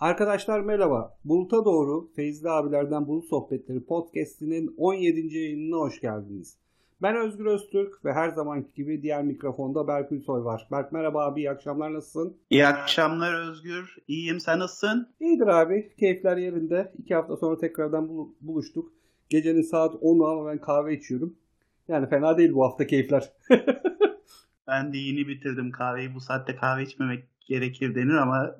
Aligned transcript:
Arkadaşlar 0.00 0.60
merhaba. 0.60 1.18
Bulut'a 1.24 1.64
doğru 1.64 2.10
Feyzli 2.16 2.50
abilerden 2.50 3.06
Bulut 3.06 3.24
Sohbetleri 3.24 3.84
podcast'inin 3.84 4.74
17. 4.76 5.36
yayınına 5.36 5.76
hoş 5.76 6.00
geldiniz. 6.00 6.58
Ben 7.02 7.16
Özgür 7.16 7.46
Öztürk 7.46 8.04
ve 8.04 8.12
her 8.12 8.28
zamanki 8.28 8.74
gibi 8.74 9.02
diğer 9.02 9.24
mikrofonda 9.24 9.88
Berk 9.88 10.12
Ülsoy 10.12 10.44
var. 10.44 10.68
Berk 10.72 10.92
merhaba 10.92 11.24
abi, 11.24 11.40
iyi 11.40 11.50
akşamlar 11.50 11.94
nasılsın? 11.94 12.36
İyi 12.50 12.66
akşamlar 12.66 13.48
Özgür, 13.48 13.96
iyiyim 14.08 14.40
sen 14.40 14.58
nasılsın? 14.58 15.08
İyidir 15.20 15.46
abi, 15.46 15.92
keyifler 16.00 16.36
yerinde. 16.36 16.92
İki 16.98 17.14
hafta 17.14 17.36
sonra 17.36 17.58
tekrardan 17.58 18.08
buluştuk. 18.40 18.92
Gecenin 19.28 19.62
saat 19.62 19.94
10'u 19.94 20.26
ama 20.26 20.50
ben 20.50 20.60
kahve 20.60 20.96
içiyorum. 20.96 21.36
Yani 21.88 22.08
fena 22.08 22.38
değil 22.38 22.54
bu 22.54 22.64
hafta 22.64 22.86
keyifler. 22.86 23.32
ben 24.66 24.92
de 24.92 24.98
yeni 24.98 25.28
bitirdim 25.28 25.70
kahveyi. 25.70 26.14
Bu 26.14 26.20
saatte 26.20 26.56
kahve 26.56 26.82
içmemek 26.82 27.24
gerekir 27.46 27.94
denir 27.94 28.14
ama 28.14 28.56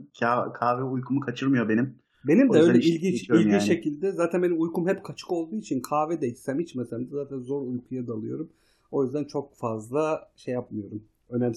kahve 0.54 0.82
uykumu 0.82 1.20
kaçırmıyor 1.20 1.68
benim. 1.68 1.98
Benim 2.24 2.52
de 2.52 2.58
öyle 2.58 2.78
ilginç 2.78 3.22
ilginç 3.22 3.52
yani. 3.52 3.60
şekilde 3.60 4.12
zaten 4.12 4.42
benim 4.42 4.60
uykum 4.60 4.88
hep 4.88 5.04
kaçık 5.04 5.32
olduğu 5.32 5.56
için 5.56 5.80
kahve 5.80 6.20
de 6.20 6.28
içsem 6.28 6.60
içmesem 6.60 7.06
de 7.06 7.10
zaten 7.10 7.38
zor 7.38 7.62
uykuya 7.62 8.06
dalıyorum. 8.06 8.52
O 8.91 9.04
yüzden 9.04 9.24
çok 9.24 9.56
fazla 9.56 10.32
şey 10.36 10.54
yapmıyorum. 10.54 11.04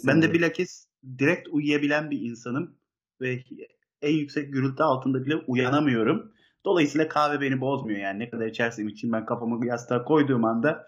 Ben 0.08 0.22
de 0.22 0.34
bilakis 0.34 0.88
direkt 1.20 1.48
uyuyabilen 1.48 2.12
bir 2.12 2.22
insanım 2.22 2.76
ve 3.22 3.40
en 4.02 4.14
yüksek 4.14 4.54
gürültü 4.54 4.84
altında 4.84 5.26
bile 5.26 5.36
uyanamıyorum. 5.36 6.32
Dolayısıyla 6.66 7.08
kahve 7.08 7.42
beni 7.42 7.62
bozmuyor 7.62 8.00
yani 8.00 8.20
ne 8.20 8.30
kadar 8.30 8.48
içersem 8.48 8.88
için 8.88 9.12
ben 9.12 9.26
kafamı 9.26 9.66
yastığa 9.66 10.04
koyduğum 10.04 10.46
anda 10.46 10.88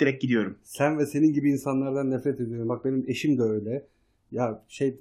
direkt 0.00 0.22
gidiyorum. 0.22 0.58
Sen 0.62 0.98
ve 0.98 1.06
senin 1.06 1.32
gibi 1.32 1.50
insanlardan 1.50 2.10
nefret 2.10 2.40
ediyorum. 2.40 2.68
Bak 2.68 2.84
benim 2.84 3.04
eşim 3.08 3.38
de 3.38 3.42
öyle. 3.42 3.88
Ya 4.30 4.64
şey 4.68 4.98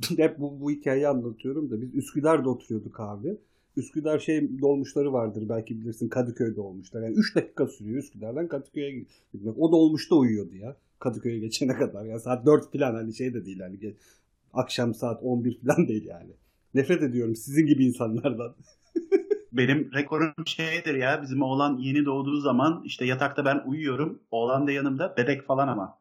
hep 0.16 0.38
bu, 0.38 0.60
bu 0.60 0.70
hikayeyi 0.70 1.08
anlatıyorum 1.08 1.70
da 1.70 1.80
biz 1.80 1.94
Üsküdar'da 1.94 2.50
oturuyorduk 2.50 3.00
abi. 3.00 3.36
Üsküdar 3.76 4.18
şey 4.18 4.60
dolmuşları 4.60 5.12
vardır 5.12 5.48
belki 5.48 5.80
bilirsin 5.80 6.08
Kadıköy'de 6.08 6.60
olmuşlar. 6.60 7.02
Yani 7.02 7.14
3 7.14 7.36
dakika 7.36 7.66
sürüyor 7.66 7.98
Üsküdar'dan 7.98 8.48
Kadıköy'e 8.48 8.90
gitmek. 9.32 9.58
O 9.58 9.72
dolmuşta 9.72 10.14
uyuyordu 10.14 10.56
ya. 10.56 10.76
Kadıköy'e 10.98 11.38
geçene 11.38 11.74
kadar. 11.76 12.04
Yani 12.04 12.20
saat 12.20 12.46
4 12.46 12.72
falan 12.72 12.94
hani 12.94 13.14
şey 13.14 13.34
de 13.34 13.46
değil 13.46 13.60
hani 13.60 13.94
akşam 14.52 14.94
saat 14.94 15.22
11 15.22 15.60
falan 15.60 15.88
değil 15.88 16.04
yani. 16.04 16.30
Nefret 16.74 17.02
ediyorum 17.02 17.36
sizin 17.36 17.66
gibi 17.66 17.86
insanlardan. 17.86 18.54
Benim 19.52 19.92
rekorum 19.94 20.46
şeydir 20.46 20.94
ya 20.94 21.22
bizim 21.22 21.42
oğlan 21.42 21.78
yeni 21.78 22.04
doğduğu 22.04 22.40
zaman 22.40 22.82
işte 22.84 23.04
yatakta 23.04 23.44
ben 23.44 23.62
uyuyorum. 23.66 24.22
Oğlan 24.30 24.66
da 24.66 24.72
yanımda 24.72 25.14
bebek 25.16 25.46
falan 25.46 25.68
ama 25.68 25.98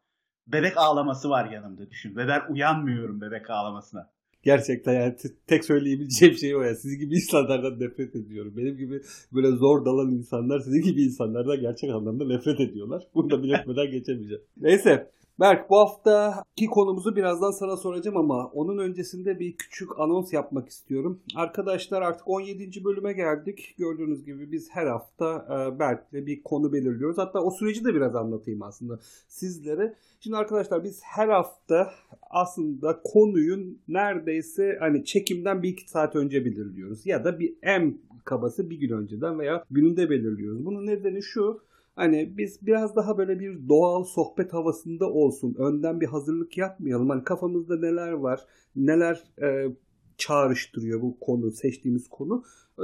bebek 0.48 0.78
ağlaması 0.78 1.30
var 1.30 1.52
yanımda 1.52 1.90
düşün. 1.90 2.16
Ve 2.16 2.28
ben 2.28 2.42
uyanmıyorum 2.50 3.22
bebek 3.22 3.50
ağlamasına. 3.50 4.10
Gerçekten 4.44 4.94
yani 4.94 5.16
tek 5.48 5.66
söyleyebileceğim 5.66 6.36
şey 6.36 6.56
o 6.56 6.62
ya. 6.62 6.76
Sizin 6.76 7.00
gibi 7.00 7.16
insanlardan 7.16 7.80
nefret 7.80 8.16
ediyorum. 8.16 8.54
Benim 8.58 8.78
gibi 8.78 9.02
böyle 9.34 9.48
zor 9.48 9.86
dalan 9.86 10.12
insanlar 10.12 10.60
sizin 10.60 10.82
gibi 10.82 11.04
insanlardan 11.04 11.60
gerçek 11.60 11.90
anlamda 11.90 12.26
nefret 12.28 12.60
ediyorlar. 12.60 13.04
Bunu 13.16 13.30
da 13.30 13.44
belirtmeden 13.44 13.86
geçemeyeceğim. 13.92 14.44
Neyse 14.58 15.12
Berk 15.39 15.69
bu 15.69 15.78
haftaki 15.78 16.66
konumuzu 16.67 17.16
birazdan 17.16 17.52
sana 17.52 17.78
soracağım 17.78 18.17
ama 18.17 18.47
onun 18.47 18.78
öncesinde 18.78 19.39
bir 19.39 19.58
küçük 19.58 20.00
anons 20.00 20.33
yapmak 20.33 20.69
istiyorum. 20.69 21.19
Arkadaşlar 21.36 22.02
artık 22.02 22.28
17. 22.28 22.83
bölüme 22.83 23.14
geldik. 23.14 23.75
Gördüğünüz 23.78 24.25
gibi 24.25 24.52
biz 24.52 24.69
her 24.72 24.88
hafta 24.88 25.47
e, 25.50 25.80
Berk'le 25.80 26.13
bir 26.13 26.44
konu 26.44 26.73
belirliyoruz. 26.73 27.17
Hatta 27.17 27.39
o 27.41 27.52
süreci 27.52 27.86
de 27.86 27.95
biraz 27.95 28.16
anlatayım 28.16 28.61
aslında 28.61 29.00
sizlere. 29.28 29.95
Şimdi 30.19 30.38
arkadaşlar 30.38 30.83
biz 30.83 31.02
her 31.03 31.28
hafta 31.28 31.91
aslında 32.30 33.01
konuyun 33.03 33.79
neredeyse 33.88 34.78
hani 34.79 35.06
çekimden 35.06 35.63
bir 35.63 35.69
iki 35.69 35.90
saat 35.90 36.16
önce 36.16 36.45
belirliyoruz. 36.45 37.06
Ya 37.06 37.24
da 37.24 37.40
bir 37.40 37.53
en 37.62 37.97
kabası 38.25 38.69
bir 38.69 38.79
gün 38.79 38.90
önceden 38.90 39.40
veya 39.40 39.66
gününde 39.72 40.09
belirliyoruz. 40.09 40.66
Bunun 40.66 40.85
nedeni 40.85 41.24
şu. 41.24 41.62
Hani 41.95 42.38
biz 42.38 42.67
biraz 42.67 42.95
daha 42.95 43.17
böyle 43.17 43.39
bir 43.39 43.69
doğal 43.69 44.03
sohbet 44.03 44.53
havasında 44.53 45.09
olsun. 45.09 45.56
Önden 45.57 46.01
bir 46.01 46.06
hazırlık 46.06 46.57
yapmayalım. 46.57 47.09
Hani 47.09 47.23
kafamızda 47.23 47.79
neler 47.79 48.11
var, 48.11 48.45
neler 48.75 49.23
e, 49.41 49.75
çağrıştırıyor 50.17 51.01
bu 51.01 51.19
konu, 51.19 51.51
seçtiğimiz 51.51 52.07
konu. 52.07 52.44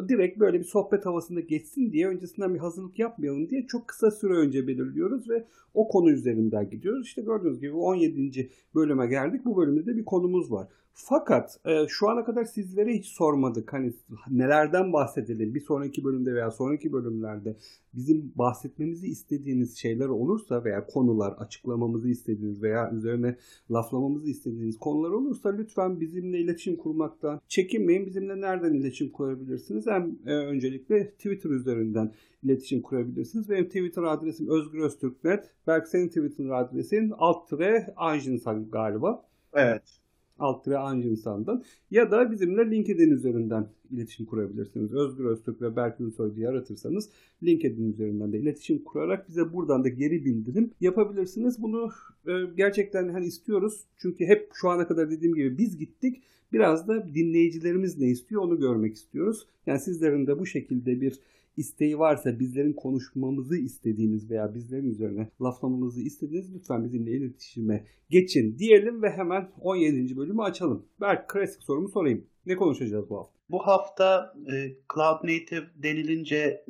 Direkt 0.09 0.39
böyle 0.39 0.59
bir 0.59 0.63
sohbet 0.63 1.05
havasında 1.05 1.39
geçsin 1.39 1.91
diye 1.91 2.07
öncesinden 2.07 2.53
bir 2.53 2.59
hazırlık 2.59 2.99
yapmayalım 2.99 3.49
diye 3.49 3.67
çok 3.67 3.88
kısa 3.88 4.11
süre 4.11 4.33
önce 4.33 4.67
belirliyoruz 4.67 5.29
ve 5.29 5.45
o 5.73 5.88
konu 5.88 6.11
üzerinden 6.11 6.69
gidiyoruz. 6.69 7.07
İşte 7.07 7.22
gördüğünüz 7.22 7.59
gibi 7.59 7.73
17. 7.73 8.49
bölüme 8.75 9.07
geldik. 9.07 9.45
Bu 9.45 9.57
bölümde 9.57 9.85
de 9.85 9.97
bir 9.97 10.05
konumuz 10.05 10.51
var. 10.51 10.67
Fakat 10.94 11.59
e, 11.66 11.88
şu 11.88 12.09
ana 12.09 12.25
kadar 12.25 12.44
sizlere 12.44 12.94
hiç 12.94 13.06
sormadık. 13.06 13.74
Hani 13.74 13.94
nelerden 14.29 14.94
bahsedelim? 14.94 15.56
Bir 15.56 15.59
sonraki 15.59 16.03
bölümde 16.03 16.34
veya 16.34 16.52
sonraki 16.52 16.94
bölümlerde 16.94 17.57
bizim 17.94 18.31
bahsetmemizi 18.35 19.07
istediğiniz 19.07 19.78
şeyler 19.78 20.07
olursa 20.07 20.63
veya 20.63 20.88
konular 20.88 21.31
açıklamamızı 21.31 22.09
istediğiniz 22.09 22.63
veya 22.63 22.91
üzerine 22.91 23.35
laflamamızı 23.72 24.29
istediğiniz 24.29 24.78
konular 24.78 25.09
olursa 25.09 25.50
lütfen 25.50 26.00
bizimle 26.00 26.40
iletişim 26.40 26.75
kurmaktan 26.75 27.41
çekinmeyin. 27.47 28.06
Bizimle 28.06 28.41
nereden 28.41 28.73
iletişim 28.73 29.09
kurabilirsiniz? 29.09 29.88
Hem 29.88 30.18
e, 30.25 30.34
öncelikle 30.34 31.12
Twitter 31.12 31.50
üzerinden 31.50 32.12
iletişim 32.44 32.81
kurabilirsiniz. 32.81 33.50
Benim 33.50 33.66
Twitter 33.66 34.03
adresim 34.03 34.50
Özgür 34.50 34.79
Öztürknet. 34.79 35.52
Belki 35.68 35.90
senin 35.90 36.08
Twitter 36.08 36.50
adresin 36.50 37.13
alt 37.18 37.50
tire 37.50 37.94
galiba. 38.72 39.25
Evet 39.53 40.00
alt 40.41 40.63
tire 40.63 40.78
Anjinsan'dan 40.78 41.63
ya 41.91 42.12
da 42.12 42.31
bizimle 42.31 42.72
LinkedIn 42.72 43.12
üzerinden 43.12 43.68
iletişim 43.91 44.25
kurabilirsiniz. 44.25 44.94
Özgür 44.94 45.25
Öztürk 45.25 45.62
ve 45.62 45.75
Berk 45.75 46.02
Ülsoy 46.02 46.35
diye 46.35 46.50
aratırsanız 46.50 47.09
LinkedIn 47.44 47.91
üzerinden 47.91 48.34
de 48.34 48.40
iletişim 48.40 48.84
kurarak 48.84 49.29
bize 49.29 49.53
buradan 49.53 49.84
da 49.84 49.90
geri 49.90 50.25
bildirim 50.25 50.72
yapabilirsiniz. 50.81 51.62
Bunu 51.62 51.90
e, 52.28 52.31
gerçekten 52.57 53.09
hani 53.09 53.25
istiyoruz. 53.25 53.81
Çünkü 53.97 54.25
hep 54.25 54.50
şu 54.53 54.69
ana 54.69 54.88
kadar 54.88 55.12
dediğim 55.12 55.35
gibi 55.35 55.57
biz 55.57 55.78
gittik. 55.78 56.22
Biraz 56.53 56.88
da 56.88 57.13
dinleyicilerimiz 57.13 57.97
ne 57.97 58.08
istiyor 58.08 58.41
onu 58.41 58.59
görmek 58.59 58.96
istiyoruz. 58.96 59.47
Yani 59.66 59.79
sizlerin 59.79 60.28
de 60.28 60.40
bu 60.40 60.46
şekilde 60.46 61.02
bir 61.02 61.19
isteği 61.57 62.00
varsa 62.00 62.39
bizlerin 62.39 62.73
konuşmamızı 62.73 63.57
istediğiniz 63.57 64.31
veya 64.31 64.53
bizlerin 64.53 64.89
üzerine 64.89 65.29
laflamamızı 65.41 66.01
istediğiniz 66.01 66.56
lütfen 66.56 66.84
bizimle 66.84 67.12
iletişime 67.12 67.85
geçin 68.09 68.57
diyelim 68.57 69.01
ve 69.03 69.09
hemen 69.09 69.51
17. 69.61 70.17
bölümü 70.17 70.41
açalım. 70.41 70.85
Berk 71.01 71.29
klasik 71.29 71.63
sorumu 71.63 71.90
sorayım. 71.90 72.25
Ne 72.45 72.56
konuşacağız 72.56 73.09
bu 73.09 73.17
hafta? 73.17 73.41
Bu 73.50 73.59
hafta 73.67 74.34
e, 74.53 74.75
Cloud 74.94 75.23
Native 75.23 75.66
denilince 75.75 76.38
e, 76.38 76.66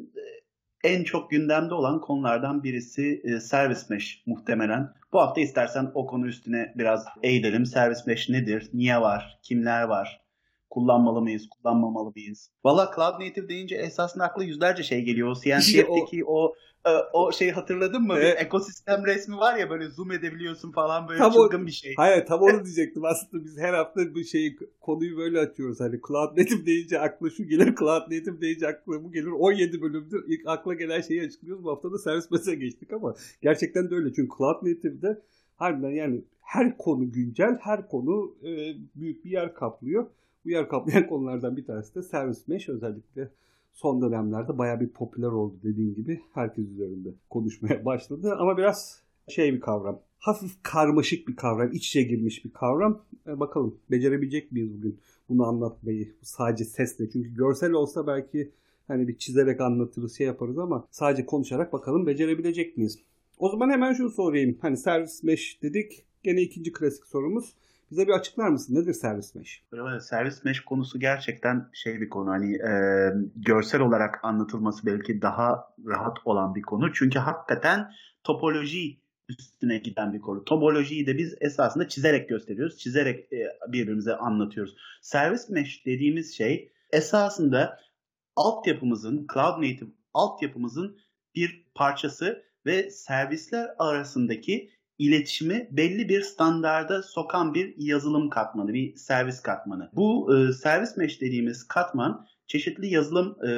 en 0.83 1.03
çok 1.03 1.31
gündemde 1.31 1.73
olan 1.73 2.01
konulardan 2.01 2.63
birisi 2.63 3.21
e, 3.23 3.39
Service 3.39 3.81
Mesh 3.89 4.23
muhtemelen. 4.25 4.93
Bu 5.13 5.19
hafta 5.19 5.41
istersen 5.41 5.91
o 5.93 6.05
konu 6.05 6.27
üstüne 6.27 6.73
biraz 6.75 7.05
eğilelim. 7.23 7.65
Service 7.65 8.01
Mesh 8.07 8.29
nedir? 8.29 8.69
Niye 8.73 9.01
var? 9.01 9.39
Kimler 9.43 9.83
var? 9.83 10.20
Kullanmalı 10.71 11.21
mıyız, 11.21 11.49
kullanmamalı 11.49 12.11
mıyız? 12.15 12.49
Valla 12.65 12.91
Cloud 12.95 13.13
Native 13.13 13.49
deyince 13.49 13.75
esasında 13.75 14.23
akla 14.23 14.43
yüzlerce 14.43 14.83
şey 14.83 15.01
geliyor. 15.01 15.29
O 15.29 15.35
CNCF'deki 15.43 16.25
o, 16.25 16.33
o 16.33 16.55
e, 16.85 16.91
o 17.13 17.31
şeyi 17.31 17.51
hatırladın 17.51 18.01
mı? 18.01 18.13
Evet. 18.17 18.37
Bir 18.39 18.45
ekosistem 18.45 19.05
resmi 19.05 19.37
var 19.37 19.57
ya 19.57 19.69
böyle 19.69 19.89
zoom 19.89 20.11
edebiliyorsun 20.11 20.71
falan 20.71 21.07
böyle 21.07 21.19
tam 21.19 21.31
çılgın 21.31 21.63
o, 21.63 21.65
bir 21.65 21.71
şey. 21.71 21.93
Hayır 21.97 22.25
tam 22.25 22.41
onu 22.41 22.63
diyecektim. 22.65 23.05
Aslında 23.05 23.43
biz 23.43 23.57
her 23.57 23.73
hafta 23.73 24.15
bu 24.15 24.23
şeyi 24.23 24.57
konuyu 24.81 25.17
böyle 25.17 25.39
açıyoruz. 25.39 25.79
Hani 25.79 25.99
Cloud 26.07 26.37
Native 26.37 26.65
deyince 26.65 26.99
akla 26.99 27.29
şu 27.29 27.43
gelir, 27.43 27.75
Cloud 27.79 28.01
Native 28.01 28.41
deyince 28.41 28.67
akla 28.67 29.03
bu 29.03 29.11
gelir. 29.11 29.27
17 29.27 29.81
bölümdür 29.81 30.23
ilk 30.27 30.47
akla 30.47 30.73
gelen 30.73 31.01
şeyi 31.01 31.21
açıklıyoruz. 31.21 31.63
Bu 31.63 31.71
hafta 31.71 31.91
da 31.91 31.97
servis 31.97 32.31
mesela 32.31 32.55
geçtik 32.55 32.93
ama 32.93 33.15
gerçekten 33.41 33.89
de 33.89 33.95
öyle. 33.95 34.13
Çünkü 34.13 34.37
Cloud 34.37 34.55
Native'de 34.55 35.21
harbiden 35.55 35.91
yani 35.91 36.21
her 36.41 36.77
konu 36.77 37.11
güncel, 37.11 37.57
her 37.61 37.87
konu 37.87 38.35
e, 38.43 38.49
büyük 38.95 39.25
bir 39.25 39.31
yer 39.31 39.53
kaplıyor. 39.53 40.07
Bu 40.45 40.49
yer 40.49 40.69
kaplayan 40.69 41.07
konulardan 41.07 41.57
bir 41.57 41.65
tanesi 41.65 41.95
de 41.95 42.03
servis 42.03 42.47
mesh 42.47 42.69
özellikle 42.69 43.31
son 43.73 44.01
dönemlerde 44.01 44.57
baya 44.57 44.79
bir 44.79 44.89
popüler 44.89 45.27
oldu 45.27 45.55
dediğim 45.63 45.95
gibi. 45.95 46.21
Herkes 46.33 46.65
üzerinde 46.65 47.09
konuşmaya 47.29 47.85
başladı 47.85 48.35
ama 48.39 48.57
biraz 48.57 49.01
şey 49.27 49.53
bir 49.53 49.59
kavram. 49.59 49.99
Hafif 50.17 50.51
karmaşık 50.63 51.27
bir 51.27 51.35
kavram, 51.35 51.71
iç 51.71 51.87
içe 51.87 52.03
girmiş 52.03 52.45
bir 52.45 52.51
kavram. 52.51 53.01
E, 53.27 53.39
bakalım 53.39 53.79
becerebilecek 53.91 54.51
miyiz 54.51 54.73
bugün 54.77 54.99
bunu 55.29 55.47
anlatmayı 55.47 56.11
sadece 56.21 56.65
sesle. 56.65 57.09
Çünkü 57.09 57.35
görsel 57.35 57.71
olsa 57.71 58.07
belki 58.07 58.51
hani 58.87 59.07
bir 59.07 59.17
çizerek 59.17 59.61
anlatırız 59.61 60.17
şey 60.17 60.27
yaparız 60.27 60.57
ama 60.57 60.87
sadece 60.91 61.25
konuşarak 61.25 61.73
bakalım 61.73 62.07
becerebilecek 62.07 62.77
miyiz? 62.77 62.99
O 63.37 63.49
zaman 63.49 63.69
hemen 63.69 63.93
şunu 63.93 64.09
sorayım. 64.09 64.57
Hani 64.61 64.77
servis 64.77 65.23
mesh 65.23 65.59
dedik. 65.61 66.05
Gene 66.23 66.41
ikinci 66.41 66.71
klasik 66.71 67.05
sorumuz. 67.05 67.53
Bize 67.91 68.07
bir 68.07 68.11
açıklar 68.11 68.49
mısın? 68.49 68.75
Nedir 68.75 68.93
servis 68.93 69.35
mesh? 69.35 69.63
Servis 70.01 70.43
mesh 70.43 70.59
konusu 70.59 70.99
gerçekten 70.99 71.69
şey 71.73 72.01
bir 72.01 72.09
konu. 72.09 72.29
Hani 72.29 72.55
e, 72.55 72.71
görsel 73.35 73.81
olarak 73.81 74.19
anlatılması 74.23 74.85
belki 74.85 75.21
daha 75.21 75.73
rahat 75.85 76.17
olan 76.25 76.55
bir 76.55 76.61
konu. 76.61 76.93
Çünkü 76.93 77.19
hakikaten 77.19 77.91
topoloji 78.23 79.01
üstüne 79.29 79.77
giden 79.77 80.13
bir 80.13 80.21
konu. 80.21 80.45
Topolojiyi 80.45 81.07
de 81.07 81.17
biz 81.17 81.35
esasında 81.41 81.87
çizerek 81.87 82.29
gösteriyoruz. 82.29 82.77
Çizerek 82.77 83.33
e, 83.33 83.47
birbirimize 83.67 84.15
anlatıyoruz. 84.15 84.75
Servis 85.01 85.49
mesh 85.49 85.85
dediğimiz 85.85 86.37
şey 86.37 86.71
esasında 86.91 87.79
altyapımızın, 88.35 89.27
cloud 89.33 89.57
native 89.57 89.89
altyapımızın 90.13 90.97
bir 91.35 91.65
parçası 91.75 92.43
ve 92.65 92.89
servisler 92.89 93.69
arasındaki 93.79 94.69
iletişimi 95.01 95.67
belli 95.71 96.09
bir 96.09 96.21
standarda 96.21 97.03
sokan 97.03 97.53
bir 97.53 97.73
yazılım 97.77 98.29
katmanı, 98.29 98.73
bir 98.73 98.95
servis 98.95 99.41
katmanı. 99.41 99.89
Bu 99.93 100.35
e, 100.35 100.53
servis 100.53 100.97
mesh 100.97 101.21
dediğimiz 101.21 101.67
katman 101.67 102.27
çeşitli 102.47 102.87
yazılım 102.87 103.37
e, 103.45 103.49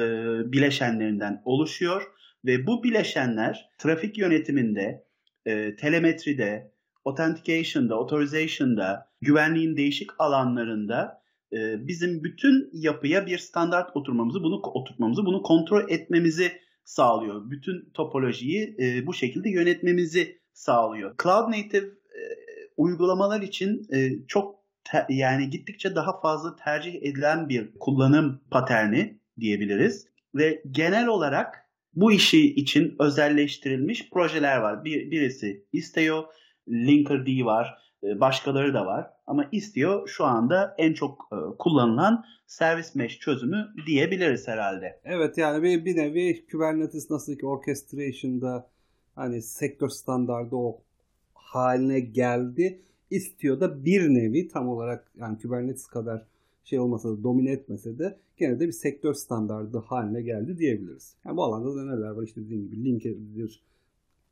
bileşenlerinden 0.52 1.42
oluşuyor 1.44 2.02
ve 2.44 2.66
bu 2.66 2.84
bileşenler 2.84 3.70
trafik 3.78 4.18
yönetiminde, 4.18 5.04
e, 5.46 5.76
telemetride, 5.76 6.72
authentication'da, 7.04 7.94
authorization'da, 7.94 9.10
güvenliğin 9.20 9.76
değişik 9.76 10.10
alanlarında 10.18 11.22
e, 11.52 11.86
bizim 11.86 12.24
bütün 12.24 12.70
yapıya 12.72 13.26
bir 13.26 13.38
standart 13.38 13.96
oturmamızı, 13.96 14.42
bunu 14.42 14.56
oturtmamızı, 14.56 15.26
bunu 15.26 15.42
kontrol 15.42 15.88
etmemizi 15.88 16.52
sağlıyor. 16.84 17.50
Bütün 17.50 17.90
topolojiyi 17.94 18.76
e, 18.78 19.06
bu 19.06 19.14
şekilde 19.14 19.50
yönetmemizi 19.50 20.43
sağlıyor. 20.54 21.14
Cloud 21.22 21.48
native 21.48 21.86
e, 21.86 22.22
uygulamalar 22.76 23.42
için 23.42 23.86
e, 23.92 24.26
çok 24.26 24.64
yani 25.08 25.50
gittikçe 25.50 25.94
daha 25.94 26.20
fazla 26.20 26.56
tercih 26.56 26.94
edilen 26.94 27.48
bir 27.48 27.78
kullanım 27.80 28.40
paterni 28.50 29.18
diyebiliriz 29.40 30.06
ve 30.34 30.62
genel 30.70 31.06
olarak 31.06 31.68
bu 31.94 32.12
işi 32.12 32.54
için 32.54 32.96
özelleştirilmiş 32.98 34.10
projeler 34.10 34.58
var. 34.58 34.84
Bir, 34.84 35.10
birisi 35.10 35.66
Istio, 35.72 36.30
Linkerd 36.68 37.26
var, 37.44 37.78
e, 38.04 38.20
başkaları 38.20 38.74
da 38.74 38.86
var. 38.86 39.06
Ama 39.26 39.48
Istio 39.52 40.06
şu 40.06 40.24
anda 40.24 40.74
en 40.78 40.92
çok 40.92 41.30
kullanılan 41.58 42.24
servis 42.46 42.94
mesh 42.94 43.18
çözümü 43.18 43.68
diyebiliriz 43.86 44.48
herhalde. 44.48 45.00
Evet 45.04 45.38
yani 45.38 45.62
bir, 45.62 45.84
bir 45.84 45.96
nevi 45.96 46.46
Kubernetes 46.46 47.10
nasıl 47.10 47.36
ki 47.38 47.46
orchestration'da 47.46 48.73
hani 49.14 49.42
sektör 49.42 49.88
standardı 49.88 50.56
o 50.56 50.80
haline 51.34 52.00
geldi. 52.00 52.80
Istio 53.10 53.60
da 53.60 53.84
bir 53.84 54.08
nevi 54.08 54.48
tam 54.48 54.68
olarak 54.68 55.10
yani 55.16 55.38
Kubernetes 55.38 55.86
kadar 55.86 56.26
şey 56.64 56.78
olmasa 56.78 57.08
da 57.08 57.22
domine 57.22 57.50
etmese 57.50 57.98
de 57.98 58.18
gene 58.36 58.60
de 58.60 58.66
bir 58.66 58.72
sektör 58.72 59.14
standardı 59.14 59.78
haline 59.78 60.22
geldi 60.22 60.58
diyebiliriz. 60.58 61.16
Yani 61.24 61.36
bu 61.36 61.44
alanda 61.44 61.76
da 61.76 61.84
neler 61.84 62.10
var 62.10 62.22
işte 62.22 62.40
dediğim 62.40 62.70
gibi 62.70 62.84
Linkerd, 62.84 63.16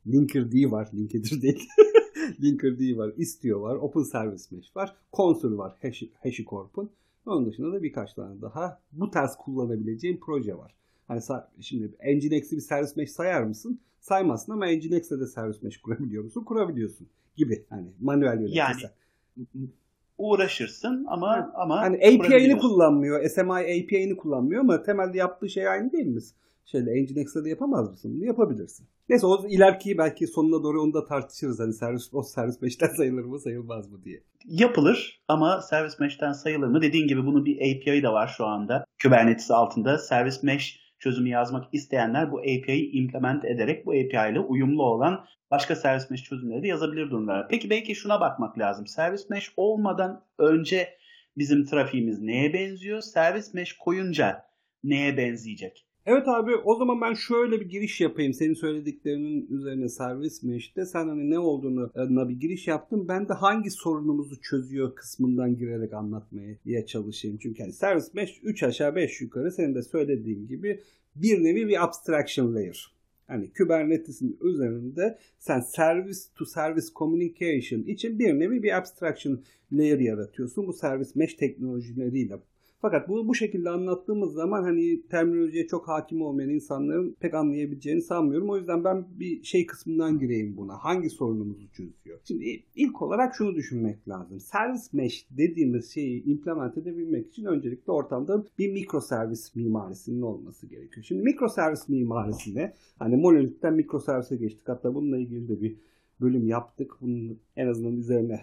Linkerd 0.07 0.71
var, 0.71 0.89
Linkerd 0.93 1.41
değil. 1.41 1.67
Linkerd 2.41 2.97
var, 2.97 3.13
Istio 3.17 3.61
var, 3.61 3.75
Open 3.75 4.03
Service 4.03 4.43
Mesh 4.51 4.75
var, 4.75 4.95
Consul 5.13 5.57
var 5.57 5.77
HashiCorp'un. 6.23 6.89
Onun 7.25 7.45
dışında 7.45 7.73
da 7.73 7.83
birkaç 7.83 8.13
tane 8.13 8.41
daha 8.41 8.79
bu 8.91 9.11
tarz 9.11 9.35
kullanabileceğim 9.35 10.19
proje 10.19 10.57
var. 10.57 10.75
Hani 11.07 11.21
şimdi 11.59 11.91
Nginx'i 12.05 12.55
bir 12.55 12.61
servis 12.61 12.95
mesh 12.95 13.11
sayar 13.11 13.43
mısın? 13.43 13.79
Saymazsın 14.03 14.53
ama 14.53 14.65
Nginx'e 14.65 15.19
de 15.19 15.25
servis 15.25 15.61
mesh 15.61 15.77
kurabiliyor 15.77 16.23
musun? 16.23 16.43
Kurabiliyorsun 16.43 17.07
gibi. 17.35 17.65
Hani 17.69 17.87
manuel 18.01 18.41
yönetirsen. 18.41 18.89
Yani 19.37 19.69
uğraşırsın 20.17 21.05
ama 21.09 21.29
ha. 21.29 21.51
ama 21.55 21.81
hani 21.81 21.95
API'ni 21.97 22.57
kullanmıyor. 22.57 23.29
SMI 23.29 23.51
API'ni 23.51 24.17
kullanmıyor 24.17 24.61
ama 24.61 24.83
temelde 24.83 25.17
yaptığı 25.17 25.49
şey 25.49 25.67
aynı 25.67 25.91
değil 25.91 26.05
mi? 26.05 26.21
Şeyde 26.65 27.03
Nginx'de 27.03 27.45
de 27.45 27.49
yapamaz 27.49 27.89
mısın? 27.89 28.13
Bunu 28.15 28.25
yapabilirsin. 28.25 28.87
Neyse 29.09 29.25
o 29.25 29.47
ileriki 29.47 29.97
belki 29.97 30.27
sonuna 30.27 30.63
doğru 30.63 30.81
onu 30.81 30.93
da 30.93 31.05
tartışırız. 31.05 31.59
Hani 31.59 31.73
servis, 31.73 32.13
o 32.13 32.23
servis 32.23 32.61
mesh'ten 32.61 32.87
sayılır 32.97 33.23
mı 33.23 33.39
sayılmaz 33.39 33.91
mı 33.91 34.03
diye. 34.03 34.23
Yapılır 34.45 35.23
ama 35.27 35.61
servis 35.61 35.99
mesh'ten 35.99 36.31
sayılır 36.31 36.67
mı? 36.67 36.81
Dediğin 36.81 37.07
gibi 37.07 37.25
bunun 37.25 37.45
bir 37.45 37.55
API 37.55 38.03
de 38.03 38.09
var 38.09 38.33
şu 38.37 38.45
anda. 38.45 38.85
Kubernetes 39.03 39.51
altında 39.51 39.97
servis 39.97 40.43
mesh 40.43 40.82
çözümü 41.03 41.29
yazmak 41.29 41.73
isteyenler 41.73 42.31
bu 42.31 42.39
API'yi 42.39 42.91
implement 42.91 43.45
ederek 43.45 43.85
bu 43.85 43.91
API 43.91 44.31
ile 44.31 44.39
uyumlu 44.39 44.83
olan 44.83 45.25
başka 45.51 45.75
servis 45.75 46.09
mesh 46.09 46.23
çözümleri 46.23 46.63
de 46.63 46.67
yazabilir 46.67 47.09
durumlar. 47.09 47.47
Peki 47.49 47.69
belki 47.69 47.95
şuna 47.95 48.21
bakmak 48.21 48.59
lazım. 48.59 48.87
Servis 48.87 49.29
mesh 49.29 49.53
olmadan 49.57 50.25
önce 50.37 50.89
bizim 51.37 51.65
trafiğimiz 51.65 52.21
neye 52.21 52.53
benziyor? 52.53 53.01
Servis 53.01 53.53
mesh 53.53 53.73
koyunca 53.73 54.45
neye 54.83 55.17
benzeyecek? 55.17 55.85
Evet 56.05 56.27
abi 56.27 56.55
o 56.55 56.75
zaman 56.75 57.01
ben 57.01 57.13
şöyle 57.13 57.61
bir 57.61 57.69
giriş 57.69 58.01
yapayım. 58.01 58.33
Senin 58.33 58.53
söylediklerinin 58.53 59.47
üzerine 59.49 59.89
servis 59.89 60.43
mi 60.43 60.55
işte. 60.55 60.85
Sen 60.85 61.07
hani 61.07 61.29
ne 61.29 61.39
olduğunu 61.39 61.91
adına 61.95 62.29
bir 62.29 62.39
giriş 62.39 62.67
yaptın. 62.67 63.07
Ben 63.07 63.29
de 63.29 63.33
hangi 63.33 63.71
sorunumuzu 63.71 64.41
çözüyor 64.41 64.95
kısmından 64.95 65.57
girerek 65.57 65.93
anlatmaya 65.93 66.85
çalışayım. 66.85 67.37
Çünkü 67.37 67.63
hani 67.63 67.73
servis 67.73 68.13
mesh 68.13 68.39
3 68.43 68.63
aşağı 68.63 68.95
5 68.95 69.21
yukarı 69.21 69.51
senin 69.51 69.75
de 69.75 69.81
söylediğin 69.81 70.47
gibi 70.47 70.79
bir 71.15 71.43
nevi 71.43 71.67
bir 71.67 71.83
abstraction 71.83 72.55
layer. 72.55 72.93
Hani 73.27 73.53
Kubernetes'in 73.57 74.37
üzerinde 74.41 75.17
sen 75.39 75.59
service 75.59 76.19
to 76.35 76.45
service 76.45 76.87
communication 76.95 77.81
için 77.81 78.19
bir 78.19 78.39
nevi 78.39 78.63
bir 78.63 78.77
abstraction 78.77 79.41
layer 79.71 79.99
yaratıyorsun. 79.99 80.67
Bu 80.67 80.73
servis 80.73 81.15
mesh 81.15 81.33
teknolojileriyle 81.33 82.35
fakat 82.83 83.09
bunu 83.09 83.27
bu 83.27 83.35
şekilde 83.35 83.69
anlattığımız 83.69 84.33
zaman 84.33 84.63
hani 84.63 85.01
terminolojiye 85.07 85.67
çok 85.67 85.87
hakim 85.87 86.21
olmayan 86.21 86.49
insanların 86.49 87.15
pek 87.19 87.33
anlayabileceğini 87.33 88.01
sanmıyorum. 88.01 88.49
O 88.49 88.57
yüzden 88.57 88.83
ben 88.83 89.05
bir 89.19 89.43
şey 89.43 89.65
kısmından 89.65 90.19
gireyim 90.19 90.57
buna. 90.57 90.77
Hangi 90.77 91.09
sorunumuzu 91.09 91.71
çözüyor? 91.71 92.19
Şimdi 92.23 92.63
ilk 92.75 93.01
olarak 93.01 93.35
şunu 93.35 93.55
düşünmek 93.55 94.09
lazım. 94.09 94.39
Service 94.39 94.83
mesh 94.93 95.27
dediğimiz 95.31 95.93
şeyi 95.93 96.23
implement 96.23 96.77
edebilmek 96.77 97.27
için 97.27 97.45
öncelikle 97.45 97.91
ortamda 97.91 98.45
bir 98.59 98.71
mikroservis 98.71 99.55
mimarisinin 99.55 100.21
olması 100.21 100.67
gerekiyor. 100.67 101.05
Şimdi 101.05 101.21
mikroservis 101.21 101.89
mimarisine 101.89 102.73
hani 102.99 103.17
monolitten 103.17 103.73
mikroservise 103.73 104.35
geçtik. 104.35 104.69
Hatta 104.69 104.95
bununla 104.95 105.17
ilgili 105.17 105.47
de 105.47 105.61
bir 105.61 105.75
bölüm 106.21 106.47
yaptık. 106.47 106.91
Bunun 107.01 107.39
en 107.55 107.67
azından 107.67 107.97
üzerine 107.97 108.41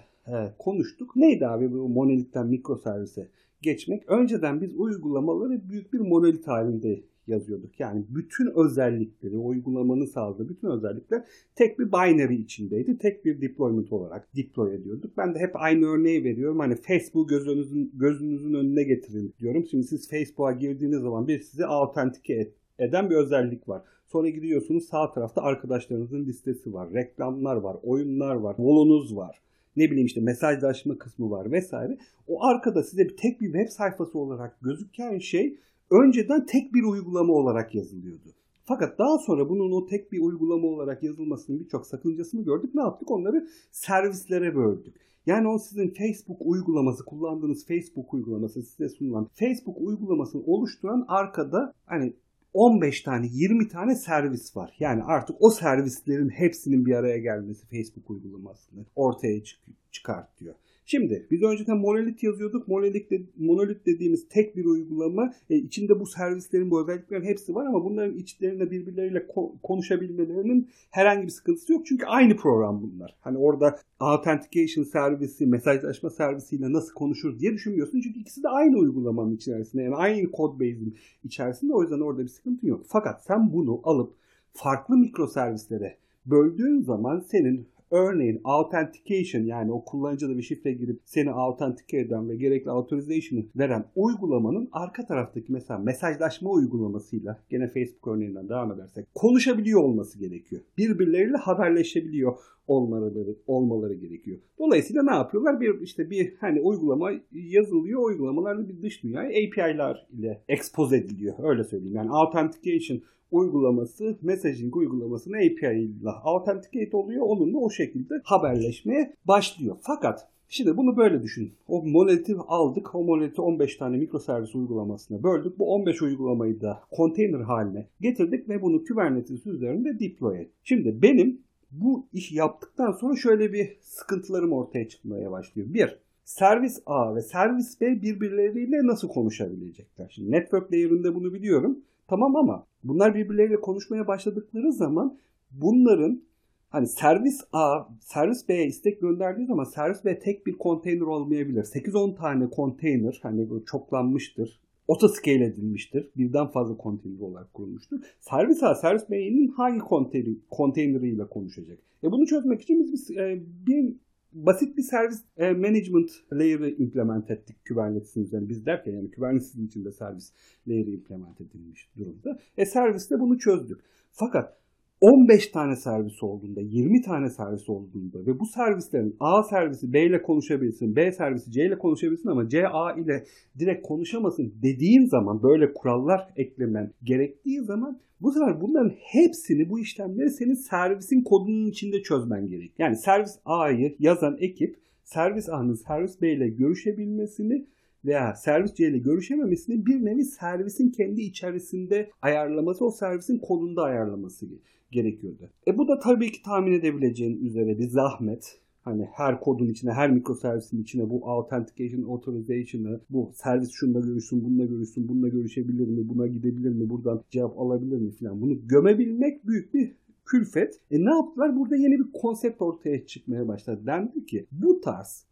konuştuk. 0.59 1.17
Neydi 1.17 1.47
abi 1.47 1.73
bu 1.73 1.89
monolitten 1.89 2.47
mikroservise 2.47 3.29
geçmek. 3.63 4.09
Önceden 4.09 4.61
biz 4.61 4.77
uygulamaları 4.77 5.69
büyük 5.69 5.93
bir 5.93 6.01
monolit 6.01 6.49
halinde 6.49 7.03
yazıyorduk. 7.27 7.81
Yani 7.81 8.05
bütün 8.09 8.47
özellikleri, 8.55 9.39
uygulamanın 9.39 10.05
sağladığı 10.05 10.49
bütün 10.49 10.69
özellikler 10.69 11.25
tek 11.55 11.79
bir 11.79 11.93
binary 11.93 12.35
içindeydi. 12.35 12.99
Tek 12.99 13.25
bir 13.25 13.41
deployment 13.41 13.93
olarak 13.93 14.37
deploy 14.37 14.75
ediyorduk. 14.75 15.17
Ben 15.17 15.35
de 15.35 15.39
hep 15.39 15.51
aynı 15.55 15.87
örneği 15.87 16.25
veriyorum. 16.25 16.59
Hani 16.59 16.75
Facebook 16.75 17.29
gözünüzün, 17.29 17.93
gözünüzün 17.95 18.55
önüne 18.55 18.83
getirin 18.83 19.35
diyorum. 19.39 19.67
Şimdi 19.71 19.85
siz 19.85 20.09
Facebook'a 20.09 20.53
girdiğiniz 20.53 21.01
zaman 21.01 21.29
bir 21.29 21.41
sizi 21.41 21.67
autentike 21.67 22.51
eden 22.79 23.11
bir 23.11 23.17
özellik 23.17 23.69
var. 23.69 23.83
Sonra 24.07 24.29
gidiyorsunuz 24.29 24.85
sağ 24.85 25.13
tarafta 25.13 25.43
arkadaşlarınızın 25.43 26.25
listesi 26.25 26.73
var. 26.73 26.93
Reklamlar 26.95 27.57
var, 27.57 27.77
oyunlar 27.83 28.35
var, 28.35 28.55
volunuz 28.59 29.17
var 29.17 29.41
ne 29.81 29.91
bileyim 29.91 30.07
işte 30.07 30.21
mesajlaşma 30.21 30.99
kısmı 30.99 31.31
var 31.31 31.53
vesaire. 31.53 31.99
O 32.29 32.45
arkada 32.45 32.83
size 32.83 33.05
bir 33.05 33.17
tek 33.17 33.41
bir 33.41 33.53
web 33.53 33.69
sayfası 33.69 34.19
olarak 34.19 34.61
gözüken 34.63 35.19
şey 35.19 35.59
önceden 35.91 36.47
tek 36.47 36.75
bir 36.75 36.83
uygulama 36.83 37.33
olarak 37.33 37.75
yazılıyordu. 37.75 38.35
Fakat 38.65 38.99
daha 38.99 39.19
sonra 39.19 39.49
bunun 39.49 39.73
o 39.73 39.87
tek 39.87 40.13
bir 40.13 40.21
uygulama 40.21 40.69
olarak 40.69 41.03
yazılmasının 41.03 41.61
birçok 41.61 41.87
sakıncasını 41.87 42.45
gördük. 42.45 42.75
Ne 42.75 42.81
yaptık? 42.81 43.11
Onları 43.11 43.49
servislere 43.71 44.57
böldük. 44.57 44.95
Yani 45.27 45.49
o 45.49 45.59
sizin 45.59 45.91
Facebook 45.91 46.39
uygulaması, 46.41 47.05
kullandığınız 47.05 47.67
Facebook 47.67 48.15
uygulaması 48.15 48.63
size 48.63 48.89
sunulan 48.89 49.29
Facebook 49.33 49.77
uygulamasını 49.81 50.43
oluşturan 50.43 51.05
arkada 51.09 51.75
hani 51.87 52.13
15 52.55 53.01
tane 53.01 53.27
20 53.27 53.69
tane 53.69 53.95
servis 53.95 54.57
var. 54.57 54.77
Yani 54.79 55.03
artık 55.03 55.37
o 55.41 55.51
servislerin 55.51 56.29
hepsinin 56.29 56.87
bir 56.87 56.95
araya 56.95 57.19
gelmesi 57.19 57.67
Facebook 57.67 58.11
uygulamasını 58.11 58.87
ortaya 58.97 59.45
çık 59.45 59.61
çıkartıyor. 59.91 60.55
Şimdi 60.91 61.27
biz 61.31 61.43
önceden 61.43 61.77
monolit 61.77 62.23
yazıyorduk. 62.23 62.69
Monolit, 62.69 63.11
de, 63.11 63.23
monolit 63.39 63.87
dediğimiz 63.87 64.29
tek 64.29 64.57
bir 64.57 64.65
uygulama. 64.65 65.33
E, 65.51 65.57
içinde 65.57 66.01
bu 66.01 66.07
servislerin 66.07 66.71
bu 66.71 66.83
özelliklerin 66.83 67.25
hepsi 67.25 67.55
var 67.55 67.67
ama 67.67 67.85
bunların 67.85 68.17
içlerinde 68.17 68.71
birbirleriyle 68.71 69.19
ko- 69.19 69.53
konuşabilmelerinin 69.63 70.69
herhangi 70.91 71.27
bir 71.27 71.33
sıkıntısı 71.33 71.73
yok. 71.73 71.87
Çünkü 71.87 72.07
aynı 72.07 72.37
program 72.37 72.83
bunlar. 72.83 73.17
Hani 73.21 73.39
orada 73.39 73.79
authentication 74.01 74.85
servisi, 74.85 75.47
mesajlaşma 75.47 76.11
servisiyle 76.11 76.73
nasıl 76.73 76.95
konuşur 76.95 77.39
diye 77.39 77.53
düşünmüyorsun. 77.53 78.01
Çünkü 78.01 78.21
ikisi 78.21 78.43
de 78.43 78.49
aynı 78.49 78.79
uygulamanın 78.79 79.37
içerisinde. 79.37 79.83
Yani 79.83 79.95
aynı 79.95 80.31
code 80.31 80.55
base'in 80.55 80.97
içerisinde. 81.25 81.73
O 81.73 81.83
yüzden 81.83 82.01
orada 82.01 82.23
bir 82.23 82.29
sıkıntı 82.29 82.67
yok. 82.67 82.85
Fakat 82.89 83.25
sen 83.25 83.53
bunu 83.53 83.81
alıp 83.85 84.15
farklı 84.53 84.97
mikro 84.97 85.27
servislere 85.27 85.97
böldüğün 86.27 86.81
zaman 86.81 87.21
senin 87.21 87.67
Örneğin 87.91 88.41
authentication 88.45 89.43
yani 89.43 89.73
o 89.73 89.85
kullanıcıda 89.85 90.39
bir 90.39 90.43
şifre 90.43 90.73
girip 90.73 91.01
seni 91.05 91.31
authenticate 91.31 91.99
eden 91.99 92.29
ve 92.29 92.37
gerekli 92.37 92.71
authorization'ı 92.71 93.45
veren 93.57 93.85
uygulamanın 93.97 94.69
arka 94.73 95.07
taraftaki 95.07 95.53
mesela 95.53 95.79
mesajlaşma 95.79 96.51
uygulamasıyla 96.51 97.43
gene 97.51 97.69
Facebook 97.69 98.07
örneğinden 98.07 98.49
devam 98.49 98.73
edersek 98.73 99.15
konuşabiliyor 99.15 99.81
olması 99.81 100.19
gerekiyor. 100.19 100.63
Birbirleriyle 100.79 101.37
haberleşebiliyor 101.37 102.37
olmaları 102.67 103.37
olmaları 103.47 103.95
gerekiyor. 103.95 104.39
Dolayısıyla 104.59 105.03
ne 105.03 105.15
yapıyorlar? 105.15 105.61
Bir 105.61 105.81
işte 105.81 106.11
bir 106.11 106.35
hani 106.41 106.61
uygulama 106.61 107.11
yazılıyor. 107.33 108.03
Uygulamalar 108.03 108.69
bir 108.69 108.83
dış 108.83 109.03
dünyaya 109.03 109.29
API'lar 109.29 110.07
ile 110.13 110.43
expose 110.49 110.97
ediliyor. 110.97 111.35
Öyle 111.43 111.65
söyleyeyim. 111.65 111.97
Yani 111.97 112.11
authentication 112.11 113.01
uygulaması 113.31 114.19
messaging 114.23 114.77
uygulamasına 114.77 115.37
API 115.37 115.81
ile 115.81 116.11
authenticate 116.11 116.97
oluyor. 116.97 117.23
Onunla 117.27 117.59
o 117.59 117.71
şekilde 117.71 118.15
haberleşmeye 118.25 119.15
başlıyor. 119.25 119.77
Fakat 119.81 120.29
Şimdi 120.53 120.77
bunu 120.77 120.97
böyle 120.97 121.23
düşünün. 121.23 121.53
O 121.69 121.83
monoliti 121.83 122.37
aldık. 122.49 122.95
O 122.95 123.05
monoliti 123.05 123.41
15 123.41 123.77
tane 123.77 123.97
mikroservis 123.97 124.55
uygulamasına 124.55 125.23
böldük. 125.23 125.59
Bu 125.59 125.75
15 125.75 126.03
uygulamayı 126.03 126.61
da 126.61 126.83
container 126.97 127.41
haline 127.41 127.89
getirdik 128.01 128.49
ve 128.49 128.63
bunu 128.63 128.85
Kubernetes 128.85 129.47
üzerinde 129.47 130.01
deploy 130.01 130.41
ettik. 130.41 130.55
Şimdi 130.65 131.03
benim 131.03 131.41
bu 131.71 132.07
iş 132.13 132.33
yaptıktan 132.33 132.93
sonra 132.93 133.17
şöyle 133.17 133.53
bir 133.53 133.77
sıkıntılarım 133.81 134.53
ortaya 134.53 134.89
çıkmaya 134.89 135.31
başlıyor. 135.31 135.69
Bir, 135.71 135.99
servis 136.25 136.83
A 136.87 137.15
ve 137.15 137.23
servis 137.23 137.81
B 137.81 138.03
birbirleriyle 138.03 138.87
nasıl 138.87 139.09
konuşabilecekler? 139.09 140.09
Şimdi 140.15 140.31
network 140.31 140.73
layer'ında 140.73 141.15
bunu 141.15 141.35
biliyorum. 141.35 141.79
Tamam 142.11 142.37
ama 142.37 142.67
bunlar 142.85 143.15
birbirleriyle 143.15 143.61
konuşmaya 143.61 144.07
başladıkları 144.07 144.73
zaman 144.73 145.19
bunların 145.51 146.23
hani 146.69 146.87
servis 146.87 147.41
A, 147.53 147.85
servis 148.01 148.49
B'ye 148.49 148.67
istek 148.67 149.01
gönderdiği 149.01 149.47
zaman 149.47 149.65
servis 149.65 150.05
B 150.05 150.19
tek 150.19 150.47
bir 150.47 150.59
konteyner 150.59 151.07
olmayabilir. 151.07 151.65
8-10 151.65 152.17
tane 152.17 152.51
konteyner 152.51 153.21
hani 153.23 153.51
böyle 153.51 153.65
çoklanmıştır. 153.65 154.61
Otoscale 154.89 155.45
edilmiştir. 155.45 156.11
Birden 156.17 156.47
fazla 156.47 156.77
konteyner 156.77 157.21
olarak 157.21 157.55
kurulmuştur. 157.55 158.01
Servis 158.21 158.63
A, 158.63 158.75
servis 158.75 159.11
B'nin 159.11 159.49
hangi 159.49 159.79
konteyner, 159.79 160.35
konteyneriyle 160.51 161.27
konuşacak? 161.27 161.79
E 162.05 162.13
bunu 162.13 162.27
çözmek 162.27 162.63
için 162.63 162.93
biz 162.93 163.11
e, 163.11 163.43
bir 163.67 163.95
basit 164.33 164.77
bir 164.77 164.83
servis 164.83 165.25
e, 165.37 165.53
management 165.53 166.11
layer'ı 166.33 166.71
implement 166.71 167.31
ettik 167.31 167.57
Kubernetes'in 167.69 168.25
üzerine. 168.25 168.49
Biz 168.49 168.67
derken 168.67 168.93
yani 168.93 169.11
Kubernetes'in 169.11 169.67
içinde 169.67 169.93
servis 169.93 170.33
layer'ı 170.69 170.91
implement 170.91 171.41
edilmiş 171.41 171.91
durumda. 171.97 172.39
E 172.57 172.67
serviste 172.67 173.21
bunu 173.21 173.39
çözdük. 173.39 173.81
Fakat 174.11 174.60
15 175.01 175.47
tane 175.47 175.77
servis 175.77 176.23
olduğunda, 176.23 176.61
20 176.61 177.03
tane 177.03 177.31
servis 177.31 177.69
olduğunda 177.69 178.27
ve 178.27 178.39
bu 178.39 178.47
servislerin 178.47 179.17
A 179.21 179.43
servisi 179.43 179.93
B 179.93 180.07
ile 180.07 180.23
konuşabilsin, 180.23 180.97
B 180.97 181.13
servisi 181.13 181.53
C 181.53 181.67
ile 181.67 181.79
konuşabilsin 181.79 182.29
ama 182.29 182.49
C 182.49 182.69
A 182.69 182.93
ile 182.93 183.25
direkt 183.59 183.87
konuşamasın 183.87 184.55
dediğin 184.63 185.07
zaman 185.07 185.43
böyle 185.43 185.73
kurallar 185.73 186.29
eklemen 186.37 186.93
gerektiği 187.03 187.61
zaman 187.61 188.01
bu 188.21 188.33
sefer 188.33 188.61
bunların 188.61 188.93
hepsini 188.99 189.71
bu 189.71 189.81
işlemleri 189.81 190.31
senin 190.31 190.55
servisin 190.55 191.23
kodunun 191.23 191.67
içinde 191.67 192.03
çözmen 192.03 192.47
gerek. 192.47 192.73
Yani 192.79 192.97
servis 192.97 193.39
A'yı 193.45 193.97
yazan 193.99 194.37
ekip 194.41 194.77
servis 195.05 195.49
A'nın 195.49 195.75
servis 195.75 196.23
B 196.23 196.33
ile 196.33 196.49
görüşebilmesini 196.49 197.67
veya 198.05 198.35
servis 198.35 198.75
C 198.75 198.89
ile 198.89 198.99
görüşememesini 198.99 199.87
bir 199.87 200.05
nevi 200.05 200.25
servisin 200.25 200.91
kendi 200.91 201.21
içerisinde 201.21 202.11
ayarlaması, 202.23 202.85
o 202.85 202.91
servisin 202.91 203.39
kodunda 203.39 203.83
ayarlaması 203.83 204.47
gerekiyordu. 204.91 205.51
E 205.67 205.79
bu 205.79 205.89
da 205.89 205.99
tabii 205.99 206.33
ki 206.33 206.43
tahmin 206.43 206.73
edebileceğin 206.73 207.45
üzere 207.45 207.79
bir 207.79 207.89
zahmet. 207.89 208.61
Hani 208.83 209.09
her 209.13 209.41
kodun 209.41 209.69
içine, 209.69 209.93
her 209.93 210.11
mikroservisin 210.11 210.83
içine 210.83 211.11
bu 211.11 211.31
authentication, 211.31 212.03
authorization'ı, 212.03 213.01
bu 213.11 213.31
servis 213.35 213.71
şunda 213.71 214.01
görüşsün, 214.01 214.45
bununla 214.45 214.65
görüşsün, 214.65 215.09
bununla 215.09 215.29
görüşebilir 215.29 215.89
mi, 215.89 216.09
buna 216.09 216.27
gidebilir 216.27 216.71
mi, 216.71 216.91
buradan 216.91 217.23
cevap 217.31 217.59
alabilir 217.59 217.99
mi 217.99 218.11
falan. 218.11 218.41
Bunu 218.41 218.69
gömebilmek 218.69 219.47
büyük 219.47 219.75
bir 219.75 219.93
külfet. 220.27 220.81
E 220.91 221.05
ne 221.05 221.11
yaptılar? 221.11 221.57
Burada 221.57 221.77
yeni 221.77 221.99
bir 221.99 222.13
konsept 222.13 222.63
ortaya 222.63 223.07
çıkmaya 223.07 223.49
başladı. 223.49 223.81
Dendi 223.87 224.27
ki 224.27 224.47
bu 224.53 224.81
tarz 224.81 225.27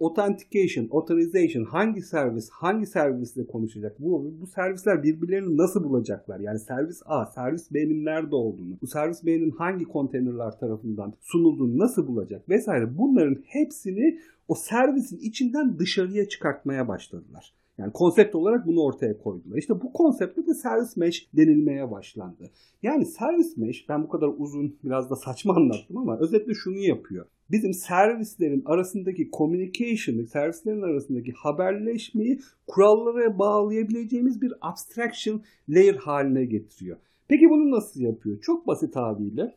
authentication, 0.00 0.88
authorization 0.90 1.64
hangi 1.64 2.02
servis 2.02 2.50
hangi 2.50 2.86
servisle 2.86 3.46
konuşacak? 3.46 4.00
Bu, 4.00 4.34
bu 4.40 4.46
servisler 4.46 5.02
birbirlerini 5.02 5.56
nasıl 5.56 5.84
bulacaklar? 5.84 6.40
Yani 6.40 6.58
servis 6.58 7.02
A, 7.04 7.26
servis 7.26 7.72
B'nin 7.74 8.04
nerede 8.04 8.34
olduğunu, 8.34 8.78
bu 8.82 8.86
servis 8.86 9.26
B'nin 9.26 9.50
hangi 9.50 9.84
konteynerler 9.84 10.58
tarafından 10.58 11.14
sunulduğunu 11.20 11.78
nasıl 11.78 12.06
bulacak 12.06 12.48
vesaire. 12.48 12.98
Bunların 12.98 13.42
hepsini 13.46 14.18
o 14.48 14.54
servisin 14.54 15.18
içinden 15.18 15.78
dışarıya 15.78 16.28
çıkartmaya 16.28 16.88
başladılar. 16.88 17.54
Yani 17.80 17.92
konsept 17.92 18.34
olarak 18.34 18.66
bunu 18.66 18.80
ortaya 18.80 19.18
koydular. 19.18 19.56
İşte 19.58 19.80
bu 19.80 19.92
konsepte 19.92 20.46
de 20.46 20.54
servis 20.54 20.96
mesh 20.96 21.28
denilmeye 21.36 21.90
başlandı. 21.90 22.50
Yani 22.82 23.06
servis 23.06 23.56
mesh 23.56 23.88
ben 23.88 24.02
bu 24.02 24.08
kadar 24.08 24.30
uzun 24.38 24.76
biraz 24.84 25.10
da 25.10 25.16
saçma 25.16 25.54
anlattım 25.54 25.96
ama 25.96 26.18
özetle 26.18 26.54
şunu 26.54 26.78
yapıyor. 26.78 27.26
Bizim 27.50 27.74
servislerin 27.74 28.62
arasındaki 28.64 29.30
communication'ı, 29.32 30.26
servislerin 30.26 30.82
arasındaki 30.82 31.32
haberleşmeyi 31.32 32.40
kurallara 32.66 33.38
bağlayabileceğimiz 33.38 34.42
bir 34.42 34.52
abstraction 34.60 35.42
layer 35.68 35.94
haline 35.94 36.44
getiriyor. 36.44 36.96
Peki 37.28 37.50
bunu 37.50 37.70
nasıl 37.70 38.00
yapıyor? 38.00 38.40
Çok 38.40 38.66
basit 38.66 38.96
abiyle 38.96 39.56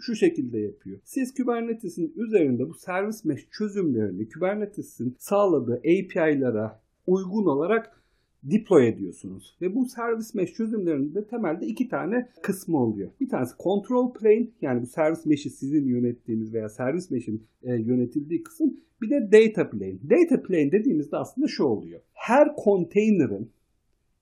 şu 0.00 0.14
şekilde 0.14 0.58
yapıyor. 0.58 0.98
Siz 1.04 1.34
Kubernetes'in 1.34 2.12
üzerinde 2.16 2.68
bu 2.68 2.74
servis 2.74 3.24
mesh 3.24 3.46
çözümlerini 3.50 4.28
Kubernetes'in 4.28 5.16
sağladığı 5.18 5.74
API'lara 5.76 6.82
uygun 7.06 7.46
olarak 7.46 8.02
deploy 8.42 8.88
ediyorsunuz. 8.88 9.56
Ve 9.60 9.74
bu 9.74 9.86
servis 9.86 10.34
mesh 10.34 10.52
çözümlerinde 10.52 11.26
temelde 11.26 11.66
iki 11.66 11.88
tane 11.88 12.28
kısmı 12.42 12.78
oluyor. 12.78 13.10
Bir 13.20 13.28
tanesi 13.28 13.54
control 13.62 14.12
plane 14.12 14.46
yani 14.62 14.82
bu 14.82 14.86
servis 14.86 15.26
mesh'i 15.26 15.50
sizin 15.50 15.86
yönettiğiniz 15.86 16.54
veya 16.54 16.68
servis 16.68 17.10
mesh'in 17.10 17.46
e, 17.62 17.74
yönetildiği 17.74 18.42
kısım. 18.42 18.76
Bir 19.02 19.10
de 19.10 19.32
data 19.32 19.70
plane. 19.70 19.98
Data 20.10 20.42
plane 20.42 20.72
dediğimizde 20.72 21.16
aslında 21.16 21.48
şu 21.48 21.64
oluyor. 21.64 22.00
Her 22.12 22.48
container'ın 22.64 23.50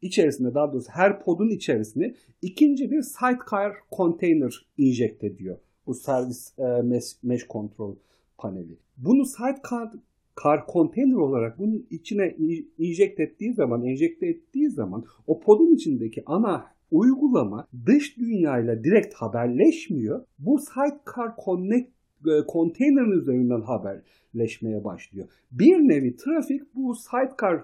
içerisinde 0.03 0.55
daha 0.55 0.73
doğrusu 0.73 0.89
her 0.93 1.25
podun 1.25 1.49
içerisine 1.49 2.15
ikinci 2.43 2.91
bir 2.91 3.03
sidecar 3.03 3.73
container 3.97 4.67
inject 4.79 5.25
ediyor. 5.25 5.59
Bu 5.87 5.95
servis 5.95 6.59
e, 6.59 6.83
mesh, 6.83 7.17
mesh 7.23 7.49
control 7.49 7.97
paneli. 8.39 8.79
Bunu 8.97 9.25
sidecar 9.25 9.93
kar 10.43 10.67
konteyner 10.67 11.17
olarak 11.17 11.59
bunun 11.59 11.87
içine 11.91 12.37
inject 12.79 13.21
ettiği 13.21 13.53
zaman, 13.53 13.85
enjekte 13.85 14.27
ettiği 14.27 14.71
zaman 14.71 15.05
o 15.27 15.41
podun 15.41 15.75
içindeki 15.75 16.23
ana 16.27 16.67
uygulama 16.91 17.67
dış 17.87 18.19
dünyayla 18.19 18.85
direkt 18.85 19.15
haberleşmiyor. 19.15 20.25
Bu 20.39 20.59
sidecar 20.59 21.33
connect 21.45 21.89
konteynerin 22.47 23.21
üzerinden 23.21 23.61
haberleşmeye 23.61 24.85
başlıyor. 24.85 25.29
Bir 25.53 25.77
nevi 25.77 26.17
trafik 26.17 26.75
bu 26.75 26.95
sidecar 26.95 27.63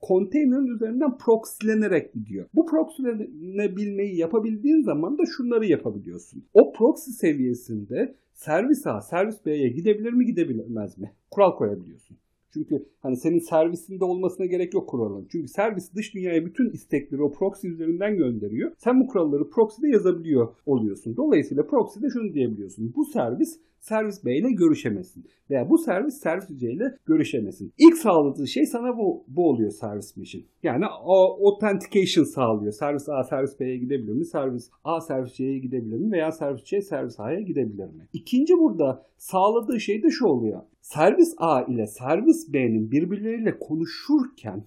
konteynerin 0.00 0.66
üzerinden 0.66 1.18
proxylenerek 1.18 2.12
gidiyor. 2.12 2.46
Bu 2.54 2.66
proxylenebilmeyi 2.66 4.16
yapabildiğin 4.16 4.82
zaman 4.82 5.18
da 5.18 5.22
şunları 5.36 5.66
yapabiliyorsun. 5.66 6.44
O 6.54 6.72
proxy 6.72 7.10
seviyesinde 7.10 8.14
servis 8.36 8.86
A, 8.86 9.00
servis 9.00 9.46
B'ye 9.46 9.68
gidebilir 9.68 10.12
mi 10.12 10.26
gidebilmez 10.26 10.98
mi? 10.98 11.12
Kural 11.30 11.56
koyabiliyorsun. 11.56 12.18
Çünkü 12.56 12.86
hani 13.00 13.16
senin 13.16 13.38
servisinde 13.38 14.04
olmasına 14.04 14.46
gerek 14.46 14.74
yok 14.74 14.88
kuralın. 14.88 15.26
Çünkü 15.32 15.48
servis 15.48 15.94
dış 15.94 16.14
dünyaya 16.14 16.46
bütün 16.46 16.70
istekleri 16.70 17.22
o 17.22 17.32
proxy 17.32 17.68
üzerinden 17.68 18.16
gönderiyor. 18.16 18.72
Sen 18.78 19.00
bu 19.00 19.06
kuralları 19.06 19.50
proxy'de 19.50 19.88
yazabiliyor 19.88 20.48
oluyorsun. 20.66 21.16
Dolayısıyla 21.16 21.66
proxy'de 21.66 22.06
şunu 22.10 22.34
diyebiliyorsun. 22.34 22.92
Bu 22.96 23.04
servis 23.04 23.60
servis 23.80 24.24
B 24.24 24.36
ile 24.36 24.52
görüşemesin. 24.52 25.24
Veya 25.50 25.70
bu 25.70 25.78
servis 25.78 26.14
servis 26.14 26.60
C 26.60 26.72
ile 26.72 26.98
görüşemesin. 27.06 27.72
İlk 27.78 27.96
sağladığı 27.96 28.46
şey 28.46 28.66
sana 28.66 28.98
bu, 28.98 29.24
bu 29.28 29.48
oluyor 29.48 29.70
servis 29.70 30.16
mission. 30.16 30.42
Yani 30.62 30.84
o 31.04 31.46
authentication 31.46 32.24
sağlıyor. 32.24 32.72
Servis 32.72 33.08
A 33.08 33.24
servis 33.24 33.60
B'ye 33.60 33.76
gidebilir 33.76 34.12
mi? 34.12 34.24
Servis 34.24 34.70
A 34.84 35.00
servis 35.00 35.32
C'ye 35.32 35.58
gidebilir 35.58 35.98
mi? 35.98 36.12
Veya 36.12 36.32
servis 36.32 36.64
C 36.64 36.80
servis 36.80 37.20
A'ya 37.20 37.40
gidebilir 37.40 37.84
mi? 37.84 38.08
İkinci 38.12 38.54
burada 38.58 39.06
sağladığı 39.16 39.80
şey 39.80 40.02
de 40.02 40.10
şu 40.10 40.26
oluyor. 40.26 40.62
Servis 40.92 41.34
A 41.36 41.62
ile 41.62 41.86
servis 41.86 42.52
B'nin 42.52 42.90
birbirleriyle 42.90 43.58
konuşurken 43.58 44.64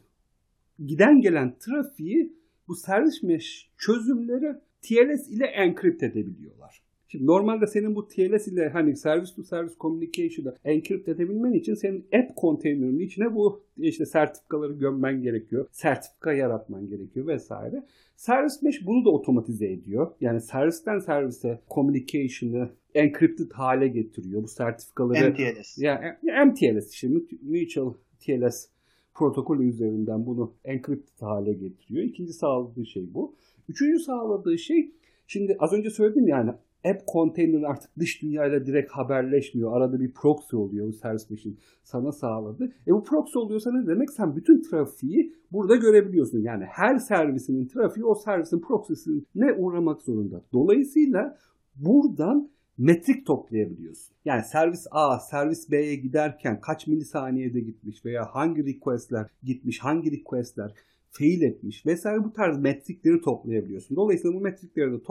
giden 0.85 1.21
gelen 1.21 1.55
trafiği 1.59 2.33
bu 2.67 2.75
servis 2.75 3.23
mesh 3.23 3.69
çözümleri 3.77 4.55
TLS 4.81 5.29
ile 5.29 5.45
enkript 5.45 6.03
edebiliyorlar. 6.03 6.81
Şimdi 7.11 7.25
normalde 7.25 7.67
senin 7.67 7.95
bu 7.95 8.07
TLS 8.07 8.47
ile 8.47 8.69
hani 8.69 8.95
service 8.95 9.35
to 9.35 9.43
service 9.43 9.75
communication'ı 9.79 10.55
encrypt 10.63 11.09
edebilmen 11.09 11.53
için 11.53 11.73
senin 11.73 12.05
app 12.13 12.35
konteynerinin 12.35 12.99
içine 12.99 13.35
bu 13.35 13.63
işte 13.77 14.05
sertifikaları 14.05 14.73
gömmen 14.73 15.21
gerekiyor. 15.21 15.67
Sertifika 15.71 16.33
yaratman 16.33 16.87
gerekiyor 16.87 17.27
vesaire. 17.27 17.83
Service 18.15 18.55
Mesh 18.61 18.85
bunu 18.85 19.05
da 19.05 19.09
otomatize 19.09 19.71
ediyor. 19.71 20.11
Yani 20.21 20.41
servisten 20.41 20.99
servise 20.99 21.59
communication'ı 21.69 22.69
encrypted 22.93 23.51
hale 23.51 23.87
getiriyor. 23.87 24.43
Bu 24.43 24.47
sertifikaları 24.47 25.31
MTLS. 25.31 25.77
Ya 25.77 26.19
yani 26.23 26.51
MTLS 26.51 26.93
işte 26.93 27.07
Mutual 27.41 27.93
TLS 28.19 28.67
protokolü 29.13 29.69
üzerinden 29.69 30.25
bunu 30.25 30.53
encrypted 30.65 31.21
hale 31.21 31.53
getiriyor. 31.53 32.03
İkinci 32.03 32.33
sağladığı 32.33 32.85
şey 32.85 33.13
bu. 33.13 33.35
Üçüncü 33.69 33.99
sağladığı 33.99 34.57
şey 34.57 34.91
şimdi 35.27 35.55
az 35.59 35.73
önce 35.73 35.89
söyledim 35.89 36.27
yani 36.27 36.51
app 36.85 37.07
konteyner 37.07 37.61
artık 37.61 37.99
dış 37.99 38.21
dünyayla 38.21 38.65
direkt 38.65 38.91
haberleşmiyor. 38.91 39.77
Arada 39.77 39.99
bir 39.99 40.11
proxy 40.11 40.55
oluyor 40.55 40.87
bu 40.87 40.93
service 40.93 41.25
machine 41.29 41.53
sana 41.83 42.11
sağladı. 42.11 42.71
E 42.87 42.91
bu 42.91 43.03
proxy 43.03 43.37
oluyorsa 43.37 43.71
ne 43.71 43.87
demek? 43.87 44.11
Sen 44.11 44.35
bütün 44.35 44.61
trafiği 44.61 45.33
burada 45.51 45.75
görebiliyorsun. 45.75 46.39
Yani 46.39 46.65
her 46.65 46.97
servisinin 46.97 47.67
trafiği 47.67 48.05
o 48.05 48.15
servisin 48.15 48.59
proxy'sine 48.59 49.53
uğramak 49.57 50.01
zorunda. 50.01 50.41
Dolayısıyla 50.53 51.37
buradan 51.75 52.49
metrik 52.77 53.25
toplayabiliyorsun. 53.25 54.15
Yani 54.25 54.43
servis 54.43 54.87
A, 54.91 55.19
servis 55.19 55.71
B'ye 55.71 55.95
giderken 55.95 56.61
kaç 56.61 56.87
milisaniyede 56.87 57.59
gitmiş 57.59 58.05
veya 58.05 58.25
hangi 58.25 58.65
requestler 58.65 59.29
gitmiş, 59.43 59.79
hangi 59.79 60.11
requestler 60.11 60.73
fail 61.11 61.41
etmiş 61.41 61.85
vesaire 61.85 62.23
bu 62.23 62.33
tarz 62.33 62.57
metrikleri 62.57 63.21
toplayabiliyorsun. 63.21 63.97
Dolayısıyla 63.97 64.37
bu 64.37 64.41
metrikleri 64.41 64.91
de 64.91 65.03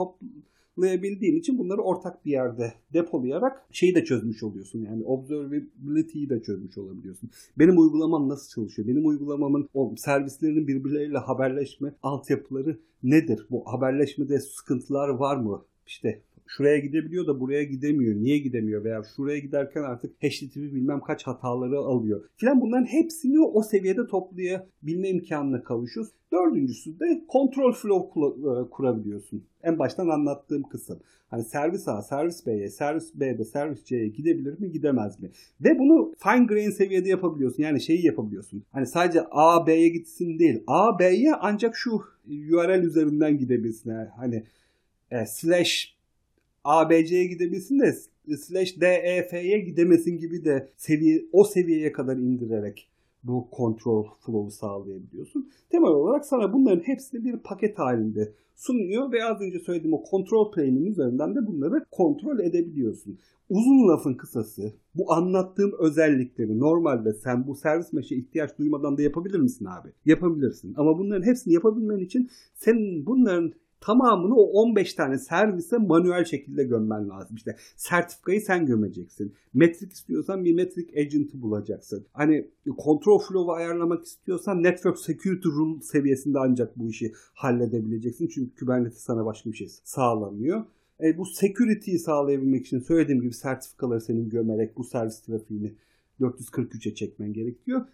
toplayabildiğin 0.79 1.39
için 1.39 1.57
bunları 1.57 1.81
ortak 1.81 2.25
bir 2.25 2.31
yerde 2.31 2.73
depolayarak 2.93 3.65
şeyi 3.71 3.95
de 3.95 4.05
çözmüş 4.05 4.43
oluyorsun. 4.43 4.79
Yani 4.79 5.03
observability'yi 5.03 6.29
de 6.29 6.41
çözmüş 6.41 6.77
olabiliyorsun. 6.77 7.29
Benim 7.59 7.77
uygulamam 7.77 8.29
nasıl 8.29 8.49
çalışıyor? 8.49 8.87
Benim 8.87 9.05
uygulamamın 9.05 9.69
o 9.73 9.93
servislerinin 9.97 10.67
birbirleriyle 10.67 11.17
haberleşme 11.17 11.93
altyapıları 12.03 12.79
nedir? 13.03 13.47
Bu 13.51 13.63
haberleşmede 13.65 14.39
sıkıntılar 14.39 15.09
var 15.09 15.37
mı? 15.37 15.65
İşte 15.87 16.21
şuraya 16.47 16.79
gidebiliyor 16.79 17.27
da 17.27 17.39
buraya 17.39 17.63
gidemiyor. 17.63 18.15
Niye 18.15 18.37
gidemiyor 18.37 18.83
veya 18.83 19.03
şuraya 19.15 19.39
giderken 19.39 19.83
artık 19.83 20.11
HTTP 20.23 20.55
bilmem 20.55 21.01
kaç 21.01 21.27
hataları 21.27 21.77
alıyor. 21.77 22.21
Filan 22.37 22.61
bunların 22.61 22.85
hepsini 22.85 23.39
o 23.39 23.61
seviyede 23.63 24.07
toplayabilme 24.07 25.09
imkanına 25.09 25.63
kavuşuyoruz. 25.63 26.11
Dördüncüsü 26.31 26.99
de 26.99 27.21
control 27.29 27.71
flow 27.71 28.21
e, 28.21 28.69
kurabiliyorsun. 28.69 29.43
En 29.63 29.79
baştan 29.79 30.07
anlattığım 30.07 30.63
kısım. 30.63 30.99
Hani 31.27 31.43
servis 31.43 31.87
A, 31.87 32.01
servis 32.01 32.45
B'ye, 32.45 32.69
servis 32.69 33.15
B'de, 33.15 33.45
servis 33.45 33.85
C'ye 33.85 34.07
gidebilir 34.07 34.59
mi, 34.59 34.71
gidemez 34.71 35.19
mi? 35.19 35.29
Ve 35.61 35.79
bunu 35.79 36.13
fine 36.17 36.45
grain 36.45 36.69
seviyede 36.69 37.09
yapabiliyorsun. 37.09 37.63
Yani 37.63 37.81
şeyi 37.81 38.05
yapabiliyorsun. 38.05 38.63
Hani 38.71 38.85
sadece 38.85 39.21
A, 39.31 39.67
B'ye 39.67 39.89
gitsin 39.89 40.39
değil. 40.39 40.63
A, 40.67 40.99
B'ye 40.99 41.33
ancak 41.33 41.75
şu 41.75 42.01
URL 42.27 42.83
üzerinden 42.83 43.37
gidebilsin. 43.37 43.91
Hani 44.17 44.43
e, 45.11 45.25
slash 45.25 45.99
ABC'ye 46.63 47.25
gidebilsin 47.25 47.79
de 47.79 47.93
slash 48.37 48.81
DEF'ye 48.81 49.59
gidemesin 49.59 50.17
gibi 50.17 50.45
de 50.45 50.69
seviye, 50.77 51.25
o 51.31 51.43
seviyeye 51.43 51.91
kadar 51.91 52.17
indirerek 52.17 52.89
bu 53.23 53.49
kontrol 53.51 54.05
flow'u 54.19 54.51
sağlayabiliyorsun. 54.51 55.49
Temel 55.69 55.89
olarak 55.89 56.25
sana 56.25 56.53
bunların 56.53 56.81
hepsini 56.83 57.23
bir 57.25 57.37
paket 57.37 57.79
halinde 57.79 58.33
sunuyor 58.55 59.11
ve 59.11 59.25
az 59.25 59.41
önce 59.41 59.59
söylediğim 59.59 59.93
o 59.93 60.03
kontrol 60.03 60.51
plane'in 60.51 60.85
üzerinden 60.85 61.35
de 61.35 61.47
bunları 61.47 61.85
kontrol 61.91 62.39
edebiliyorsun. 62.39 63.17
Uzun 63.49 63.87
lafın 63.87 64.13
kısası 64.13 64.73
bu 64.95 65.13
anlattığım 65.13 65.71
özellikleri 65.79 66.59
normalde 66.59 67.13
sen 67.13 67.47
bu 67.47 67.55
servis 67.55 67.93
meşe 67.93 68.15
ihtiyaç 68.15 68.57
duymadan 68.57 68.97
da 68.97 69.01
yapabilir 69.01 69.39
misin 69.39 69.65
abi? 69.65 69.89
Yapabilirsin. 70.05 70.73
Ama 70.77 70.99
bunların 70.99 71.25
hepsini 71.25 71.53
yapabilmen 71.53 71.99
için 71.99 72.29
senin 72.55 73.05
bunların 73.05 73.53
tamamını 73.81 74.35
o 74.35 74.43
15 74.43 74.93
tane 74.93 75.17
servise 75.17 75.77
manuel 75.77 76.25
şekilde 76.25 76.63
gömmen 76.63 77.09
lazım. 77.09 77.35
İşte 77.35 77.55
sertifikayı 77.75 78.41
sen 78.41 78.65
gömeceksin. 78.65 79.33
Metrik 79.53 79.93
istiyorsan 79.93 80.45
bir 80.45 80.53
metrik 80.53 80.97
agent'ı 80.97 81.41
bulacaksın. 81.41 82.05
Hani 82.13 82.47
control 82.85 83.19
flow'u 83.19 83.51
ayarlamak 83.51 84.05
istiyorsan 84.05 84.63
network 84.63 84.99
security 84.99 85.47
rule 85.47 85.81
seviyesinde 85.81 86.39
ancak 86.39 86.79
bu 86.79 86.89
işi 86.89 87.13
halledebileceksin. 87.33 88.27
Çünkü 88.27 88.55
Kubernetes 88.55 89.01
sana 89.01 89.25
başka 89.25 89.51
bir 89.51 89.55
şey 89.55 89.67
sağlamıyor. 89.83 90.63
E, 91.03 91.17
bu 91.17 91.25
security'yi 91.25 91.99
sağlayabilmek 91.99 92.65
için 92.65 92.79
söylediğim 92.79 93.21
gibi 93.21 93.33
sertifikaları 93.33 94.01
senin 94.01 94.29
gömerek 94.29 94.77
bu 94.77 94.83
servis 94.83 95.19
trafiğini 95.19 95.73
443'e 96.21 96.95
çekmen 96.95 97.33
gerekiyor 97.33 97.85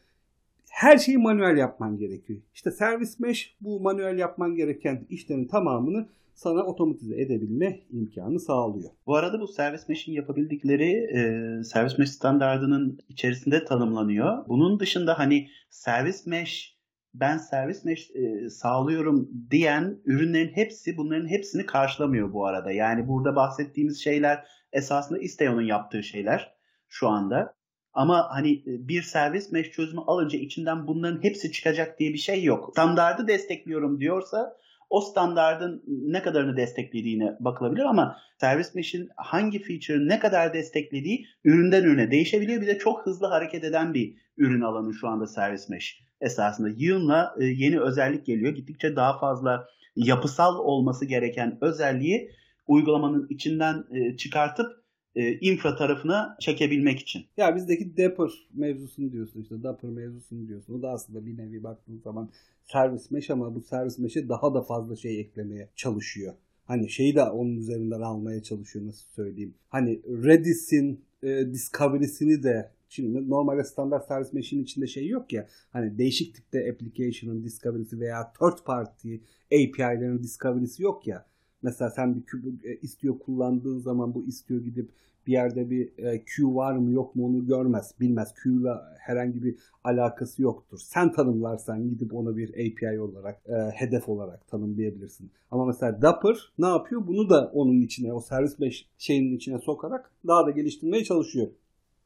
her 0.75 0.97
şeyi 0.97 1.17
manuel 1.17 1.57
yapman 1.57 1.97
gerekiyor. 1.97 2.39
İşte 2.53 2.71
servis 2.71 3.19
mesh 3.19 3.55
bu 3.61 3.79
manuel 3.79 4.17
yapman 4.17 4.55
gereken 4.55 5.05
işlerin 5.09 5.47
tamamını 5.47 6.07
sana 6.33 6.63
otomatize 6.63 7.21
edebilme 7.21 7.79
imkanı 7.89 8.39
sağlıyor. 8.39 8.89
Bu 9.07 9.15
arada 9.15 9.39
bu 9.39 9.47
servis 9.47 9.89
mesh'in 9.89 10.13
yapabildikleri 10.13 10.91
e, 10.91 11.63
servis 11.63 11.97
mesh 11.97 12.09
standartının 12.09 12.99
içerisinde 13.09 13.65
tanımlanıyor. 13.65 14.47
Bunun 14.47 14.79
dışında 14.79 15.19
hani 15.19 15.49
servis 15.69 16.25
mesh 16.25 16.77
ben 17.13 17.37
servis 17.37 17.85
mesh 17.85 18.11
e, 18.15 18.49
sağlıyorum 18.49 19.29
diyen 19.51 19.99
ürünlerin 20.05 20.55
hepsi 20.55 20.97
bunların 20.97 21.27
hepsini 21.27 21.65
karşılamıyor 21.65 22.33
bu 22.33 22.45
arada. 22.45 22.71
Yani 22.71 23.07
burada 23.07 23.35
bahsettiğimiz 23.35 24.03
şeyler 24.03 24.47
esasında 24.73 25.19
Isteo'nun 25.19 25.61
yaptığı 25.61 26.03
şeyler 26.03 26.55
şu 26.87 27.07
anda. 27.07 27.55
Ama 27.95 28.27
hani 28.29 28.51
e, 28.53 28.87
bir 28.87 29.01
servis 29.01 29.51
mesh 29.51 29.71
çözümü 29.71 30.01
alınca 30.07 30.39
içinden 30.39 30.87
bunların 30.87 31.23
hepsi 31.23 31.51
çıkacak 31.51 31.99
diye 31.99 32.13
bir 32.13 32.17
şey 32.17 32.43
yok. 32.43 32.69
Standardı 32.71 33.27
destekliyorum 33.27 33.99
diyorsa 33.99 34.57
o 34.89 35.01
standardın 35.01 35.83
ne 35.87 36.21
kadarını 36.21 36.57
desteklediğine 36.57 37.37
bakılabilir 37.39 37.83
ama 37.83 38.17
servis 38.39 38.75
mesh'in 38.75 39.09
hangi 39.15 39.59
feature'ı 39.59 40.07
ne 40.07 40.19
kadar 40.19 40.53
desteklediği 40.53 41.25
üründen 41.43 41.83
ürüne 41.83 42.11
değişebiliyor. 42.11 42.61
Bir 42.61 42.67
de 42.67 42.77
çok 42.77 43.05
hızlı 43.05 43.27
hareket 43.27 43.63
eden 43.63 43.93
bir 43.93 44.15
ürün 44.37 44.61
alanı 44.61 44.93
şu 44.93 45.07
anda 45.07 45.27
servis 45.27 45.69
mesh 45.69 46.01
esasında. 46.21 46.69
Yığınla 46.77 47.35
e, 47.39 47.45
yeni 47.45 47.79
özellik 47.79 48.25
geliyor. 48.25 48.55
Gittikçe 48.55 48.95
daha 48.95 49.19
fazla 49.19 49.67
yapısal 49.95 50.59
olması 50.59 51.05
gereken 51.05 51.57
özelliği 51.61 52.31
uygulamanın 52.67 53.27
içinden 53.29 53.83
e, 53.91 54.17
çıkartıp 54.17 54.84
e, 55.15 55.33
infra 55.33 55.75
tarafına 55.75 56.37
çekebilmek 56.39 56.99
için. 56.99 57.25
Ya 57.37 57.55
bizdeki 57.55 57.97
Dapper 57.97 58.29
mevzusunu 58.53 59.11
diyorsun 59.11 59.41
işte 59.41 59.63
Dapper 59.63 59.89
mevzusunu 59.89 60.47
diyorsun. 60.47 60.79
O 60.79 60.81
da 60.81 60.89
aslında 60.89 61.25
bir 61.25 61.37
nevi 61.37 61.63
baktığın 61.63 61.97
zaman 61.97 62.29
servis 62.63 63.11
mesh 63.11 63.29
ama 63.29 63.55
bu 63.55 63.61
servis 63.61 63.99
mesh'e 63.99 64.29
daha 64.29 64.53
da 64.53 64.61
fazla 64.61 64.95
şey 64.95 65.19
eklemeye 65.19 65.69
çalışıyor. 65.75 66.33
Hani 66.65 66.89
şeyi 66.89 67.15
de 67.15 67.23
onun 67.23 67.55
üzerinden 67.55 68.01
almaya 68.01 68.43
çalışıyor 68.43 68.85
nasıl 68.85 69.07
söyleyeyim. 69.09 69.53
Hani 69.69 70.01
Redis'in 70.05 70.99
e, 71.23 71.53
Discovery'sini 71.53 72.43
de 72.43 72.75
Şimdi 72.89 73.29
normalde 73.29 73.63
standart 73.63 74.07
servis 74.07 74.33
mesh'in 74.33 74.63
içinde 74.63 74.87
şey 74.87 75.07
yok 75.07 75.33
ya. 75.33 75.47
Hani 75.69 75.97
değişik 75.97 76.35
tipte 76.35 76.71
application'ın 76.71 77.43
discovery'si 77.43 77.99
veya 77.99 78.33
third 78.33 78.65
party 78.65 79.15
API'lerin 79.45 80.23
discovery'si 80.23 80.83
yok 80.83 81.07
ya. 81.07 81.25
Mesela 81.65 81.89
sen 81.89 82.15
bir 82.15 82.69
e, 82.69 82.79
istiyor 82.81 83.19
kullandığın 83.19 83.79
zaman 83.79 84.13
bu 84.13 84.25
istiyor 84.25 84.61
gidip 84.61 84.89
bir 85.27 85.31
yerde 85.31 85.69
bir 85.69 85.97
e, 85.97 86.23
Q 86.25 86.55
var 86.55 86.73
mı 86.77 86.91
yok 86.91 87.15
mu 87.15 87.25
onu 87.25 87.47
görmez. 87.47 87.93
Bilmez. 87.99 88.33
Q 88.33 88.49
ile 88.49 88.69
herhangi 88.97 89.43
bir 89.43 89.55
alakası 89.83 90.41
yoktur. 90.41 90.79
Sen 90.83 91.11
tanımlarsan 91.11 91.89
gidip 91.89 92.13
ona 92.13 92.37
bir 92.37 92.49
API 92.49 92.99
olarak 92.99 93.41
e, 93.47 93.53
hedef 93.53 94.09
olarak 94.09 94.47
tanımlayabilirsin. 94.47 95.31
Ama 95.51 95.65
mesela 95.65 96.01
Dapper 96.01 96.53
ne 96.57 96.67
yapıyor? 96.67 97.07
Bunu 97.07 97.29
da 97.29 97.51
onun 97.53 97.81
içine 97.81 98.13
o 98.13 98.19
servis 98.19 98.83
şeyinin 98.97 99.35
içine 99.35 99.59
sokarak 99.59 100.11
daha 100.27 100.45
da 100.45 100.51
geliştirmeye 100.51 101.03
çalışıyor. 101.03 101.47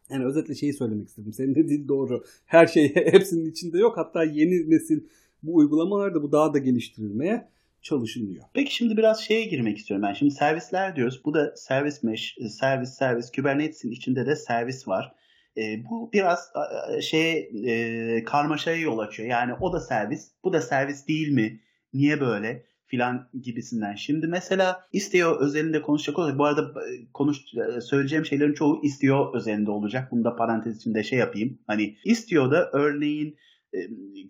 Yani 0.09 0.25
özetle 0.25 0.55
şeyi 0.55 0.73
söylemek 0.73 1.07
istedim. 1.07 1.33
Senin 1.33 1.55
dediğin 1.55 1.87
doğru. 1.87 2.23
Her 2.45 2.67
şey 2.67 2.95
hepsinin 2.95 3.51
içinde 3.51 3.77
yok. 3.79 3.97
Hatta 3.97 4.23
yeni 4.23 4.69
nesil 4.69 5.01
bu 5.43 5.55
uygulamalarda 5.55 6.23
bu 6.23 6.31
daha 6.31 6.53
da 6.53 6.57
geliştirilmeye 6.57 7.49
çalışılıyor. 7.81 8.45
Peki 8.53 8.75
şimdi 8.75 8.97
biraz 8.97 9.21
şeye 9.21 9.45
girmek 9.45 9.77
istiyorum 9.77 10.07
ben. 10.07 10.13
Şimdi 10.13 10.31
servisler 10.31 10.95
diyoruz. 10.95 11.21
Bu 11.25 11.33
da 11.33 11.55
servis 11.55 12.03
mesh, 12.03 12.35
e, 12.37 12.49
servis 12.49 12.89
servis. 12.89 13.31
Kubernetes'in 13.31 13.91
içinde 13.91 14.25
de 14.25 14.35
servis 14.35 14.87
var. 14.87 15.15
E, 15.57 15.61
bu 15.89 16.09
biraz 16.13 16.51
e, 16.97 17.01
şey 17.01 17.51
e, 17.65 18.23
karmaşaya 18.23 18.77
yol 18.77 18.99
açıyor. 18.99 19.29
Yani 19.29 19.53
o 19.53 19.73
da 19.73 19.79
servis, 19.79 20.31
bu 20.43 20.53
da 20.53 20.61
servis 20.61 21.07
değil 21.07 21.29
mi? 21.29 21.59
Niye 21.93 22.21
böyle? 22.21 22.69
filan 22.89 23.29
gibisinden. 23.41 23.95
Şimdi 23.95 24.27
mesela 24.27 24.87
Istio 24.93 25.39
özelinde 25.39 25.81
konuşacak 25.81 26.19
olursak 26.19 26.37
bu 26.39 26.45
arada 26.45 26.61
e, 26.61 27.11
konuş 27.13 27.37
söyleyeceğim 27.81 28.25
şeylerin 28.25 28.53
çoğu 28.53 28.83
Istio 28.83 29.35
özelinde 29.35 29.71
olacak. 29.71 30.11
Bunu 30.11 30.23
da 30.23 30.35
parantez 30.35 30.77
içinde 30.77 31.03
şey 31.03 31.19
yapayım. 31.19 31.59
Hani 31.67 31.97
Istio'da 32.05 32.69
örneğin 32.73 33.37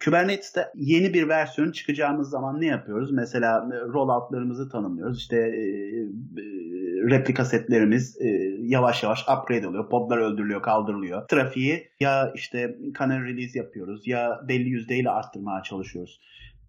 Kubernetes'te 0.05 0.67
yeni 0.75 1.13
bir 1.13 1.27
versiyon 1.27 1.71
çıkacağımız 1.71 2.29
zaman 2.29 2.61
ne 2.61 2.65
yapıyoruz? 2.65 3.11
Mesela 3.11 3.69
rolloutlarımızı 3.93 4.69
tanımlıyoruz. 4.69 5.17
İşte 5.17 5.37
replika 7.09 7.45
setlerimiz 7.45 8.17
yavaş 8.59 9.03
yavaş 9.03 9.21
upgrade 9.21 9.67
oluyor. 9.67 9.89
Podlar 9.89 10.17
öldürülüyor, 10.17 10.61
kaldırılıyor. 10.61 11.27
Trafiği 11.27 11.87
ya 11.99 12.31
işte 12.35 12.77
canary 12.99 13.33
release 13.33 13.59
yapıyoruz 13.59 14.07
ya 14.07 14.39
belli 14.47 14.69
yüzdeyle 14.69 15.09
arttırmaya 15.09 15.63
çalışıyoruz. 15.63 16.19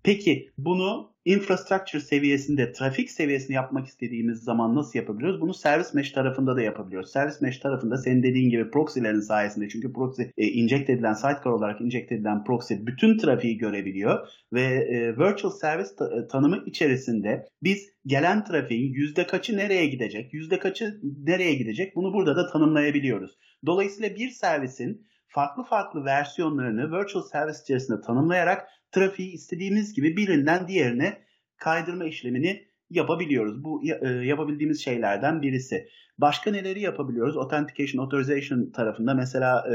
Peki 0.03 0.51
bunu 0.59 1.11
infrastructure 1.25 2.01
seviyesinde, 2.01 2.73
trafik 2.73 3.11
seviyesinde 3.11 3.53
yapmak 3.53 3.87
istediğimiz 3.87 4.39
zaman 4.39 4.75
nasıl 4.75 4.99
yapabiliyoruz? 4.99 5.41
Bunu 5.41 5.55
service 5.55 5.89
mesh 5.95 6.13
tarafında 6.13 6.57
da 6.57 6.63
yapabiliyoruz. 6.63 7.11
Service 7.13 7.37
mesh 7.41 7.59
tarafında 7.59 7.97
senin 7.97 8.23
dediğin 8.23 8.51
gibi 8.51 8.71
proxy'lerin 8.71 9.21
sayesinde 9.21 9.69
çünkü 9.69 9.93
proxy 9.93 10.23
e, 10.39 10.47
inject 10.47 10.91
edilen 10.91 11.13
sidecar 11.13 11.51
olarak 11.51 11.81
inject 11.81 12.13
edilen 12.13 12.45
proxy 12.45 12.75
bütün 12.81 13.19
trafiği 13.19 13.59
görebiliyor 13.59 14.29
ve 14.53 14.63
e, 14.63 15.19
virtual 15.19 15.53
service 15.53 15.91
ta- 15.99 16.21
e, 16.21 16.27
tanımı 16.29 16.63
içerisinde 16.67 17.47
biz 17.63 17.89
gelen 18.07 18.45
trafiğin 18.45 18.93
yüzde 18.93 19.27
kaçı 19.27 19.57
nereye 19.57 19.87
gidecek, 19.87 20.35
yüzde 20.35 20.59
kaçı 20.59 21.01
nereye 21.27 21.55
gidecek 21.55 21.97
bunu 21.97 22.15
burada 22.15 22.37
da 22.37 22.51
tanımlayabiliyoruz. 22.51 23.39
Dolayısıyla 23.67 24.17
bir 24.17 24.31
servisin 24.31 25.07
farklı 25.31 25.63
farklı 25.63 26.05
versiyonlarını 26.05 26.99
virtual 26.99 27.23
service 27.23 27.59
içerisinde 27.63 28.01
tanımlayarak 28.01 28.69
trafiği 28.93 29.33
istediğimiz 29.33 29.95
gibi 29.95 30.17
birinden 30.17 30.69
diğerine 30.69 31.19
kaydırma 31.57 32.05
işlemini 32.05 32.65
yapabiliyoruz. 32.91 33.65
Bu 33.65 33.83
e, 34.03 34.09
yapabildiğimiz 34.09 34.85
şeylerden 34.85 35.43
birisi. 35.43 35.89
Başka 36.19 36.51
neleri 36.51 36.81
yapabiliyoruz? 36.81 37.37
Authentication, 37.37 38.05
Authorization 38.05 38.71
tarafında 38.71 39.15
mesela 39.15 39.65
e, 39.69 39.75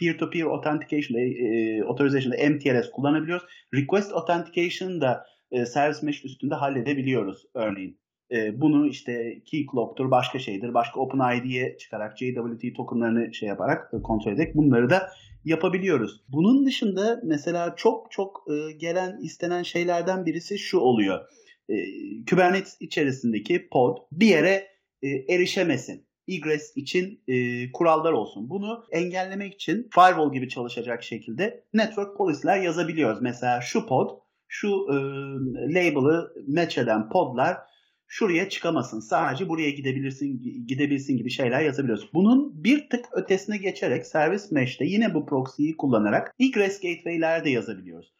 peer-to-peer 0.00 0.44
authentication, 0.44 1.18
e, 1.18 1.82
authorization'da 1.84 2.50
MTLS 2.50 2.90
kullanabiliyoruz. 2.90 3.46
Request 3.74 4.12
Authentication 4.12 5.00
da 5.00 5.26
e, 5.50 5.66
Service 5.66 6.06
Mesh 6.06 6.24
üstünde 6.24 6.54
halledebiliyoruz 6.54 7.46
örneğin. 7.54 7.99
E, 8.32 8.60
bunu 8.60 8.86
işte 8.86 9.42
Keycloak'tur, 9.44 10.10
başka 10.10 10.38
şeydir, 10.38 10.74
başka 10.74 11.00
OpenID'ye 11.00 11.76
çıkarak 11.78 12.18
JWT 12.18 12.76
tokenlarını 12.76 13.34
şey 13.34 13.48
yaparak 13.48 13.90
e, 13.94 14.02
kontrol 14.02 14.32
ederek 14.32 14.56
bunları 14.56 14.90
da 14.90 15.10
yapabiliyoruz. 15.44 16.20
Bunun 16.28 16.66
dışında 16.66 17.20
mesela 17.24 17.74
çok 17.76 18.10
çok 18.10 18.44
e, 18.48 18.72
gelen 18.72 19.18
istenen 19.22 19.62
şeylerden 19.62 20.26
birisi 20.26 20.58
şu 20.58 20.78
oluyor. 20.78 21.20
E, 21.68 21.74
Kubernetes 22.30 22.76
içerisindeki 22.80 23.68
pod 23.68 23.96
bir 24.12 24.26
yere 24.26 24.66
e, 25.02 25.08
erişemesin. 25.08 26.10
Egress 26.28 26.76
için 26.76 27.22
e, 27.28 27.72
kurallar 27.72 28.12
olsun. 28.12 28.50
Bunu 28.50 28.84
engellemek 28.90 29.54
için 29.54 29.88
firewall 29.94 30.32
gibi 30.32 30.48
çalışacak 30.48 31.02
şekilde 31.02 31.64
network 31.74 32.16
polisler 32.16 32.60
yazabiliyoruz. 32.60 33.22
Mesela 33.22 33.60
şu 33.60 33.86
pod, 33.86 34.10
şu 34.48 34.68
e, 34.68 34.94
label'ı 35.74 36.32
match 36.48 36.78
eden 36.78 37.08
podlar 37.08 37.56
şuraya 38.10 38.48
çıkamasın. 38.48 39.00
Sadece 39.00 39.48
buraya 39.48 39.70
gidebilirsin 39.70 40.42
gidebilsin 40.66 41.16
gibi 41.16 41.30
şeyler 41.30 41.60
yazabiliyoruz. 41.60 42.10
Bunun 42.14 42.64
bir 42.64 42.88
tık 42.88 43.04
ötesine 43.12 43.56
geçerek 43.56 44.06
Service 44.06 44.44
Mesh'te 44.50 44.84
yine 44.84 45.14
bu 45.14 45.26
proxy'yi 45.26 45.76
kullanarak 45.76 46.34
egress 46.40 46.80
gateway'ler 46.80 47.44
de 47.44 47.50
yazabiliyoruz. 47.50 48.12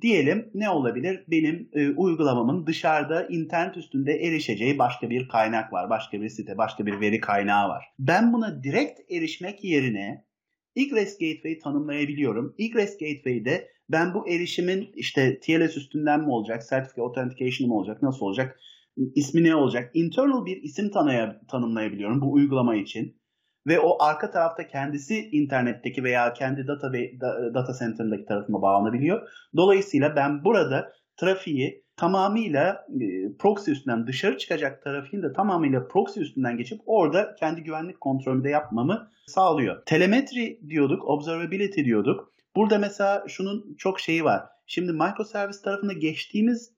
Diyelim 0.00 0.50
ne 0.54 0.70
olabilir? 0.70 1.24
Benim 1.28 1.68
e, 1.72 1.90
uygulamamın 1.90 2.66
dışarıda 2.66 3.26
internet 3.26 3.76
üstünde 3.76 4.12
erişeceği 4.12 4.78
başka 4.78 5.10
bir 5.10 5.28
kaynak 5.28 5.72
var. 5.72 5.90
Başka 5.90 6.20
bir 6.20 6.28
site, 6.28 6.58
başka 6.58 6.86
bir 6.86 7.00
veri 7.00 7.20
kaynağı 7.20 7.68
var. 7.68 7.84
Ben 7.98 8.32
buna 8.32 8.62
direkt 8.62 9.12
erişmek 9.12 9.64
yerine 9.64 10.24
egress 10.76 11.18
gateway 11.18 11.58
tanımlayabiliyorum. 11.58 12.54
Egress 12.58 12.98
gateway'de 12.98 13.68
ben 13.88 14.14
bu 14.14 14.28
erişimin 14.28 14.92
işte 14.94 15.40
TLS 15.40 15.76
üstünden 15.76 16.20
mi 16.20 16.30
olacak, 16.30 16.62
Certificate 16.70 17.02
Authentication 17.02 17.68
mı 17.68 17.76
olacak, 17.76 18.02
nasıl 18.02 18.26
olacak? 18.26 18.60
İsmi 19.14 19.44
ne 19.44 19.54
olacak? 19.54 19.90
Internal 19.94 20.46
bir 20.46 20.62
isim 20.62 20.90
tanıya, 20.90 21.40
tanımlayabiliyorum 21.48 22.20
bu 22.20 22.32
uygulama 22.32 22.76
için. 22.76 23.16
Ve 23.66 23.80
o 23.80 24.02
arka 24.02 24.30
tarafta 24.30 24.66
kendisi 24.66 25.28
internetteki 25.32 26.04
veya 26.04 26.32
kendi 26.32 26.66
data, 26.66 26.92
data 27.54 27.72
center'ındaki 27.78 28.24
tarafıma 28.24 28.62
bağlanabiliyor. 28.62 29.28
Dolayısıyla 29.56 30.16
ben 30.16 30.44
burada 30.44 30.92
trafiği 31.16 31.84
tamamıyla 31.96 32.86
e, 33.00 33.36
proxy 33.38 33.70
üstünden 33.72 34.06
dışarı 34.06 34.38
çıkacak 34.38 34.82
trafiğin 34.82 35.22
de 35.22 35.32
tamamıyla 35.32 35.88
proxy 35.88 36.20
üstünden 36.20 36.56
geçip 36.56 36.80
orada 36.86 37.34
kendi 37.34 37.62
güvenlik 37.62 38.00
kontrolümü 38.00 38.44
de 38.44 38.50
yapmamı 38.50 39.10
sağlıyor. 39.26 39.82
Telemetri 39.86 40.60
diyorduk, 40.68 41.04
observability 41.04 41.84
diyorduk. 41.84 42.32
Burada 42.56 42.78
mesela 42.78 43.24
şunun 43.28 43.74
çok 43.78 44.00
şeyi 44.00 44.24
var. 44.24 44.42
Şimdi 44.66 44.92
microservice 44.92 45.58
tarafında 45.64 45.92
geçtiğimiz 45.92 46.75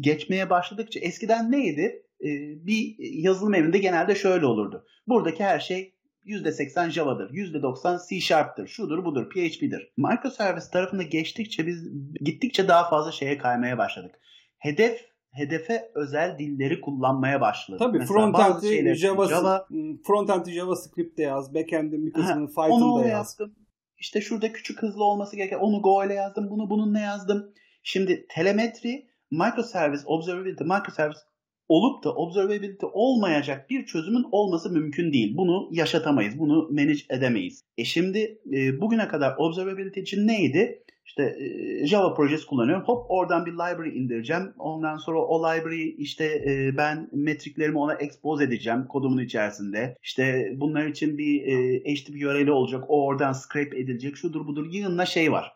geçmeye 0.00 0.50
başladıkça 0.50 1.00
eskiden 1.00 1.52
neydi? 1.52 2.02
Ee, 2.20 2.26
bir 2.66 2.96
yazılım 2.98 3.54
evinde 3.54 3.78
genelde 3.78 4.14
şöyle 4.14 4.46
olurdu. 4.46 4.86
Buradaki 5.06 5.44
her 5.44 5.60
şey 5.60 5.94
%80 6.26 6.90
Java'dır, 6.90 7.30
%90 7.30 8.08
C 8.08 8.20
Sharp'tır, 8.20 8.68
şudur 8.68 9.04
budur, 9.04 9.30
PHP'dir. 9.30 9.92
Microservice 9.96 10.66
tarafında 10.72 11.02
geçtikçe 11.02 11.66
biz 11.66 11.88
gittikçe 12.20 12.68
daha 12.68 12.90
fazla 12.90 13.12
şeye 13.12 13.38
kaymaya 13.38 13.78
başladık. 13.78 14.14
Hedef 14.58 15.12
hedefe 15.32 15.90
özel 15.94 16.38
dilleri 16.38 16.80
kullanmaya 16.80 17.40
başladı. 17.40 17.78
Tabii 17.78 18.04
frontend'i 18.04 18.94
Java, 18.94 19.28
Java 19.28 19.66
frontend'i 20.06 20.52
JavaScript'te 20.52 21.22
yaz, 21.22 21.54
backend'in 21.54 22.06
bir 22.06 22.12
kısmını 22.12 22.46
Python'da 22.46 23.00
yaz. 23.00 23.10
Yazdım. 23.10 23.54
İşte 23.98 24.20
şurada 24.20 24.52
küçük 24.52 24.82
hızlı 24.82 25.04
olması 25.04 25.36
gereken 25.36 25.58
onu 25.58 25.82
Go 25.82 26.04
ile 26.06 26.14
yazdım, 26.14 26.50
bunu 26.50 26.70
bununla 26.70 26.98
yazdım. 26.98 27.52
Şimdi 27.82 28.26
telemetri 28.28 29.06
microservice, 29.32 30.02
observability, 30.06 30.64
microservice 30.64 31.20
olup 31.68 32.04
da 32.04 32.14
observability 32.14 32.86
olmayacak 32.92 33.70
bir 33.70 33.86
çözümün 33.86 34.26
olması 34.32 34.70
mümkün 34.70 35.12
değil. 35.12 35.36
Bunu 35.36 35.68
yaşatamayız. 35.72 36.38
Bunu 36.38 36.68
manage 36.70 37.00
edemeyiz. 37.10 37.62
E 37.78 37.84
şimdi 37.84 38.38
e, 38.52 38.80
bugüne 38.80 39.08
kadar 39.08 39.34
observability 39.38 40.00
için 40.00 40.26
neydi? 40.26 40.82
İşte 41.06 41.22
e, 41.22 41.86
Java 41.86 42.14
projesi 42.14 42.46
kullanıyorum. 42.46 42.84
Hop 42.84 43.06
oradan 43.08 43.46
bir 43.46 43.52
library 43.52 43.98
indireceğim. 43.98 44.52
Ondan 44.58 44.96
sonra 44.96 45.18
o 45.18 45.48
library 45.48 45.94
işte 45.98 46.24
e, 46.24 46.76
ben 46.76 47.08
metriklerimi 47.12 47.78
ona 47.78 47.94
expose 47.94 48.44
edeceğim 48.44 48.86
kodumun 48.88 49.24
içerisinde. 49.24 49.96
İşte 50.02 50.52
bunlar 50.56 50.86
için 50.86 51.18
bir 51.18 51.42
e, 51.46 51.78
HTTP 51.94 52.14
URL'i 52.14 52.52
olacak. 52.52 52.84
O 52.88 53.06
oradan 53.06 53.32
scrape 53.32 53.78
edilecek. 53.78 54.16
Şudur 54.16 54.46
budur 54.46 54.66
yığınla 54.72 55.06
şey 55.06 55.32
var. 55.32 55.52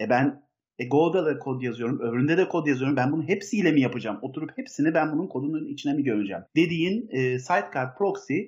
E 0.00 0.10
ben 0.10 0.42
e 0.82 0.88
Go'da 0.88 1.26
da 1.26 1.38
kod 1.38 1.62
yazıyorum, 1.62 2.00
öbüründe 2.00 2.36
de 2.36 2.48
kod 2.48 2.66
yazıyorum. 2.66 2.96
Ben 2.96 3.12
bunu 3.12 3.22
hepsiyle 3.22 3.72
mi 3.72 3.80
yapacağım? 3.80 4.18
Oturup 4.22 4.58
hepsini 4.58 4.94
ben 4.94 5.12
bunun 5.12 5.26
kodunun 5.26 5.66
içine 5.66 5.92
mi 5.92 6.04
gömeceğim? 6.04 6.42
Dediğin 6.56 7.08
e, 7.10 7.38
sidecar 7.38 7.96
proxy 7.98 8.40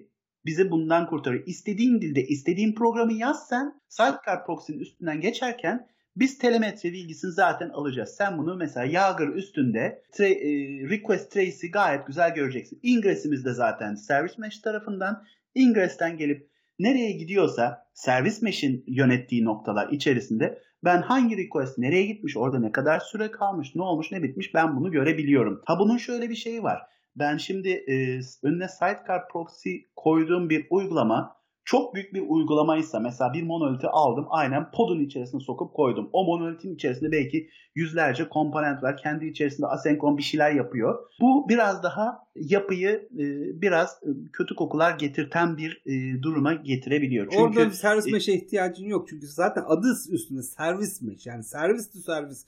bizi 0.46 0.70
bundan 0.70 1.06
kurtarıyor. 1.06 1.46
İstediğin 1.46 2.00
dilde 2.00 2.26
istediğin 2.26 2.74
programı 2.74 3.12
yaz 3.12 3.48
sen 3.48 3.80
sidecar 3.88 4.46
proxy'nin 4.46 4.78
üstünden 4.78 5.20
geçerken 5.20 5.86
biz 6.16 6.38
telemetri 6.38 6.92
bilgisini 6.92 7.32
zaten 7.32 7.68
alacağız. 7.68 8.14
Sen 8.18 8.38
bunu 8.38 8.56
mesela 8.56 8.86
Yager 8.86 9.28
üstünde 9.28 10.02
tra- 10.12 10.26
e, 10.26 10.50
request 10.90 11.32
trace'i 11.32 11.70
gayet 11.70 12.06
güzel 12.06 12.34
göreceksin. 12.34 12.80
Ingress'imiz 12.82 13.44
de 13.44 13.52
zaten 13.52 13.94
service 13.94 14.34
mesh 14.38 14.58
tarafından 14.58 15.24
Ingress'ten 15.54 16.18
gelip 16.18 16.50
nereye 16.78 17.12
gidiyorsa 17.12 17.86
servis 17.94 18.42
mesh'in 18.42 18.84
yönettiği 18.86 19.44
noktalar 19.44 19.88
içerisinde 19.88 20.58
ben 20.84 21.02
hangi 21.02 21.36
request 21.36 21.78
nereye 21.78 22.06
gitmiş, 22.06 22.36
orada 22.36 22.58
ne 22.58 22.72
kadar 22.72 23.00
süre 23.00 23.30
kalmış, 23.30 23.74
ne 23.74 23.82
olmuş, 23.82 24.12
ne 24.12 24.22
bitmiş 24.22 24.54
ben 24.54 24.76
bunu 24.76 24.90
görebiliyorum. 24.90 25.62
Ha 25.64 25.78
bunun 25.78 25.96
şöyle 25.96 26.30
bir 26.30 26.34
şeyi 26.34 26.62
var. 26.62 26.82
Ben 27.16 27.36
şimdi 27.36 27.68
e, 27.68 28.20
önüne 28.42 28.68
sidecar 28.68 29.28
proxy 29.28 29.76
koyduğum 29.96 30.50
bir 30.50 30.66
uygulama 30.70 31.36
çok 31.64 31.94
büyük 31.94 32.14
bir 32.14 32.24
uygulamaysa 32.28 33.00
mesela 33.00 33.32
bir 33.32 33.42
monoliti 33.42 33.86
aldım 33.86 34.26
aynen 34.30 34.70
podun 34.70 35.00
içerisine 35.00 35.40
sokup 35.40 35.74
koydum. 35.74 36.10
O 36.12 36.24
monolitin 36.24 36.74
içerisinde 36.74 37.12
belki 37.12 37.48
yüzlerce 37.74 38.28
komponent 38.28 38.82
var. 38.82 38.96
Kendi 38.96 39.26
içerisinde 39.26 39.66
asenkron 39.66 40.18
bir 40.18 40.22
şeyler 40.22 40.52
yapıyor. 40.52 40.98
Bu 41.20 41.48
biraz 41.48 41.82
daha 41.82 42.26
yapıyı 42.36 43.08
e, 43.18 43.24
biraz 43.62 44.00
e, 44.02 44.08
kötü 44.32 44.54
kokular 44.54 44.98
getirten 44.98 45.56
bir 45.56 45.82
e, 45.86 46.22
duruma 46.22 46.54
getirebiliyor. 46.54 47.26
Çünkü 47.30 47.42
Orada 47.42 47.70
servis 47.70 48.06
mesh'e 48.06 48.34
ihtiyacın 48.34 48.86
yok. 48.86 49.08
Çünkü 49.08 49.26
zaten 49.26 49.64
adı 49.66 49.86
üstünde 50.10 50.42
servis 50.42 51.02
mesh. 51.02 51.26
Yani 51.26 51.44
servis 51.44 51.90
to 51.92 51.98
servis 51.98 52.46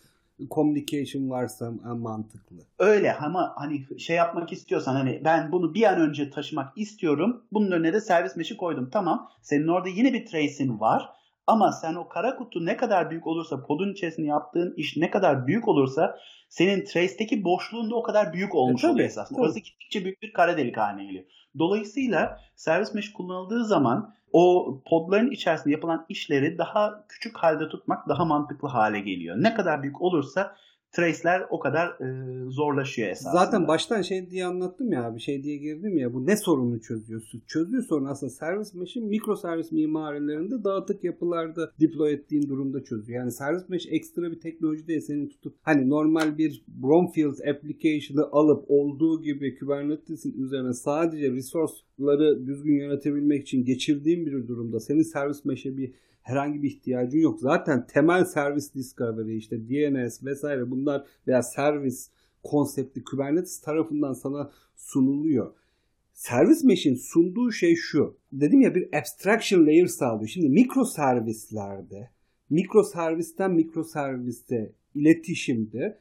communication 0.50 1.30
varsa 1.30 1.70
mantıklı. 1.84 2.56
Öyle 2.78 3.14
ama 3.14 3.52
hani 3.56 4.00
şey 4.00 4.16
yapmak 4.16 4.52
istiyorsan 4.52 4.94
hani 4.94 5.20
ben 5.24 5.52
bunu 5.52 5.74
bir 5.74 5.82
an 5.82 6.00
önce 6.00 6.30
taşımak 6.30 6.78
istiyorum. 6.78 7.42
Bunun 7.52 7.70
önüne 7.70 7.92
de 7.92 8.00
servis 8.00 8.36
mesh'i 8.36 8.56
koydum. 8.56 8.90
Tamam. 8.92 9.28
Senin 9.42 9.68
orada 9.68 9.88
yine 9.88 10.12
bir 10.12 10.26
trace'in 10.26 10.80
var. 10.80 11.10
Ama 11.46 11.72
sen 11.72 11.94
o 11.94 12.08
kara 12.08 12.36
kutu 12.36 12.66
ne 12.66 12.76
kadar 12.76 13.10
büyük 13.10 13.26
olursa, 13.26 13.66
podun 13.66 13.92
içerisinde 13.92 14.26
yaptığın 14.26 14.74
iş 14.76 14.96
ne 14.96 15.10
kadar 15.10 15.46
büyük 15.46 15.68
olursa 15.68 16.18
senin 16.48 16.84
trace'teki 16.84 17.44
boşluğun 17.44 17.90
da 17.90 17.94
o 17.94 18.02
kadar 18.02 18.32
büyük 18.32 18.54
olmuş 18.54 18.84
e, 18.84 18.88
oluyor 18.88 19.06
esasında. 19.06 19.40
Orası 19.40 19.60
gittikçe 19.60 20.04
büyük 20.04 20.22
bir 20.22 20.32
kara 20.32 20.56
delik 20.56 20.76
haline 20.76 21.04
geliyor. 21.04 21.24
Dolayısıyla 21.58 22.40
servis 22.56 22.94
mesh 22.94 23.12
kullanıldığı 23.12 23.64
zaman 23.64 24.14
o 24.32 24.74
podların 24.86 25.30
içerisinde 25.30 25.70
yapılan 25.70 26.06
işleri 26.08 26.58
daha 26.58 27.06
küçük 27.08 27.38
halde 27.38 27.68
tutmak 27.68 28.08
daha 28.08 28.24
mantıklı 28.24 28.68
hale 28.68 29.00
geliyor. 29.00 29.36
Ne 29.38 29.54
kadar 29.54 29.82
büyük 29.82 30.02
olursa 30.02 30.56
trace'ler 30.96 31.42
o 31.50 31.58
kadar 31.58 31.88
e, 31.88 32.50
zorlaşıyor 32.50 33.08
esasında. 33.08 33.32
Zaten 33.44 33.68
baştan 33.68 34.02
şey 34.02 34.30
diye 34.30 34.46
anlattım 34.46 34.92
ya 34.92 35.14
bir 35.14 35.20
şey 35.20 35.42
diye 35.42 35.56
girdim 35.56 35.98
ya 35.98 36.14
bu 36.14 36.26
ne 36.26 36.36
sorunu 36.36 36.80
çözüyorsun? 36.80 37.42
Çözüyor 37.46 37.82
sorun 37.82 38.04
aslında 38.04 38.30
servis 38.30 38.74
mesh'in 38.74 39.06
mikro 39.06 39.36
servis 39.36 39.72
mimarilerinde 39.72 40.64
dağıtık 40.64 41.04
yapılarda 41.04 41.72
deploy 41.80 42.12
ettiğin 42.12 42.48
durumda 42.48 42.84
çözüyor. 42.84 43.20
Yani 43.20 43.32
servis 43.32 43.68
mesh 43.68 43.86
ekstra 43.90 44.32
bir 44.32 44.40
teknoloji 44.40 44.86
değil 44.88 45.00
senin 45.00 45.28
tutup 45.28 45.54
hani 45.62 45.88
normal 45.90 46.38
bir 46.38 46.64
brownfield 46.68 47.38
application'ı 47.48 48.28
alıp 48.32 48.64
olduğu 48.68 49.22
gibi 49.22 49.58
Kubernetes'in 49.58 50.42
üzerine 50.42 50.72
sadece 50.72 51.32
resource'ları 51.32 52.46
düzgün 52.46 52.78
yönetebilmek 52.78 53.42
için 53.42 53.64
geçirdiğin 53.64 54.26
bir 54.26 54.48
durumda 54.48 54.80
senin 54.80 55.02
servis 55.02 55.44
mesh'e 55.44 55.76
bir 55.76 55.92
herhangi 56.26 56.62
bir 56.62 56.68
ihtiyacın 56.68 57.18
yok. 57.18 57.40
Zaten 57.40 57.86
temel 57.86 58.24
servis 58.24 58.74
discovery 58.74 59.36
işte 59.36 59.68
DNS 59.68 60.24
vesaire 60.24 60.70
bunlar 60.70 61.06
veya 61.26 61.42
servis 61.42 62.10
konsepti 62.42 63.04
Kubernetes 63.04 63.60
tarafından 63.60 64.12
sana 64.12 64.50
sunuluyor. 64.76 65.54
Servis 66.12 66.64
mesh'in 66.64 66.94
sunduğu 66.94 67.52
şey 67.52 67.74
şu. 67.76 68.16
Dedim 68.32 68.60
ya 68.60 68.74
bir 68.74 68.98
abstraction 68.98 69.66
layer 69.66 69.86
sağlıyor. 69.86 70.28
Şimdi 70.28 70.48
mikro 70.48 70.84
servislerde 70.84 72.10
mikro 72.50 72.82
servisten 72.82 73.50
mikro 73.50 73.84
serviste 73.84 74.72
iletişimde 74.94 75.98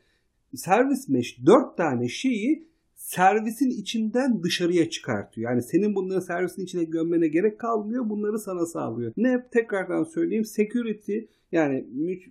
servis 0.56 1.10
mesh 1.10 1.38
4 1.46 1.78
tane 1.78 2.08
şeyi 2.08 2.68
servisin 3.06 3.70
içinden 3.70 4.44
dışarıya 4.44 4.89
çıkartıyor. 4.89 5.52
Yani 5.52 5.62
senin 5.62 5.96
bunları 5.96 6.22
servisin 6.22 6.63
içine 6.63 6.84
gömmene 6.84 7.28
gerek 7.28 7.60
kalmıyor. 7.60 8.10
Bunları 8.10 8.39
sana 8.39 8.65
sağlıyor. 8.65 9.13
Ne? 9.18 9.48
Tekrardan 9.52 10.04
söyleyeyim. 10.04 10.46
Security 10.46 11.18
yani 11.52 11.86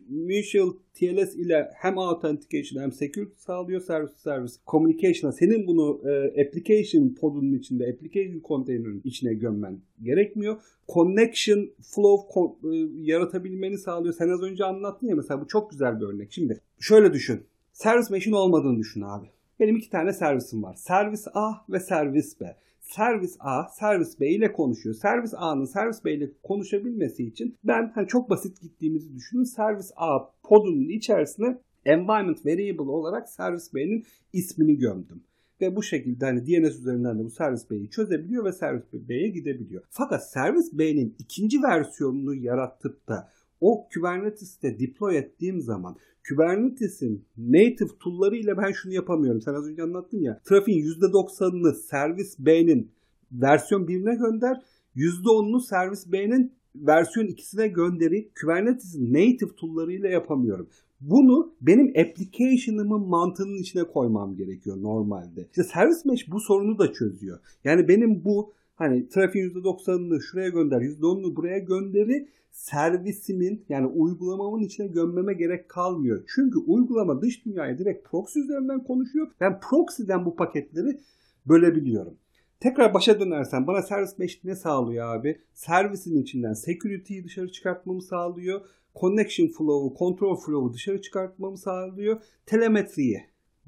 mutual 0.08 0.72
TLS 0.94 1.34
ile 1.34 1.70
hem 1.74 1.98
authentication 1.98 2.82
hem 2.82 2.92
security 2.92 3.34
sağlıyor 3.38 3.80
servis 3.80 4.16
servis. 4.16 4.58
Communication'a 4.66 5.32
senin 5.32 5.66
bunu 5.66 6.00
e, 6.08 6.42
application 6.46 7.14
podunun 7.20 7.52
içinde, 7.52 7.84
application 7.94 8.42
container'ın 8.48 9.02
içine 9.04 9.34
gömmen 9.34 9.78
gerekmiyor. 10.02 10.56
Connection 10.94 11.70
flow 11.82 12.40
e, 12.40 12.76
yaratabilmeni 12.94 13.78
sağlıyor. 13.78 14.14
Sen 14.14 14.28
az 14.28 14.42
önce 14.42 14.64
anlattın 14.64 15.06
ya 15.06 15.16
mesela 15.16 15.40
bu 15.40 15.46
çok 15.46 15.70
güzel 15.70 16.00
bir 16.00 16.06
örnek. 16.06 16.32
Şimdi 16.32 16.60
şöyle 16.80 17.12
düşün. 17.12 17.40
Servis 17.72 18.10
mesh'in 18.10 18.32
olmadığını 18.32 18.78
düşün 18.78 19.00
abi. 19.00 19.26
Benim 19.60 19.76
iki 19.76 19.90
tane 19.90 20.12
servisim 20.12 20.62
var. 20.62 20.74
Servis 20.74 21.26
A 21.34 21.52
ve 21.68 21.80
servis 21.80 22.40
B. 22.40 22.56
Servis 22.80 23.36
A, 23.40 23.68
servis 23.68 24.20
B 24.20 24.30
ile 24.30 24.52
konuşuyor. 24.52 24.94
Servis 24.94 25.34
A'nın 25.34 25.64
servis 25.64 26.04
B 26.04 26.14
ile 26.14 26.30
konuşabilmesi 26.42 27.24
için 27.24 27.56
ben 27.64 27.92
hani 27.94 28.08
çok 28.08 28.30
basit 28.30 28.60
gittiğimizi 28.60 29.14
düşünün. 29.14 29.44
Servis 29.44 29.92
A 29.96 30.18
podunun 30.42 30.88
içerisine 30.88 31.58
environment 31.84 32.46
variable 32.46 32.90
olarak 32.90 33.28
servis 33.28 33.74
B'nin 33.74 34.04
ismini 34.32 34.78
gömdüm. 34.78 35.22
Ve 35.60 35.76
bu 35.76 35.82
şekilde 35.82 36.24
hani 36.24 36.46
DNS 36.46 36.78
üzerinden 36.78 37.18
de 37.18 37.24
bu 37.24 37.30
servis 37.30 37.70
B'yi 37.70 37.90
çözebiliyor 37.90 38.44
ve 38.44 38.52
servis 38.52 38.84
B'ye 38.92 39.28
gidebiliyor. 39.28 39.82
Fakat 39.90 40.30
servis 40.30 40.72
B'nin 40.72 41.16
ikinci 41.18 41.62
versiyonunu 41.62 42.34
yaratıp 42.34 43.08
da 43.08 43.28
o 43.60 43.88
Kubernetes'te 43.94 44.78
deploy 44.78 45.18
ettiğim 45.18 45.60
zaman 45.60 45.96
Kubernetes'in 46.28 47.24
native 47.38 47.98
tool'ları 48.00 48.36
ile 48.36 48.56
ben 48.56 48.72
şunu 48.72 48.92
yapamıyorum. 48.92 49.40
Sen 49.40 49.54
az 49.54 49.68
önce 49.68 49.82
anlattın 49.82 50.18
ya. 50.18 50.40
Trafiğin 50.44 50.84
%90'ını 50.84 51.74
servis 51.74 52.38
B'nin 52.38 52.90
versiyon 53.32 53.86
1'ine 53.86 54.18
gönder. 54.18 54.62
%10'unu 54.96 55.66
servis 55.66 56.12
B'nin 56.12 56.52
versiyon 56.76 57.26
2'sine 57.26 57.66
gönderip 57.66 58.32
Kubernetes'in 58.40 59.12
native 59.14 59.56
tool'ları 59.56 59.92
ile 59.92 60.08
yapamıyorum. 60.08 60.68
Bunu 61.00 61.54
benim 61.60 61.88
application'ımın 61.88 63.08
mantığının 63.08 63.56
içine 63.56 63.84
koymam 63.84 64.36
gerekiyor 64.36 64.82
normalde. 64.82 65.46
İşte 65.50 65.64
Service 65.64 66.00
Mesh 66.04 66.30
bu 66.30 66.40
sorunu 66.40 66.78
da 66.78 66.92
çözüyor. 66.92 67.38
Yani 67.64 67.88
benim 67.88 68.24
bu 68.24 68.52
hani 68.74 69.08
trafiğin 69.08 69.50
%90'ını 69.50 70.22
şuraya 70.22 70.48
gönder, 70.48 70.80
%10'unu 70.80 71.36
buraya 71.36 71.58
gönderi 71.58 72.28
servisimin 72.50 73.64
yani 73.68 73.86
uygulamamın 73.86 74.60
içine 74.60 74.86
gömmeme 74.86 75.34
gerek 75.34 75.68
kalmıyor. 75.68 76.24
Çünkü 76.34 76.58
uygulama 76.58 77.22
dış 77.22 77.44
dünyaya 77.44 77.78
direkt 77.78 78.08
proxy 78.08 78.40
üzerinden 78.40 78.84
konuşuyor. 78.84 79.30
Ben 79.40 79.60
proxy'den 79.60 80.24
bu 80.24 80.36
paketleri 80.36 81.00
bölebiliyorum. 81.46 82.16
Tekrar 82.60 82.94
başa 82.94 83.20
dönersen 83.20 83.66
bana 83.66 83.82
servis 83.82 84.18
mesh 84.18 84.44
ne 84.44 84.56
sağlıyor 84.56 85.16
abi? 85.16 85.40
Servisin 85.52 86.22
içinden 86.22 86.52
security'yi 86.52 87.24
dışarı 87.24 87.52
çıkartmamı 87.52 88.02
sağlıyor. 88.02 88.60
Connection 89.00 89.48
flow'u, 89.48 89.98
control 89.98 90.36
flow'u 90.36 90.72
dışarı 90.72 91.02
çıkartmamı 91.02 91.58
sağlıyor. 91.58 92.20
Telemetriyi 92.46 93.20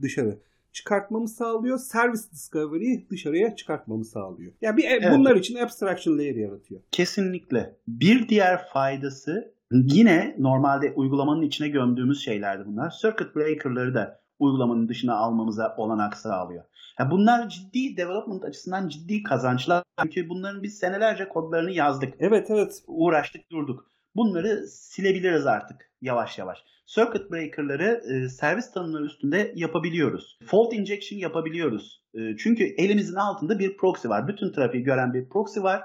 dışarı 0.03 0.39
çıkartmamı 0.77 1.29
sağlıyor. 1.29 1.79
Service 1.79 2.23
Discovery'i 2.33 3.07
dışarıya 3.11 3.57
çıkartmamı 3.57 4.05
sağlıyor. 4.05 4.53
Yani 4.61 4.77
bir 4.77 4.85
evet. 4.85 5.13
bunlar 5.13 5.37
için 5.37 5.57
abstraction 5.59 6.19
layer 6.19 6.35
yaratıyor. 6.35 6.81
Kesinlikle. 6.93 7.77
Bir 7.89 8.29
diğer 8.29 8.69
faydası 8.69 9.55
yine 9.71 10.37
normalde 10.39 10.93
uygulamanın 10.93 11.43
içine 11.43 11.69
gömdüğümüz 11.69 12.25
şeylerdi 12.25 12.65
bunlar. 12.67 12.95
Circuit 13.03 13.37
breaker'ları 13.37 13.95
da 13.95 14.21
uygulamanın 14.39 14.89
dışına 14.89 15.17
almamıza 15.17 15.75
olanak 15.77 16.17
sağlıyor. 16.17 16.65
Yani 16.99 17.11
bunlar 17.11 17.49
ciddi 17.49 17.97
development 17.97 18.45
açısından 18.45 18.89
ciddi 18.89 19.23
kazançlar. 19.23 19.83
Çünkü 20.03 20.29
bunların 20.29 20.63
biz 20.63 20.79
senelerce 20.79 21.29
kodlarını 21.29 21.73
yazdık. 21.73 22.15
Evet 22.19 22.51
evet. 22.51 22.83
Uğraştık 22.87 23.51
durduk. 23.51 23.91
Bunları 24.17 24.67
silebiliriz 24.69 25.47
artık 25.47 25.91
yavaş 26.01 26.39
yavaş. 26.39 26.65
Circuit 26.87 27.31
breaker'ları 27.31 28.03
e, 28.13 28.29
servis 28.29 28.71
tanımları 28.73 29.05
üstünde 29.05 29.53
yapabiliyoruz. 29.55 30.39
Fault 30.47 30.73
injection 30.73 31.19
yapabiliyoruz. 31.19 32.03
E, 32.15 32.37
çünkü 32.39 32.65
elimizin 32.65 33.15
altında 33.15 33.59
bir 33.59 33.77
proxy 33.77 34.09
var. 34.09 34.29
Bütün 34.29 34.53
trafiği 34.53 34.83
gören 34.83 35.15
bir 35.15 35.29
proxy 35.29 35.61
var. 35.61 35.83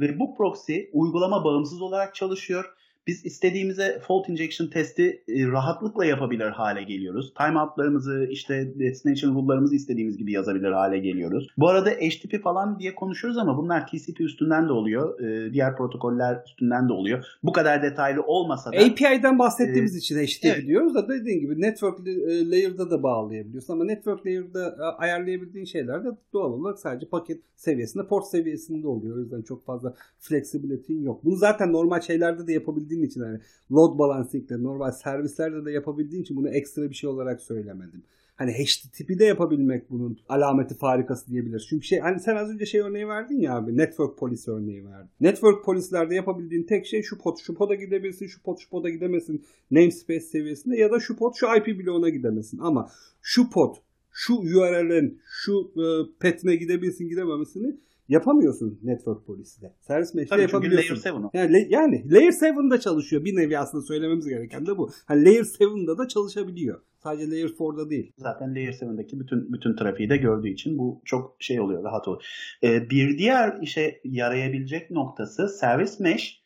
Ve 0.00 0.18
bu 0.18 0.36
proxy 0.36 0.78
uygulama 0.92 1.44
bağımsız 1.44 1.82
olarak 1.82 2.14
çalışıyor 2.14 2.64
biz 3.10 3.26
istediğimize 3.26 4.00
fault 4.08 4.28
injection 4.28 4.66
testi 4.66 5.22
e, 5.28 5.46
rahatlıkla 5.46 6.04
yapabilir 6.04 6.50
hale 6.50 6.82
geliyoruz. 6.82 7.34
Timeout'larımızı 7.38 8.26
işte 8.30 8.78
destination 8.78 9.34
rule'larımızı 9.34 9.74
istediğimiz 9.74 10.16
gibi 10.16 10.32
yazabilir 10.32 10.72
hale 10.72 10.98
geliyoruz. 10.98 11.48
Bu 11.58 11.68
arada 11.68 11.90
HTTP 11.90 12.42
falan 12.42 12.78
diye 12.78 12.94
konuşuyoruz 12.94 13.38
ama 13.38 13.56
bunlar 13.56 13.86
TCP 13.86 14.20
üstünden 14.20 14.68
de 14.68 14.72
oluyor. 14.72 15.20
E, 15.20 15.52
diğer 15.52 15.76
protokoller 15.76 16.42
üstünden 16.46 16.88
de 16.88 16.92
oluyor. 16.92 17.24
Bu 17.42 17.52
kadar 17.52 17.82
detaylı 17.82 18.22
olmasa 18.22 18.72
da. 18.72 18.76
API'den 18.76 19.38
bahsettiğimiz 19.38 19.94
e, 19.94 19.98
için 19.98 20.16
HTTP 20.16 20.44
evet. 20.44 20.66
diyoruz 20.66 20.94
da 20.94 21.08
dediğin 21.08 21.40
gibi 21.40 21.60
network 21.60 22.08
e, 22.08 22.50
layer'da 22.50 22.90
da 22.90 23.02
bağlayabiliyorsun 23.02 23.72
ama 23.74 23.84
network 23.84 24.26
layer'da 24.26 24.76
ayarlayabildiğin 24.98 25.64
şeyler 25.64 26.04
de 26.04 26.08
doğal 26.32 26.52
olarak 26.52 26.78
sadece 26.78 27.06
paket 27.06 27.40
seviyesinde, 27.56 28.06
port 28.06 28.26
seviyesinde 28.26 28.88
oluyor. 28.88 29.16
O 29.16 29.20
yüzden 29.20 29.42
çok 29.42 29.64
fazla 29.64 29.94
flexibility'in 30.18 31.02
yok. 31.02 31.24
Bunu 31.24 31.36
zaten 31.36 31.72
normal 31.72 32.00
şeylerde 32.00 32.46
de 32.46 32.52
yapabildiğin 32.52 32.99
yapabildiğin 33.00 33.10
için 33.10 33.20
hani 33.20 33.40
load 33.72 33.98
balancing'de 33.98 34.62
normal 34.62 34.92
servislerde 34.92 35.64
de 35.64 35.72
yapabildiğin 35.72 36.22
için 36.22 36.36
bunu 36.36 36.48
ekstra 36.48 36.90
bir 36.90 36.94
şey 36.94 37.10
olarak 37.10 37.40
söylemedim. 37.40 38.02
Hani 38.36 38.52
HTTP'de 38.52 39.24
yapabilmek 39.24 39.90
bunun 39.90 40.18
alameti 40.28 40.74
farikası 40.74 41.30
diyebiliriz. 41.30 41.66
Çünkü 41.68 41.86
şey 41.86 41.98
hani 41.98 42.20
sen 42.20 42.36
az 42.36 42.50
önce 42.50 42.66
şey 42.66 42.80
örneği 42.80 43.08
verdin 43.08 43.40
ya 43.40 43.56
abi 43.56 43.76
network 43.76 44.18
policy 44.18 44.50
örneği 44.50 44.84
verdin. 44.84 45.10
Network 45.20 45.64
polislerde 45.64 46.14
yapabildiğin 46.14 46.66
tek 46.66 46.86
şey 46.86 47.02
şu 47.02 47.18
pod 47.18 47.38
şu 47.38 47.54
poda 47.54 47.74
gidebilirsin, 47.74 48.26
şu 48.26 48.42
pod 48.42 48.58
şu 48.58 48.70
poda 48.70 48.90
gidemesin 48.90 49.44
namespace 49.70 50.20
seviyesinde 50.20 50.76
ya 50.76 50.90
da 50.90 51.00
şu 51.00 51.16
pod 51.16 51.34
şu 51.34 51.46
IP 51.56 51.66
bloğuna 51.78 52.08
gidemesin. 52.08 52.58
Ama 52.58 52.90
şu 53.22 53.50
pod 53.50 53.76
şu 54.10 54.34
URL'in 54.34 55.20
şu 55.26 55.72
e, 55.76 55.84
petine 56.20 56.56
gidebilsin 56.56 57.08
gidememesini 57.08 57.76
yapamıyorsun 58.10 58.80
network 58.82 59.26
poliside. 59.26 59.74
Servis 59.80 60.14
mesh'te 60.14 60.42
yapabiliyorsun. 60.42 60.96
Layer 61.34 61.50
7 61.50 61.54
yani, 61.54 61.66
yani 61.70 62.12
Layer 62.12 62.32
7'da 62.32 62.80
çalışıyor. 62.80 63.24
Bir 63.24 63.36
nevi 63.36 63.58
aslında 63.58 63.84
söylememiz 63.84 64.28
gereken 64.28 64.66
de 64.66 64.78
bu. 64.78 64.90
Hani 65.06 65.24
Layer 65.24 65.42
7'da 65.42 65.98
da 65.98 66.08
çalışabiliyor. 66.08 66.80
Sadece 67.02 67.30
Layer 67.30 67.48
4'da 67.48 67.90
değil. 67.90 68.12
Zaten 68.18 68.54
Layer 68.54 68.72
7'deki 68.72 69.20
bütün 69.20 69.52
bütün 69.52 69.76
trafiği 69.76 70.10
de 70.10 70.16
gördüğü 70.16 70.48
için 70.48 70.78
bu 70.78 71.02
çok 71.04 71.36
şey 71.38 71.60
oluyor, 71.60 71.84
rahat 71.84 72.08
oluyor. 72.08 72.22
Ee, 72.62 72.90
bir 72.90 73.18
diğer 73.18 73.62
işe 73.62 74.00
yarayabilecek 74.04 74.90
noktası 74.90 75.48
servis 75.48 76.00
mesh 76.00 76.44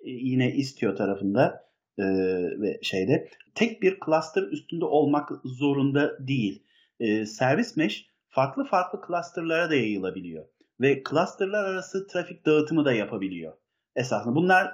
e, 0.00 0.10
yine 0.10 0.54
istiyor 0.54 0.96
tarafında 0.96 1.72
e, 1.98 2.04
ve 2.60 2.78
şeyde 2.82 3.28
tek 3.54 3.82
bir 3.82 3.98
cluster 4.06 4.42
üstünde 4.42 4.84
olmak 4.84 5.28
zorunda 5.44 6.18
değil. 6.28 6.62
E, 7.00 7.26
servis 7.26 7.76
mesh 7.76 8.06
farklı 8.28 8.64
farklı 8.64 9.00
clusterlara 9.06 9.70
da 9.70 9.74
yayılabiliyor 9.74 10.44
ve 10.82 11.02
clusterlar 11.10 11.64
arası 11.64 12.06
trafik 12.06 12.46
dağıtımı 12.46 12.84
da 12.84 12.92
yapabiliyor. 12.92 13.52
Esasında 13.96 14.34
bunlar 14.34 14.72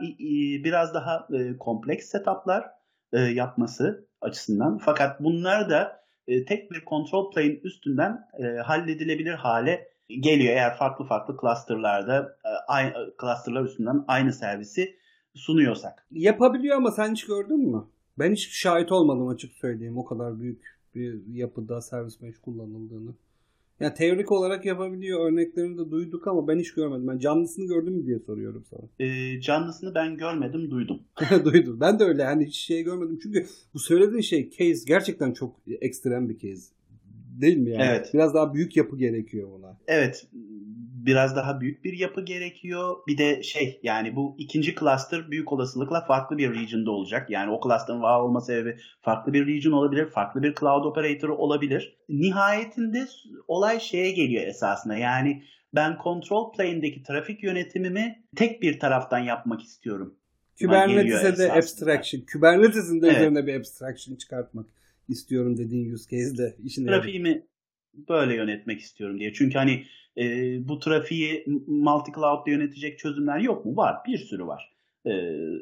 biraz 0.65 0.95
daha 0.95 1.29
e, 1.33 1.57
kompleks 1.57 2.07
setuplar 2.07 2.65
e, 3.13 3.21
yapması 3.21 4.09
açısından. 4.21 4.79
Fakat 4.79 5.21
bunlar 5.21 5.71
da 5.71 6.05
e, 6.27 6.45
tek 6.45 6.71
bir 6.71 6.85
control 6.85 7.31
plane 7.31 7.61
üstünden 7.63 8.29
halledilebilir 8.65 9.35
hale 9.35 9.89
geliyor 10.09 10.55
eğer 10.55 10.77
farklı 10.77 11.05
farklı 11.05 11.37
clusterlarda 11.41 12.37
clusterlar 13.21 13.65
üstünden 13.65 14.05
aynı 14.09 14.33
servisi 14.33 14.97
sunuyorsak. 15.35 16.07
Yapabiliyor 16.11 16.77
ama 16.77 16.91
sen 16.91 17.13
hiç 17.13 17.27
gördün 17.27 17.71
mü? 17.71 17.85
Ben 18.19 18.33
hiç 18.33 18.49
şahit 18.63 18.93
olmadım 18.93 19.29
açık 19.29 19.53
söyleyeyim 19.53 19.99
o 19.99 20.05
kadar 20.05 20.41
büyük 20.41 20.79
bir 20.95 21.27
yapıda 21.27 21.81
servis 21.81 22.21
mesh 22.21 22.39
kullanıldığını. 22.39 23.15
Yani 23.81 23.95
teorik 23.95 24.33
olarak 24.33 24.65
yapabiliyor. 24.65 25.31
Örneklerini 25.31 25.79
de 25.79 25.91
duyduk 25.91 26.27
ama 26.27 26.49
ben 26.49 26.59
hiç 26.59 26.75
görmedim. 26.75 27.09
Ben 27.09 27.19
canlısını 27.19 27.67
gördüm 27.67 27.95
mü 27.95 28.07
diye 28.07 28.19
soruyorum 28.19 28.65
sana. 28.71 29.09
E, 29.09 29.41
canlısını 29.41 29.95
ben 29.95 30.17
görmedim, 30.17 30.71
duydum. 30.71 31.01
duydum. 31.45 31.81
Ben 31.81 31.99
de 31.99 32.05
öyle. 32.05 32.23
Yani 32.23 32.47
hiç 32.47 32.57
şey 32.57 32.83
görmedim. 32.83 33.19
Çünkü 33.23 33.47
bu 33.75 33.79
söylediğin 33.79 34.21
şey 34.21 34.51
case 34.51 34.85
gerçekten 34.87 35.33
çok 35.33 35.57
ekstrem 35.81 36.29
bir 36.29 36.39
case. 36.39 36.78
Değil 37.41 37.57
mi 37.57 37.71
yani? 37.71 37.83
Evet. 37.83 38.11
Biraz 38.15 38.35
daha 38.35 38.55
büyük 38.55 38.77
yapı 38.77 38.99
gerekiyor 38.99 39.49
buna. 39.53 39.77
Evet. 39.87 40.27
Biraz 41.07 41.37
daha 41.37 41.61
büyük 41.61 41.85
bir 41.85 41.93
yapı 41.93 42.25
gerekiyor. 42.25 42.97
Bir 43.07 43.19
de 43.19 43.43
şey 43.43 43.81
yani 43.83 44.17
bu 44.17 44.37
ikinci 44.39 44.75
cluster 44.75 45.31
büyük 45.31 45.53
olasılıkla 45.53 46.05
farklı 46.07 46.39
bir 46.39 46.55
region'da 46.55 46.91
olacak. 46.91 47.31
Yani 47.31 47.51
o 47.51 47.61
cluster'ın 47.63 48.03
var 48.03 48.21
olma 48.21 48.41
sebebi 48.41 48.77
farklı 49.01 49.33
bir 49.33 49.47
region 49.47 49.73
olabilir. 49.73 50.07
Farklı 50.07 50.43
bir 50.43 50.55
cloud 50.55 50.85
operator 50.85 51.29
olabilir. 51.29 51.99
Nihayetinde 52.09 53.07
olay 53.49 53.81
şeye 53.81 54.11
geliyor 54.11 54.47
esasında. 54.47 54.97
Yani 54.97 55.43
ben 55.75 55.99
control 56.05 56.53
plane'deki 56.53 57.03
trafik 57.03 57.43
yönetimimi 57.43 58.25
tek 58.37 58.63
bir 58.63 58.81
taraftan 58.81 59.19
yapmak 59.19 59.63
istiyorum. 59.63 60.15
Kubernetes'e 60.61 61.39
de 61.39 61.53
abstraction. 61.53 62.23
Kubernetes'in 62.33 63.03
de 63.03 63.07
evet. 63.07 63.17
üzerine 63.17 63.47
bir 63.47 63.55
abstraction 63.55 64.17
çıkartmak 64.17 64.67
istiyorum 65.09 65.57
dediğin 65.57 65.93
use 65.93 66.17
case'de 66.17 66.57
işin 66.65 66.87
Trafiğimi 66.87 67.47
böyle 68.09 68.35
yönetmek 68.35 68.81
istiyorum 68.81 69.21
diye. 69.21 69.33
Çünkü 69.33 69.59
hani 69.59 69.85
e, 70.19 70.25
bu 70.69 70.79
trafiği 70.79 71.45
multi 71.67 72.13
cloud'da 72.13 72.51
yönetecek 72.51 72.99
çözümler 72.99 73.39
yok 73.39 73.65
mu? 73.65 73.77
Var. 73.77 73.97
Bir 74.07 74.19
sürü 74.19 74.47
var. 74.47 74.73
E, 75.05 75.13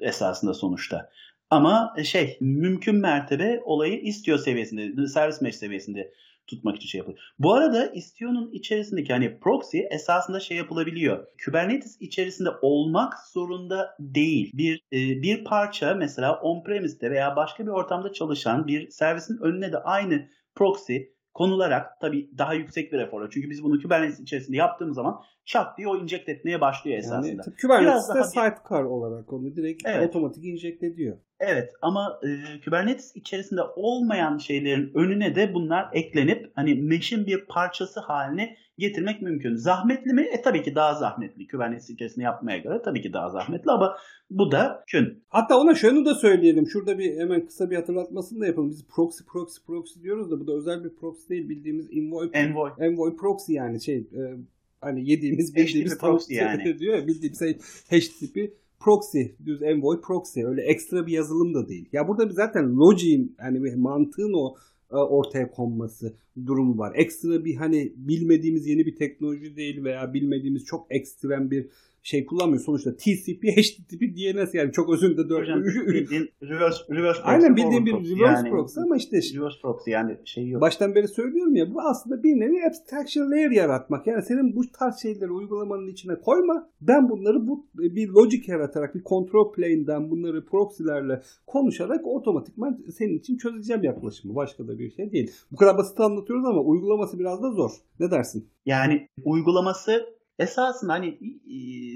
esasında 0.03 0.55
sonuçta. 0.55 1.11
Ama 1.51 1.95
şey 2.05 2.37
mümkün 2.41 2.97
mertebe 2.97 3.61
olayı 3.65 4.01
istiyor 4.01 4.39
seviyesinde, 4.39 5.07
servis 5.07 5.41
mesh 5.41 5.57
seviyesinde 5.57 6.13
tutmak 6.47 6.77
için 6.77 6.89
şey 6.89 6.99
yapıyor. 6.99 7.19
Bu 7.39 7.55
arada 7.55 7.87
Istio'nun 7.87 8.51
içerisindeki 8.53 9.13
hani 9.13 9.39
proxy 9.39 9.81
esasında 9.91 10.41
şey 10.41 10.57
yapılabiliyor. 10.57 11.27
Kubernetes 11.45 11.97
içerisinde 12.01 12.49
olmak 12.63 13.15
zorunda 13.33 13.97
değil. 14.01 14.51
Bir 14.55 14.77
e, 14.93 15.23
bir 15.23 15.45
parça 15.45 15.95
mesela 15.95 16.41
on-premise'te 16.41 17.11
veya 17.11 17.37
başka 17.37 17.67
bir 17.67 17.71
ortamda 17.71 18.13
çalışan 18.13 18.67
bir 18.67 18.91
servisin 18.91 19.39
önüne 19.43 19.73
de 19.73 19.79
aynı 19.79 20.29
proxy 20.55 20.97
konularak 21.35 22.01
tabii 22.01 22.31
daha 22.39 22.55
yüksek 22.55 22.93
bir 22.93 22.99
eforla. 22.99 23.31
Çünkü 23.31 23.51
biz 23.51 23.63
bunu 23.63 23.83
Kubernetes 23.83 24.21
içerisinde 24.21 24.57
yaptığımız 24.57 24.95
zaman 24.95 25.21
çat 25.45 25.79
diye 25.79 25.89
o 25.89 25.97
inject 25.97 26.29
etmeye 26.29 26.61
başlıyor 26.61 26.99
esasında. 26.99 27.29
Yani, 27.29 27.57
Kubernetes'te 27.63 28.25
sidecar 28.25 28.85
olarak 28.85 29.33
onu 29.33 29.57
direkt 29.57 29.83
evet. 29.87 30.09
otomatik 30.09 30.45
inject 30.45 30.83
ediyor. 30.83 31.19
Evet 31.41 31.73
ama 31.83 32.21
e, 32.23 32.61
Kubernetes 32.65 33.17
içerisinde 33.17 33.63
olmayan 33.63 34.39
şeylerin 34.39 34.91
önüne 34.95 35.35
de 35.35 35.55
bunlar 35.55 35.89
eklenip 35.93 36.51
hani 36.55 36.75
mesh'in 36.75 37.27
bir 37.27 37.45
parçası 37.45 38.01
haline 38.01 38.57
getirmek 38.79 39.23
mümkün. 39.23 39.55
Zahmetli 39.55 40.13
mi? 40.13 40.23
E 40.23 40.43
tabii 40.43 40.63
ki 40.63 40.75
daha 40.75 40.95
zahmetli. 40.95 41.49
Kubernetes 41.49 41.91
içerisinde 41.91 42.25
yapmaya 42.25 42.59
göre 42.59 42.83
tabii 42.85 43.03
ki 43.03 43.13
daha 43.13 43.29
zahmetli 43.29 43.71
ama 43.71 43.97
bu 44.31 44.53
da 44.53 44.85
kün. 44.87 45.25
Hatta 45.29 45.59
ona 45.59 45.75
şunu 45.75 46.05
da 46.05 46.15
söyleyelim. 46.15 46.67
Şurada 46.67 46.99
bir 46.99 47.19
hemen 47.19 47.47
kısa 47.47 47.71
bir 47.71 47.77
hatırlatmasını 47.77 48.41
da 48.41 48.47
yapalım. 48.47 48.71
Biz 48.71 48.87
proxy 48.87 49.25
proxy 49.25 49.61
proxy 49.67 50.03
diyoruz 50.03 50.31
da 50.31 50.41
bu 50.41 50.47
da 50.47 50.53
özel 50.53 50.85
bir 50.85 50.91
proxy 50.91 51.29
değil. 51.29 51.49
Bildiğimiz 51.49 51.89
envoy, 51.93 52.31
envoy. 52.33 52.71
envoy 52.79 53.17
proxy 53.17 53.53
yani 53.53 53.81
şey 53.81 53.97
e, 53.97 54.23
hani 54.81 55.11
yediğimiz 55.11 55.57
bildiğimiz 55.57 55.99
proxy 55.99 56.35
yani. 56.35 56.79
diyor 56.79 56.99
ya 56.99 57.07
bildiğimiz 57.07 57.39
şey 57.39 57.59
HTTP 57.91 58.66
proxy, 58.81 59.23
düz 59.47 59.63
envoy 59.63 60.01
proxy. 60.01 60.45
Öyle 60.45 60.63
ekstra 60.63 61.07
bir 61.07 61.13
yazılım 61.13 61.55
da 61.55 61.69
değil. 61.69 61.89
Ya 61.93 62.09
burada 62.09 62.33
zaten 62.33 62.77
logic'in 62.77 63.35
hani 63.39 63.77
mantığın 63.77 64.33
o 64.33 64.55
e, 64.93 64.97
ortaya 64.97 65.51
konması 65.51 66.15
durumu 66.47 66.79
var. 66.79 66.93
Ekstra 66.95 67.45
bir 67.45 67.55
hani 67.55 67.93
bilmediğimiz 67.97 68.67
yeni 68.67 68.87
bir 68.87 68.97
teknoloji 68.97 69.57
değil 69.57 69.85
veya 69.85 70.15
bilmediğimiz 70.15 70.65
çok 70.65 70.87
ekstrem 70.91 71.51
bir 71.51 71.67
şey 72.07 72.27
kullanmıyor. 72.27 72.63
Sonuçta 72.63 72.97
TCP, 72.97 73.43
HTTP, 73.45 74.01
DNS 74.17 74.55
yani 74.55 74.73
çok 74.73 74.95
özünde 74.95 75.29
dört. 75.29 75.43
Hocam 75.43 75.65
bildiğin 75.65 76.31
reverse, 76.43 76.79
reverse 76.91 77.23
proxy. 77.23 77.35
Aynen 77.35 77.57
bildiğin 77.57 77.87
bir 77.87 77.93
reverse 77.93 78.23
yani, 78.23 78.51
proxy 78.51 78.81
ama 78.81 78.97
işte 78.97 79.17
reverse 79.17 79.59
proxy 79.63 79.91
yani 79.91 80.17
şey 80.25 80.49
yok. 80.49 80.61
Baştan 80.61 80.95
beri 80.95 81.09
söylüyorum 81.09 81.57
ya 81.57 81.75
bu 81.75 81.81
aslında 81.81 82.23
bir 82.23 82.41
nevi 82.41 82.67
abstraction 82.67 83.31
layer 83.31 83.51
yaratmak. 83.51 84.07
Yani 84.07 84.23
senin 84.23 84.57
bu 84.57 84.63
tarz 84.79 85.03
şeyleri 85.03 85.31
uygulamanın 85.31 85.87
içine 85.87 86.15
koyma. 86.21 86.71
Ben 86.81 87.09
bunları 87.09 87.47
bu 87.49 87.67
bir 87.75 88.09
logic 88.09 88.53
yaratarak 88.53 88.95
bir 88.95 89.03
control 89.03 89.53
plane'den 89.53 90.11
bunları 90.11 90.45
proxy'lerle 90.45 91.23
konuşarak 91.47 92.07
otomatikman 92.07 92.85
senin 92.99 93.19
için 93.19 93.37
çözeceğim 93.37 93.83
yaklaşımı. 93.83 94.35
Başka 94.35 94.69
da 94.69 94.79
bir 94.79 94.91
şey 94.91 95.13
değil. 95.13 95.31
Bu 95.53 95.57
kadar 95.57 95.79
basit 95.79 96.01
anlatıyoruz 96.01 96.45
ama 96.45 96.61
uygulaması 96.61 97.19
biraz 97.19 97.43
da 97.43 97.51
zor. 97.51 97.71
Ne 98.01 98.11
dersin? 98.11 98.49
Yani 98.67 99.09
uygulaması 99.25 100.16
esasında 100.39 100.93
hani 100.93 101.19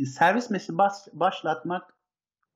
servis 0.07 0.51
mesh'i 0.51 0.79
başlatmak 1.13 1.95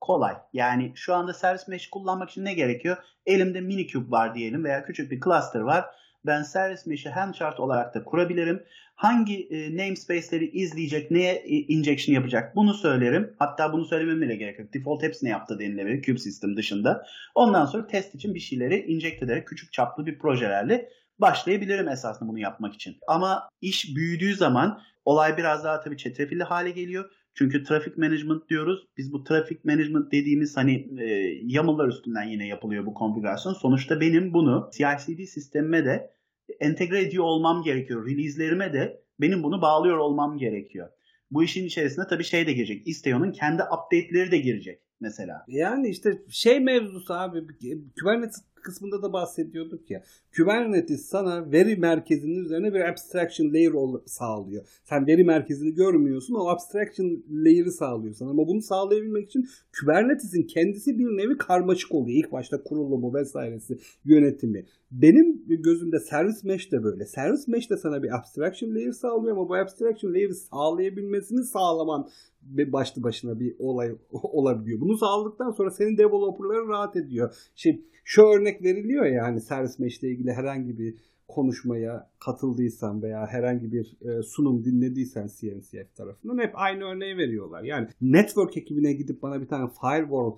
kolay. 0.01 0.35
Yani 0.53 0.93
şu 0.95 1.15
anda 1.15 1.33
servis 1.33 1.69
mesh'i 1.69 1.91
kullanmak 1.91 2.31
için 2.31 2.45
ne 2.45 2.55
gerekiyor? 2.55 2.97
Elimde 3.27 3.61
minikube 3.61 4.11
var 4.11 4.35
diyelim 4.35 4.65
veya 4.65 4.85
küçük 4.85 5.11
bir 5.11 5.21
cluster 5.21 5.61
var. 5.61 5.85
Ben 6.27 6.43
servis 6.43 6.87
mesh'i 6.87 7.11
handchart 7.11 7.61
olarak 7.61 7.95
da 7.95 8.05
kurabilirim. 8.05 8.65
Hangi 8.95 9.49
e, 9.51 9.77
namespace'leri 9.77 10.51
izleyecek, 10.51 11.11
neye 11.11 11.35
e, 11.35 11.49
injection 11.49 12.15
yapacak 12.15 12.57
bunu 12.57 12.75
söylerim. 12.75 13.35
Hatta 13.39 13.73
bunu 13.73 13.85
söylemem 13.85 14.21
bile 14.21 14.37
gerek 14.37 14.59
yok. 14.59 14.75
Default 14.75 15.03
hepsini 15.03 15.31
yaptı 15.31 15.59
denilebilir 15.59 16.03
kube 16.03 16.19
system 16.19 16.57
dışında. 16.57 17.07
Ondan 17.35 17.67
sonra 17.67 17.87
test 17.87 18.15
için 18.15 18.35
bir 18.35 18.41
şeyleri 18.41 18.87
inject 18.87 19.23
ederek 19.23 19.49
küçük 19.49 19.73
çaplı 19.73 20.07
bir 20.07 20.19
projelerle 20.19 20.89
başlayabilirim 21.19 21.89
esasında 21.89 22.29
bunu 22.29 22.39
yapmak 22.39 22.75
için. 22.75 22.97
Ama 23.09 23.49
iş 23.61 23.97
büyüdüğü 23.97 24.35
zaman 24.35 24.81
olay 25.05 25.37
biraz 25.37 25.65
daha 25.65 25.81
tabii 25.81 25.97
çetrefilli 25.97 26.43
hale 26.43 26.71
geliyor. 26.71 27.11
Çünkü 27.35 27.65
trafik 27.65 27.99
management 27.99 28.49
diyoruz. 28.49 28.89
Biz 28.97 29.13
bu 29.13 29.25
trafik 29.25 29.65
management 29.65 30.13
dediğimiz 30.13 30.57
hani 30.57 30.89
e, 31.01 31.05
YAML'lar 31.43 31.89
üstünden 31.89 32.25
yine 32.25 32.47
yapılıyor 32.47 32.87
bu 32.87 32.95
konfigürasyon. 32.95 33.53
Sonuçta 33.53 34.01
benim 34.01 34.33
bunu 34.33 34.71
CI/CD 34.77 35.25
sistemime 35.25 35.85
de 35.85 36.11
entegre 36.61 37.01
ediyor 37.01 37.25
olmam 37.25 37.63
gerekiyor. 37.63 38.07
Release'lerime 38.07 38.73
de 38.73 39.05
benim 39.21 39.43
bunu 39.43 39.63
bağlıyor 39.63 39.97
olmam 39.97 40.39
gerekiyor. 40.39 40.89
Bu 41.31 41.45
işin 41.45 41.67
içerisinde 41.67 42.07
tabii 42.07 42.25
şey 42.25 42.47
de 42.47 42.53
girecek. 42.53 42.87
Isteo'nun 42.87 43.33
kendi 43.33 43.63
update'leri 43.63 44.31
de 44.31 44.39
girecek 44.39 44.81
mesela. 45.01 45.45
Yani 45.49 45.89
işte 45.89 46.23
şey 46.31 46.61
mevzusu 46.61 47.15
abi 47.15 47.41
Kubernetes 48.01 48.45
kısmında 48.65 49.03
da 49.03 49.13
bahsediyorduk 49.13 49.91
ya. 49.91 50.03
Kubernetes 50.37 51.07
sana 51.07 51.53
veri 51.53 51.77
merkezinin 51.77 52.45
üzerine 52.45 52.75
bir 52.75 52.81
abstraction 52.81 53.53
layer 53.55 53.73
sağlıyor. 54.07 54.65
Sen 54.85 55.07
veri 55.07 55.25
merkezini 55.25 55.75
görmüyorsun 55.75 56.35
o 56.35 56.49
abstraction 56.49 57.25
layer'ı 57.31 57.73
sağlıyor 57.73 58.15
sana. 58.15 58.31
Ama 58.31 58.49
bunu 58.49 58.63
sağlayabilmek 58.63 59.27
için 59.27 59.49
Kubernetes'in 59.81 60.43
kendisi 60.43 60.99
bir 60.99 61.05
nevi 61.05 61.39
karmaşık 61.39 61.95
oluyor. 61.95 62.19
İlk 62.19 62.33
başta 62.33 62.63
kurulumu 62.63 63.15
vesairesi 63.15 63.79
yönetimi. 64.05 64.67
Benim 64.91 65.43
gözümde 65.49 66.01
servis 66.01 66.45
mesh 66.45 66.73
de 66.73 66.85
böyle. 66.85 67.07
Servis 67.07 67.49
mesh 67.49 67.71
de 67.71 67.77
sana 67.77 68.03
bir 68.03 68.17
abstraction 68.17 68.75
layer 68.75 68.93
sağlıyor 68.93 69.37
ama 69.37 69.49
bu 69.49 69.57
abstraction 69.57 70.15
layer'ı 70.15 70.35
sağlayabilmesini 70.35 71.45
sağlaman 71.45 72.09
başlı 72.47 73.03
başına 73.03 73.41
bir 73.41 73.55
olay 73.59 73.93
olabiliyor. 74.13 74.81
Bunu 74.81 74.97
sağladıktan 74.97 75.51
sonra 75.51 75.71
senin 75.71 75.99
developerların 75.99 76.69
rahat 76.69 76.97
ediyor. 76.97 77.35
Şey, 77.55 77.81
şu 78.05 78.23
örnek 78.23 78.63
veriliyor 78.63 79.07
ya 79.07 79.25
hani 79.25 79.41
servis 79.41 79.79
mesh 79.79 79.99
ile 79.99 80.11
ilgili 80.11 80.33
herhangi 80.33 80.79
bir 80.79 80.95
konuşmaya 81.29 82.11
katıldıysan 82.19 83.03
veya 83.03 83.27
herhangi 83.27 83.73
bir 83.73 83.97
e, 84.03 84.23
sunum 84.23 84.65
dinlediysen 84.65 85.27
CNCF 85.27 85.95
tarafından 85.97 86.39
hep 86.39 86.53
aynı 86.55 86.85
örneği 86.85 87.17
veriyorlar. 87.17 87.63
Yani 87.63 87.89
network 88.01 88.57
ekibine 88.57 88.93
gidip 88.93 89.23
bana 89.23 89.41
bir 89.41 89.47
tane 89.47 89.71
firewall 89.81 90.33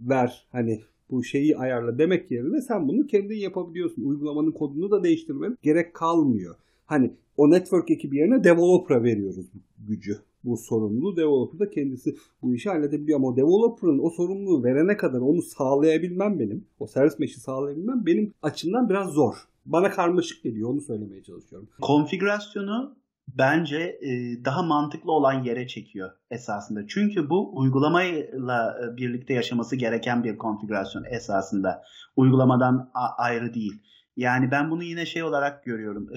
ver 0.00 0.46
hani 0.52 0.80
bu 1.10 1.24
şeyi 1.24 1.56
ayarla 1.56 1.98
demek 1.98 2.30
yerine 2.30 2.60
sen 2.60 2.88
bunu 2.88 3.06
kendin 3.06 3.36
yapabiliyorsun. 3.36 4.02
Uygulamanın 4.02 4.52
kodunu 4.52 4.90
da 4.90 5.04
değiştirmen 5.04 5.58
gerek 5.62 5.94
kalmıyor. 5.94 6.54
Hani 6.86 7.10
o 7.36 7.50
network 7.50 7.90
ekibi 7.90 8.16
yerine 8.16 8.44
developer'a 8.44 9.02
veriyoruz 9.02 9.46
gücü 9.88 10.18
bu 10.44 10.56
sorumluluğu 10.56 11.16
developer 11.16 11.60
da 11.60 11.70
kendisi 11.70 12.16
bu 12.42 12.54
işi 12.54 12.68
halledebiliyor. 12.68 13.18
Ama 13.18 13.36
developer'ın 13.36 13.98
o 13.98 14.10
sorumluluğu 14.10 14.64
verene 14.64 14.96
kadar 14.96 15.20
onu 15.20 15.42
sağlayabilmem 15.42 16.40
benim, 16.40 16.64
o 16.78 16.86
servis 16.86 17.18
meşi 17.18 17.40
sağlayabilmem 17.40 18.06
benim 18.06 18.32
açımdan 18.42 18.88
biraz 18.88 19.10
zor. 19.10 19.34
Bana 19.66 19.90
karmaşık 19.90 20.42
geliyor 20.42 20.70
onu 20.70 20.80
söylemeye 20.80 21.22
çalışıyorum. 21.22 21.68
Konfigürasyonu 21.80 22.96
bence 23.28 23.78
e, 23.78 24.44
daha 24.44 24.62
mantıklı 24.62 25.12
olan 25.12 25.42
yere 25.42 25.66
çekiyor 25.66 26.10
esasında. 26.30 26.86
Çünkü 26.88 27.30
bu 27.30 27.58
uygulamayla 27.58 28.76
e, 28.82 28.96
birlikte 28.96 29.34
yaşaması 29.34 29.76
gereken 29.76 30.24
bir 30.24 30.38
konfigürasyon 30.38 31.04
esasında. 31.10 31.82
Uygulamadan 32.16 32.90
ayrı 33.18 33.54
değil. 33.54 33.82
Yani 34.16 34.50
ben 34.50 34.70
bunu 34.70 34.82
yine 34.82 35.06
şey 35.06 35.22
olarak 35.22 35.64
görüyorum. 35.64 36.08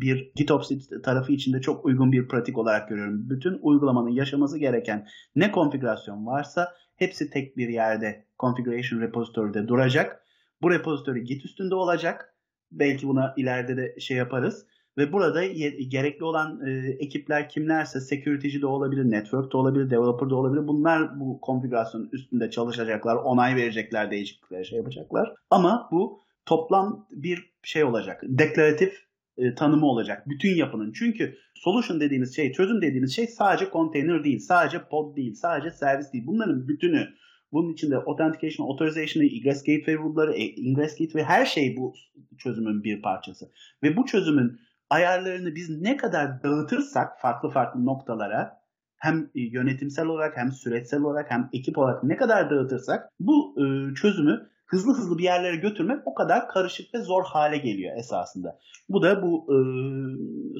Bir 0.00 0.32
GitOps 0.36 0.70
tarafı 1.04 1.32
içinde 1.32 1.60
çok 1.60 1.84
uygun 1.84 2.12
bir 2.12 2.28
pratik 2.28 2.58
olarak 2.58 2.88
görüyorum. 2.88 3.30
Bütün 3.30 3.58
uygulamanın 3.62 4.08
yaşaması 4.08 4.58
gereken 4.58 5.06
ne 5.36 5.52
konfigürasyon 5.52 6.26
varsa 6.26 6.72
hepsi 6.96 7.30
tek 7.30 7.56
bir 7.56 7.68
yerde 7.68 8.24
configuration 8.38 9.00
repository'de 9.00 9.68
duracak. 9.68 10.24
Bu 10.62 10.70
repository 10.70 11.24
Git 11.24 11.44
üstünde 11.44 11.74
olacak. 11.74 12.34
Belki 12.72 13.08
buna 13.08 13.34
ileride 13.36 13.76
de 13.76 14.00
şey 14.00 14.16
yaparız. 14.16 14.66
Ve 14.98 15.12
burada 15.12 15.46
gerekli 15.88 16.24
olan 16.24 16.66
e, 16.66 16.96
ekipler 16.98 17.48
kimlerse 17.48 18.00
security'ci 18.00 18.62
de 18.62 18.66
olabilir, 18.66 19.10
network 19.10 19.52
de 19.52 19.56
olabilir, 19.56 19.90
developer 19.90 20.30
de 20.30 20.34
olabilir. 20.34 20.68
Bunlar 20.68 21.20
bu 21.20 21.40
konfigürasyonun 21.40 22.08
üstünde 22.12 22.50
çalışacaklar, 22.50 23.16
onay 23.16 23.56
verecekler, 23.56 24.10
değişiklikler 24.10 24.64
şey 24.64 24.78
yapacaklar. 24.78 25.34
Ama 25.50 25.88
bu 25.92 26.20
toplam 26.46 27.06
bir 27.10 27.52
şey 27.62 27.84
olacak. 27.84 28.20
Deklaratif 28.24 29.04
e, 29.36 29.54
tanımı 29.54 29.86
olacak 29.86 30.22
bütün 30.28 30.56
yapının. 30.56 30.92
Çünkü 30.92 31.36
solution 31.54 32.00
dediğimiz 32.00 32.36
şey, 32.36 32.52
çözüm 32.52 32.82
dediğimiz 32.82 33.16
şey 33.16 33.26
sadece 33.26 33.70
container 33.72 34.24
değil, 34.24 34.38
sadece 34.38 34.82
pod 34.90 35.16
değil, 35.16 35.34
sadece 35.34 35.70
servis 35.70 36.12
değil. 36.12 36.24
Bunların 36.26 36.68
bütünü 36.68 37.08
bunun 37.52 37.72
içinde 37.72 37.96
authentication, 37.96 38.66
authorization, 38.66 39.22
ingress 39.22 39.64
gateway 39.64 39.96
rule'ları, 39.96 40.34
e, 40.34 40.44
ingress 40.44 40.98
gateway 40.98 41.24
her 41.24 41.46
şey 41.46 41.76
bu 41.76 41.94
çözümün 42.38 42.84
bir 42.84 43.02
parçası. 43.02 43.50
Ve 43.82 43.96
bu 43.96 44.06
çözümün 44.06 44.60
ayarlarını 44.90 45.54
biz 45.54 45.80
ne 45.80 45.96
kadar 45.96 46.42
dağıtırsak 46.42 47.20
farklı 47.20 47.50
farklı 47.50 47.84
noktalara 47.84 48.64
hem 48.96 49.30
e, 49.34 49.40
yönetimsel 49.40 50.06
olarak 50.06 50.36
hem 50.36 50.52
süreçsel 50.52 51.00
olarak 51.00 51.30
hem 51.30 51.48
ekip 51.52 51.78
olarak 51.78 52.04
ne 52.04 52.16
kadar 52.16 52.50
dağıtırsak 52.50 53.08
bu 53.20 53.56
e, 53.58 53.94
çözümü 53.94 54.48
hızlı 54.66 54.92
hızlı 54.92 55.18
bir 55.18 55.24
yerlere 55.24 55.56
götürmek 55.56 55.98
o 56.04 56.14
kadar 56.14 56.48
karışık 56.48 56.94
ve 56.94 56.98
zor 56.98 57.24
hale 57.24 57.58
geliyor 57.58 57.96
esasında. 57.96 58.58
Bu 58.88 59.02
da 59.02 59.22
bu 59.22 59.46
e, 59.48 59.56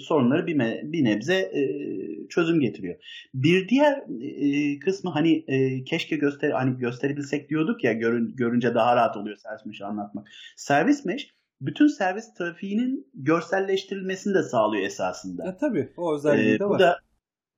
sorunları 0.00 0.46
bir, 0.46 0.54
me, 0.54 0.80
bir 0.84 1.04
nebze 1.04 1.34
e, 1.34 1.62
çözüm 2.28 2.60
getiriyor. 2.60 2.94
Bir 3.34 3.68
diğer 3.68 4.02
e, 4.22 4.78
kısmı 4.78 5.10
hani 5.10 5.44
e, 5.48 5.84
keşke 5.84 6.16
göster 6.16 6.50
hani 6.50 6.78
gösterebilsek 6.78 7.50
diyorduk 7.50 7.84
ya 7.84 7.92
görün, 7.92 8.36
görünce 8.36 8.74
daha 8.74 8.96
rahat 8.96 9.16
oluyor 9.16 9.36
servis 9.36 9.66
mesh 9.66 9.82
anlatmak. 9.82 10.28
Servis 10.56 11.04
mesh 11.04 11.34
bütün 11.60 11.86
servis 11.86 12.34
trafiğinin 12.34 13.10
görselleştirilmesini 13.14 14.34
de 14.34 14.42
sağlıyor 14.42 14.86
esasında. 14.86 15.44
Ya 15.44 15.56
tabii 15.56 15.92
o 15.96 16.14
özelliği 16.14 16.54
ee, 16.54 16.58
de 16.58 16.64
var. 16.64 16.70
Bu 16.70 16.78
da 16.78 17.00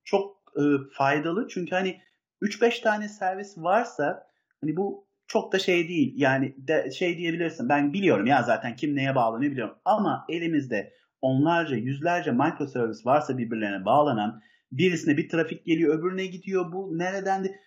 çok 0.04 0.36
e, 0.56 0.62
faydalı 0.92 1.48
çünkü 1.48 1.74
hani 1.74 2.00
3-5 2.42 2.82
tane 2.82 3.08
servis 3.08 3.58
varsa 3.58 4.26
hani 4.60 4.76
bu 4.76 5.06
çok 5.26 5.52
da 5.52 5.58
şey 5.58 5.88
değil. 5.88 6.12
Yani 6.16 6.54
de, 6.58 6.90
şey 6.90 7.18
diyebilirsin. 7.18 7.68
Ben 7.68 7.92
biliyorum 7.92 8.26
ya 8.26 8.42
zaten 8.42 8.76
kim 8.76 8.96
neye 8.96 9.14
bağlanıyor 9.14 9.52
biliyorum. 9.52 9.76
Ama 9.84 10.24
elimizde 10.28 10.92
onlarca, 11.20 11.76
yüzlerce 11.76 12.32
microservice 12.32 13.00
varsa 13.04 13.38
birbirlerine 13.38 13.84
bağlanan 13.84 14.42
birisine 14.72 15.16
bir 15.16 15.28
trafik 15.28 15.66
geliyor, 15.66 15.98
öbürüne 15.98 16.26
gidiyor. 16.26 16.72
Bu 16.72 16.98
nereden 16.98 17.44
de 17.44 17.60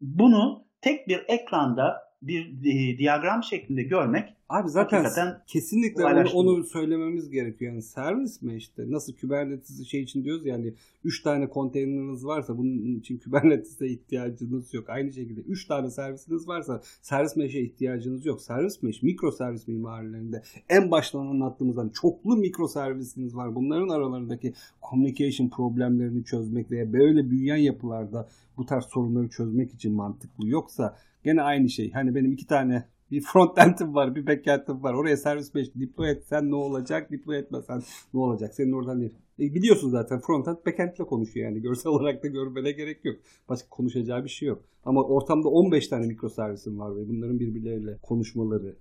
bunu 0.00 0.66
tek 0.80 1.08
bir 1.08 1.24
ekranda 1.28 2.02
bir 2.22 2.46
e, 2.46 2.98
diyagram 2.98 3.42
şeklinde 3.42 3.82
görmek 3.82 4.35
Abi 4.48 4.68
zaten 4.68 5.02
kesinlikle 5.46 6.04
onu, 6.04 6.28
onu 6.34 6.64
söylememiz 6.64 7.30
gerekiyor. 7.30 7.72
Yani 7.72 7.82
servis 7.82 8.42
mi 8.42 8.56
işte 8.56 8.90
nasıl 8.90 9.12
Kubernetes 9.16 9.86
şey 9.86 10.02
için 10.02 10.24
diyoruz 10.24 10.46
yani 10.46 10.74
3 11.04 11.22
tane 11.22 11.48
konteyneriniz 11.48 12.26
varsa 12.26 12.58
bunun 12.58 12.98
için 12.98 13.18
Kubernetes'e 13.18 13.86
ihtiyacınız 13.86 14.74
yok. 14.74 14.90
Aynı 14.90 15.12
şekilde 15.12 15.40
3 15.40 15.66
tane 15.66 15.90
servisiniz 15.90 16.48
varsa 16.48 16.80
servis 17.02 17.36
mesh'e 17.36 17.60
ihtiyacınız 17.60 18.26
yok. 18.26 18.42
Servis 18.42 18.82
mesh 18.82 19.02
mikro 19.02 19.30
servis 19.30 19.68
mimarilerinde 19.68 20.42
en 20.68 20.90
baştan 20.90 21.26
anlattığımızdan 21.26 21.88
çoklu 21.88 22.36
mikro 22.36 22.68
servisiniz 22.68 23.36
var. 23.36 23.54
Bunların 23.54 23.88
aralarındaki 23.88 24.52
communication 24.90 25.48
problemlerini 25.48 26.24
çözmek 26.24 26.70
veya 26.70 26.92
böyle 26.92 27.30
büyüyen 27.30 27.56
yapılarda 27.56 28.28
bu 28.56 28.66
tarz 28.66 28.84
sorunları 28.84 29.28
çözmek 29.28 29.74
için 29.74 29.92
mantıklı. 29.92 30.48
Yoksa 30.48 30.96
gene 31.24 31.42
aynı 31.42 31.68
şey. 31.68 31.92
Hani 31.92 32.14
benim 32.14 32.32
iki 32.32 32.46
tane 32.46 32.84
bir 33.10 33.20
frontend'im 33.20 33.94
var, 33.94 34.14
bir 34.14 34.26
backend'im 34.26 34.82
var. 34.82 34.94
Oraya 34.94 35.16
servis 35.16 35.54
mesh 35.54 35.68
deploy 35.74 36.10
etsen 36.10 36.50
ne 36.50 36.54
olacak, 36.54 37.12
deploy 37.12 37.38
etmesen 37.38 37.82
ne 38.14 38.20
olacak? 38.20 38.54
Senin 38.54 38.72
oradan 38.72 39.00
değil. 39.00 39.14
E 39.40 39.54
biliyorsun 39.54 39.90
zaten 39.90 40.20
frontend 40.20 40.56
backend 40.66 40.96
ile 40.96 41.06
konuşuyor 41.06 41.50
yani. 41.50 41.62
Görsel 41.62 41.92
olarak 41.92 42.22
da 42.22 42.28
görmene 42.28 42.72
gerek 42.72 43.04
yok. 43.04 43.16
Başka 43.48 43.68
konuşacağı 43.68 44.24
bir 44.24 44.28
şey 44.28 44.48
yok. 44.48 44.62
Ama 44.84 45.02
ortamda 45.04 45.48
15 45.48 45.88
tane 45.88 46.06
mikroservisim 46.06 46.78
var 46.78 46.96
ve 46.96 47.08
bunların 47.08 47.40
birbirleriyle 47.40 47.98
konuşmaları. 48.02 48.76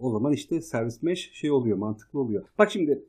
O 0.00 0.10
zaman 0.10 0.32
işte 0.32 0.60
servis 0.60 1.02
mesh 1.02 1.32
şey 1.32 1.50
oluyor, 1.50 1.76
mantıklı 1.76 2.20
oluyor. 2.20 2.44
Bak 2.58 2.70
şimdi 2.70 3.04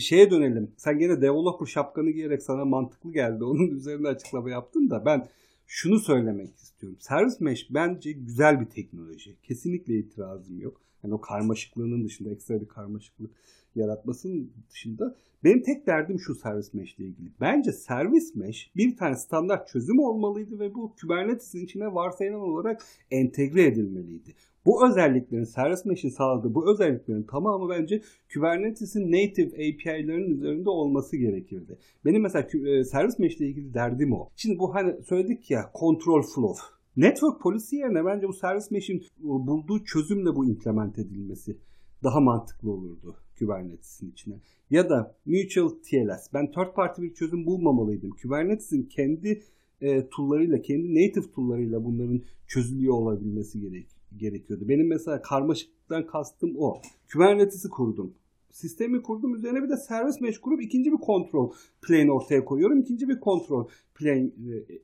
şeye 0.00 0.30
dönelim. 0.30 0.70
Sen 0.76 0.98
gene 0.98 1.22
developer 1.22 1.66
şapkanı 1.66 2.10
giyerek 2.10 2.42
sana 2.42 2.64
mantıklı 2.64 3.12
geldi. 3.12 3.44
Onun 3.44 3.70
üzerinde 3.70 4.08
açıklama 4.08 4.50
yaptın 4.50 4.90
da 4.90 5.04
ben 5.04 5.26
şunu 5.72 6.00
söylemek 6.00 6.56
istiyorum. 6.56 6.98
Service 7.00 7.36
Mesh 7.40 7.66
bence 7.70 8.12
güzel 8.12 8.60
bir 8.60 8.66
teknoloji. 8.66 9.36
Kesinlikle 9.42 9.98
itirazım 9.98 10.60
yok. 10.60 10.80
Yani 11.04 11.14
o 11.14 11.20
karmaşıklığının 11.20 12.04
dışında 12.04 12.30
ekstra 12.30 12.60
bir 12.60 12.68
karmaşıklık 12.68 13.30
yaratmasının 13.74 14.50
dışında 14.70 15.16
benim 15.44 15.62
tek 15.62 15.86
derdim 15.86 16.20
şu 16.20 16.34
Service 16.34 16.68
Mesh 16.72 16.94
ile 16.98 17.06
ilgili. 17.06 17.32
Bence 17.40 17.72
Service 17.72 18.26
Mesh 18.34 18.70
bir 18.76 18.96
tane 18.96 19.16
standart 19.16 19.68
çözüm 19.68 19.98
olmalıydı 19.98 20.58
ve 20.58 20.74
bu 20.74 20.94
Kubernetes'in 21.00 21.64
içine 21.64 21.94
varsayılan 21.94 22.40
olarak 22.40 22.84
entegre 23.10 23.66
edilmeliydi. 23.66 24.34
Bu 24.66 24.88
özelliklerin 24.88 25.44
Service 25.44 25.82
Mesh'in 25.84 26.08
sağladığı 26.08 26.54
bu 26.54 26.72
özelliklerin 26.72 27.22
tamamı 27.22 27.70
bence 27.70 28.02
Kubernetes'in 28.34 29.12
native 29.12 29.48
API'lerin 29.48 30.30
üzerinde 30.30 30.70
olması 30.70 31.16
gerekirdi. 31.16 31.78
Benim 32.04 32.22
mesela 32.22 32.46
e, 32.68 32.84
Service 32.84 33.16
Mesh 33.18 33.36
ile 33.36 33.46
ilgili 33.46 33.74
derdim 33.74 34.12
o. 34.12 34.28
Şimdi 34.36 34.58
bu 34.58 34.74
hani 34.74 35.02
söyledik 35.02 35.50
ya 35.50 35.70
control 35.80 36.22
flow. 36.22 36.62
Network 36.96 37.40
policy 37.40 37.76
yerine 37.76 38.04
bence 38.04 38.28
bu 38.28 38.32
Service 38.32 38.66
Mesh'in 38.70 39.02
bulduğu 39.18 39.84
çözümle 39.84 40.34
bu 40.36 40.46
implement 40.46 40.98
edilmesi 40.98 41.56
daha 42.02 42.20
mantıklı 42.20 42.70
olurdu 42.70 43.16
Kubernetes'in 43.40 44.10
içine. 44.10 44.34
Ya 44.70 44.90
da 44.90 45.14
Mutual 45.26 45.68
TLS. 45.68 46.34
Ben 46.34 46.52
third 46.52 46.74
party 46.74 47.02
bir 47.02 47.14
çözüm 47.14 47.46
bulmamalıydım. 47.46 48.10
Kubernetes'in 48.22 48.82
kendi 48.82 49.42
e, 49.80 50.08
tool'larıyla, 50.08 50.62
kendi 50.62 50.94
native 50.94 51.30
tool'larıyla 51.34 51.84
bunların 51.84 52.22
çözülüyor 52.46 52.94
olabilmesi 52.94 53.60
gerekiyor 53.60 54.00
gerekiyordu. 54.16 54.68
Benim 54.68 54.88
mesela 54.88 55.22
karmaşıklıktan 55.22 56.06
kastım 56.06 56.54
o. 56.58 56.80
Kubernetes'i 57.12 57.68
kurdum. 57.68 58.14
Sistemi 58.50 59.02
kurdum. 59.02 59.34
Üzerine 59.34 59.62
bir 59.62 59.68
de 59.68 59.76
servis 59.76 60.20
mesh 60.20 60.38
kurup 60.38 60.62
ikinci 60.62 60.92
bir 60.92 60.96
kontrol 60.96 61.52
plane 61.82 62.12
ortaya 62.12 62.44
koyuyorum. 62.44 62.78
İkinci 62.78 63.08
bir 63.08 63.20
kontrol 63.20 63.68
plane 63.94 64.30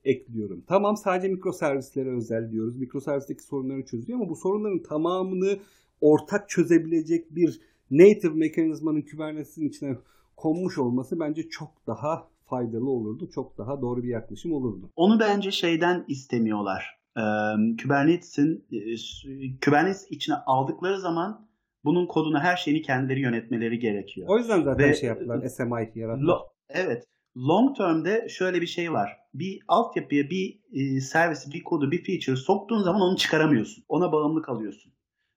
e, 0.04 0.10
ekliyorum. 0.10 0.62
Tamam 0.66 0.96
sadece 0.96 1.28
mikro 1.28 1.52
servislere 1.52 2.16
özel 2.16 2.50
diyoruz. 2.50 2.76
Mikro 2.76 3.00
servisteki 3.00 3.42
sorunları 3.42 3.84
çözüyor 3.84 4.18
ama 4.18 4.28
bu 4.28 4.36
sorunların 4.36 4.82
tamamını 4.82 5.58
ortak 6.00 6.48
çözebilecek 6.48 7.34
bir 7.36 7.60
native 7.90 8.34
mekanizmanın 8.34 9.02
Kubernetes'in 9.02 9.68
içine 9.68 9.96
konmuş 10.36 10.78
olması 10.78 11.20
bence 11.20 11.48
çok 11.48 11.86
daha 11.86 12.28
faydalı 12.44 12.90
olurdu. 12.90 13.30
Çok 13.30 13.58
daha 13.58 13.80
doğru 13.80 14.02
bir 14.02 14.08
yaklaşım 14.08 14.52
olurdu. 14.52 14.90
Onu 14.96 15.20
bence 15.20 15.50
şeyden 15.50 16.04
istemiyorlar 16.08 16.96
e, 17.16 17.22
Kubernetes'in 17.82 18.64
e, 18.72 18.78
Kubernetes 19.64 20.06
içine 20.10 20.36
aldıkları 20.46 21.00
zaman 21.00 21.48
bunun 21.84 22.06
kodunu 22.06 22.38
her 22.38 22.56
şeyini 22.56 22.82
kendileri 22.82 23.20
yönetmeleri 23.20 23.78
gerekiyor. 23.78 24.26
O 24.30 24.38
yüzden 24.38 24.62
zaten 24.62 24.88
Ve, 24.88 24.94
şey 24.94 25.08
yaptılar 25.08 25.48
SMI 25.48 25.92
yarattılar. 25.94 26.34
Lo, 26.34 26.38
evet. 26.68 27.04
Long 27.36 27.76
term'de 27.76 28.28
şöyle 28.28 28.60
bir 28.60 28.66
şey 28.66 28.92
var. 28.92 29.16
Bir 29.34 29.60
altyapıya 29.68 30.30
bir 30.30 30.60
e, 30.72 31.00
servis, 31.00 31.54
bir 31.54 31.62
kodu, 31.62 31.90
bir 31.90 32.04
feature 32.04 32.36
soktuğun 32.36 32.82
zaman 32.82 33.00
onu 33.00 33.16
çıkaramıyorsun. 33.16 33.84
Ona 33.88 34.12
bağımlı 34.12 34.42
kalıyorsun. 34.42 34.92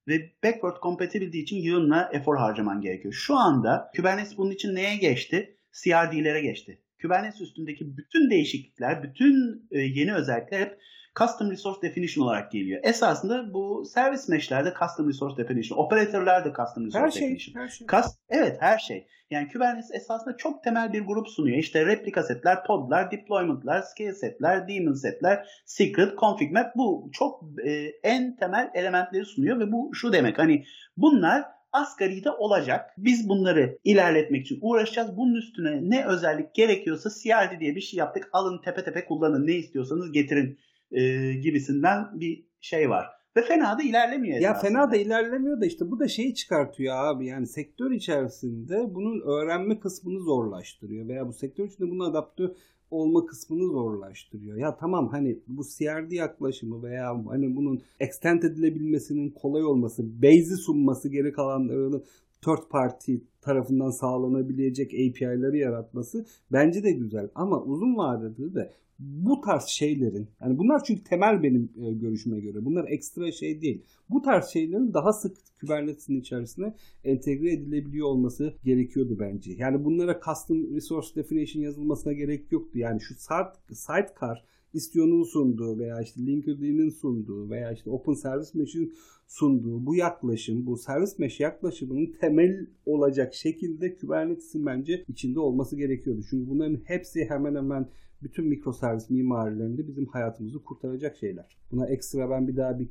Ve 0.09 0.31
backward 0.43 0.81
compatibility 0.81 1.39
için 1.39 1.57
yığınla 1.57 2.09
efor 2.13 2.37
harcaman 2.37 2.81
gerekiyor. 2.81 3.13
Şu 3.13 3.35
anda 3.35 3.91
Kubernetes 3.95 4.37
bunun 4.37 4.51
için 4.51 4.75
neye 4.75 4.95
geçti? 4.95 5.57
CRD'lere 5.71 6.41
geçti. 6.41 6.81
Kubernetes 7.01 7.41
üstündeki 7.41 7.97
bütün 7.97 8.29
değişiklikler, 8.29 9.03
bütün 9.03 9.67
e, 9.71 9.79
yeni 9.79 10.13
özellikler 10.13 10.59
hep 10.59 10.79
Custom 11.15 11.51
Resource 11.51 11.81
Definition 11.81 12.25
olarak 12.25 12.51
geliyor. 12.51 12.79
Esasında 12.83 13.53
bu 13.53 13.85
service 13.85 14.23
mesh'lerde 14.27 14.73
Custom 14.79 15.09
Resource 15.09 15.37
Definition, 15.37 15.77
operatörlerde 15.77 16.53
Custom 16.57 16.85
Resource 16.85 17.05
her 17.05 17.11
şey, 17.11 17.21
Definition. 17.21 17.61
Her 17.61 17.69
şey. 17.69 17.87
Cust, 17.87 18.19
evet 18.29 18.57
her 18.59 18.77
şey. 18.77 19.07
Yani 19.31 19.47
Kubernetes 19.47 19.91
esasında 19.93 20.37
çok 20.37 20.63
temel 20.63 20.93
bir 20.93 21.01
grup 21.01 21.27
sunuyor. 21.27 21.57
İşte 21.57 21.85
replika 21.85 22.23
setler, 22.23 22.63
podlar, 22.63 23.11
deployment'lar, 23.11 23.81
scale 23.81 24.13
setler, 24.13 24.67
daemon 24.67 24.93
setler, 24.93 25.47
secret, 25.65 26.17
config 26.17 26.51
map 26.51 26.75
bu 26.75 27.09
çok 27.13 27.43
e, 27.65 27.71
en 28.03 28.35
temel 28.35 28.71
elementleri 28.73 29.25
sunuyor 29.25 29.59
ve 29.59 29.71
bu 29.71 29.91
şu 29.93 30.13
demek 30.13 30.39
hani 30.39 30.63
bunlar 30.97 31.45
asgaride 31.71 32.31
olacak. 32.31 32.93
Biz 32.97 33.29
bunları 33.29 33.77
ilerletmek 33.83 34.41
için 34.45 34.59
uğraşacağız. 34.61 35.17
Bunun 35.17 35.35
üstüne 35.35 35.89
ne 35.89 36.05
özellik 36.05 36.55
gerekiyorsa 36.55 37.09
CRD 37.09 37.59
diye 37.59 37.75
bir 37.75 37.81
şey 37.81 37.97
yaptık. 37.97 38.29
Alın 38.33 38.61
tepe 38.61 38.83
tepe 38.83 39.05
kullanın. 39.05 39.47
Ne 39.47 39.53
istiyorsanız 39.53 40.11
getirin 40.11 40.59
e, 40.91 41.33
gibisinden 41.33 42.19
bir 42.19 42.45
şey 42.61 42.89
var. 42.89 43.05
Ve 43.37 43.41
fena 43.41 43.77
da 43.77 43.83
ilerlemiyor 43.83 44.39
Ya 44.39 44.53
fena 44.53 44.91
da 44.91 44.95
ilerlemiyor 44.95 45.61
da 45.61 45.65
işte 45.65 45.91
bu 45.91 45.99
da 45.99 46.07
şeyi 46.07 46.35
çıkartıyor 46.35 46.95
abi. 46.95 47.25
Yani 47.25 47.47
sektör 47.47 47.91
içerisinde 47.91 48.95
bunun 48.95 49.21
öğrenme 49.21 49.79
kısmını 49.79 50.19
zorlaştırıyor. 50.19 51.07
Veya 51.07 51.27
bu 51.27 51.33
sektör 51.33 51.67
içinde 51.67 51.91
bunu 51.91 52.03
adapte 52.03 52.43
olma 52.91 53.25
kısmını 53.25 53.71
zorlaştırıyor. 53.71 54.57
Ya 54.57 54.77
tamam 54.77 55.07
hani 55.07 55.39
bu 55.47 55.63
CRD 55.63 56.11
yaklaşımı 56.11 56.83
veya 56.83 57.25
hani 57.27 57.55
bunun 57.55 57.81
extend 57.99 58.43
edilebilmesinin 58.43 59.29
kolay 59.29 59.63
olması, 59.63 60.21
base'i 60.21 60.57
sunması 60.57 61.09
geri 61.09 61.31
kalanlarını 61.31 62.03
third 62.41 62.69
party 62.69 63.15
tarafından 63.41 63.89
sağlanabilecek 63.89 64.93
API'ları 64.93 65.57
yaratması 65.57 66.25
bence 66.51 66.83
de 66.83 66.91
güzel. 66.91 67.29
Ama 67.35 67.63
uzun 67.63 67.97
vadede 67.97 68.53
de 68.55 68.73
bu 68.99 69.41
tarz 69.41 69.65
şeylerin 69.65 70.27
yani 70.41 70.57
bunlar 70.57 70.83
çünkü 70.83 71.03
temel 71.03 71.43
benim 71.43 71.69
e, 71.81 71.93
görüşüme 71.93 72.39
göre. 72.39 72.65
Bunlar 72.65 72.85
ekstra 72.87 73.31
şey 73.31 73.61
değil. 73.61 73.81
Bu 74.09 74.21
tarz 74.21 74.45
şeylerin 74.45 74.93
daha 74.93 75.13
sık 75.13 75.37
Kubernetes'in 75.61 76.19
içerisine 76.19 76.75
entegre 77.03 77.53
edilebiliyor 77.53 78.07
olması 78.07 78.53
gerekiyordu 78.63 79.17
bence. 79.19 79.51
Yani 79.51 79.85
bunlara 79.85 80.19
custom 80.25 80.75
resource 80.75 81.07
definition 81.15 81.63
yazılmasına 81.63 82.13
gerek 82.13 82.51
yoktu. 82.51 82.79
Yani 82.79 83.01
şu 83.01 83.15
sidecar 83.15 84.43
Istio'nun 84.73 85.23
sunduğu 85.23 85.79
veya 85.79 86.01
işte 86.01 86.25
Linker'in 86.25 86.89
sunduğu 86.89 87.49
veya 87.49 87.71
işte 87.71 87.89
Open 87.89 88.13
Service 88.13 88.49
Mesh'in 88.53 88.93
sunduğu 89.27 89.85
bu 89.85 89.95
yaklaşım, 89.95 90.65
bu 90.65 90.77
Service 90.77 91.11
Mesh 91.17 91.39
yaklaşımının 91.39 92.13
temel 92.21 92.67
olacak 92.85 93.33
şekilde 93.33 93.95
Kubernetes'in 93.95 94.65
bence 94.65 95.03
içinde 95.07 95.39
olması 95.39 95.75
gerekiyordu. 95.75 96.21
Çünkü 96.29 96.49
bunların 96.49 96.81
hepsi 96.85 97.25
hemen 97.25 97.55
hemen 97.55 97.87
bütün 98.23 98.47
mikroservis 98.47 99.09
mimarilerinde 99.09 99.87
bizim 99.87 100.05
hayatımızı 100.05 100.63
kurtaracak 100.63 101.17
şeyler. 101.17 101.57
Buna 101.71 101.87
ekstra 101.87 102.29
ben 102.29 102.47
bir 102.47 102.57
daha 102.57 102.79
bir 102.79 102.89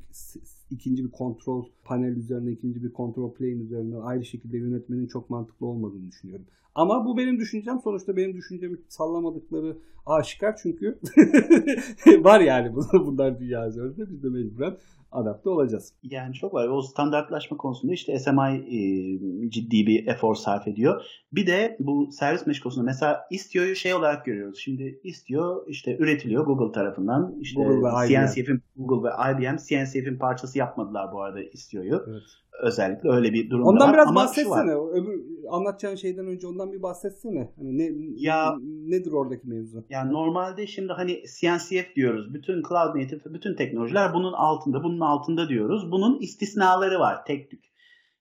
ikinci 0.71 1.05
bir 1.05 1.11
kontrol 1.11 1.67
panel 1.85 2.17
üzerine, 2.17 2.51
ikinci 2.51 2.85
bir 2.85 2.93
kontrol 2.93 3.35
plane 3.35 3.53
üzerine 3.53 3.97
ayrı 3.97 4.25
şekilde 4.25 4.59
yönetmenin 4.59 5.07
çok 5.07 5.31
mantıklı 5.31 5.67
olmadığını 5.67 6.09
düşünüyorum. 6.09 6.47
Ama 6.79 7.05
bu 7.05 7.17
benim 7.17 7.39
düşüncem. 7.39 7.81
Sonuçta 7.81 8.17
benim 8.17 8.35
düşüncemi 8.35 8.77
sallamadıkları 8.89 9.77
aşikar 10.07 10.57
çünkü 10.63 10.99
var 12.25 12.41
yani 12.41 12.75
bunlar 12.93 13.41
dünya 13.41 13.69
üzerinde. 13.69 14.11
Biz 14.11 14.23
de 14.23 14.29
mecburen 14.29 14.77
adapte 15.13 15.51
olacağız. 15.51 15.93
Yani 16.03 16.35
çok 16.35 16.55
var. 16.55 16.69
O 16.69 16.83
standartlaşma 16.83 17.57
konusunda 17.57 17.93
işte 17.93 18.19
SMI 18.19 18.55
e, 18.57 19.51
ciddi 19.51 19.87
bir 19.87 20.07
efor 20.07 20.35
sarf 20.35 20.69
ediyor. 20.69 21.03
Bir 21.33 21.47
de 21.47 21.77
bu 21.81 22.09
servis 22.13 22.47
mesh 22.47 22.61
konusunda 22.61 22.85
mesela 22.85 23.21
Istio'yu 23.31 23.77
şey 23.77 23.95
olarak 23.95 24.25
görüyoruz. 24.25 24.59
Şimdi 24.59 25.01
Istio 25.05 25.65
işte 25.69 25.97
üretiliyor 25.99 26.47
Google 26.47 26.73
tarafından. 26.73 27.35
İşte 27.41 27.63
Google 27.63 27.89
ve 27.89 28.09
CNCF'in 28.09 28.63
Google 28.77 29.09
ve 29.09 29.13
IBM 29.33 29.57
CNCF'in 29.57 30.19
parçası 30.19 30.59
yapmadılar 30.59 31.13
bu 31.13 31.23
arada 31.23 31.41
Istio'yu. 31.41 32.05
Evet. 32.09 32.23
Özellikle 32.63 33.11
öyle 33.11 33.33
bir 33.33 33.51
durum 33.51 33.67
ondan 33.67 33.89
var. 33.89 33.95
biraz 33.95 34.09
Ama 34.09 34.21
bahsetsene. 34.21 34.75
Öbür 34.75 35.25
anlatacağın 35.51 35.95
şeyden 35.95 36.27
önce 36.27 36.47
ondan 36.47 36.73
bir 36.73 36.83
bahsetsene. 36.83 37.53
Hani 37.57 37.79
ne 37.79 37.91
ya 38.17 38.55
nedir 38.63 39.13
oradaki 39.13 39.49
mevzu? 39.49 39.85
Yani 39.91 40.13
normalde 40.13 40.67
şimdi 40.67 40.93
hani 40.93 41.23
CNCF 41.41 41.97
diyoruz. 41.97 42.35
Bütün 42.35 42.63
cloud 42.63 42.97
native, 42.97 43.35
bütün 43.35 43.57
teknolojiler 43.57 44.15
bunun 44.15 44.33
altında, 44.33 44.83
bunun 44.83 45.01
altında 45.01 45.49
diyoruz. 45.49 45.93
Bunun 45.93 46.19
istisnaları 46.21 46.99
var 46.99 47.25
tek 47.25 47.51
tük. 47.51 47.65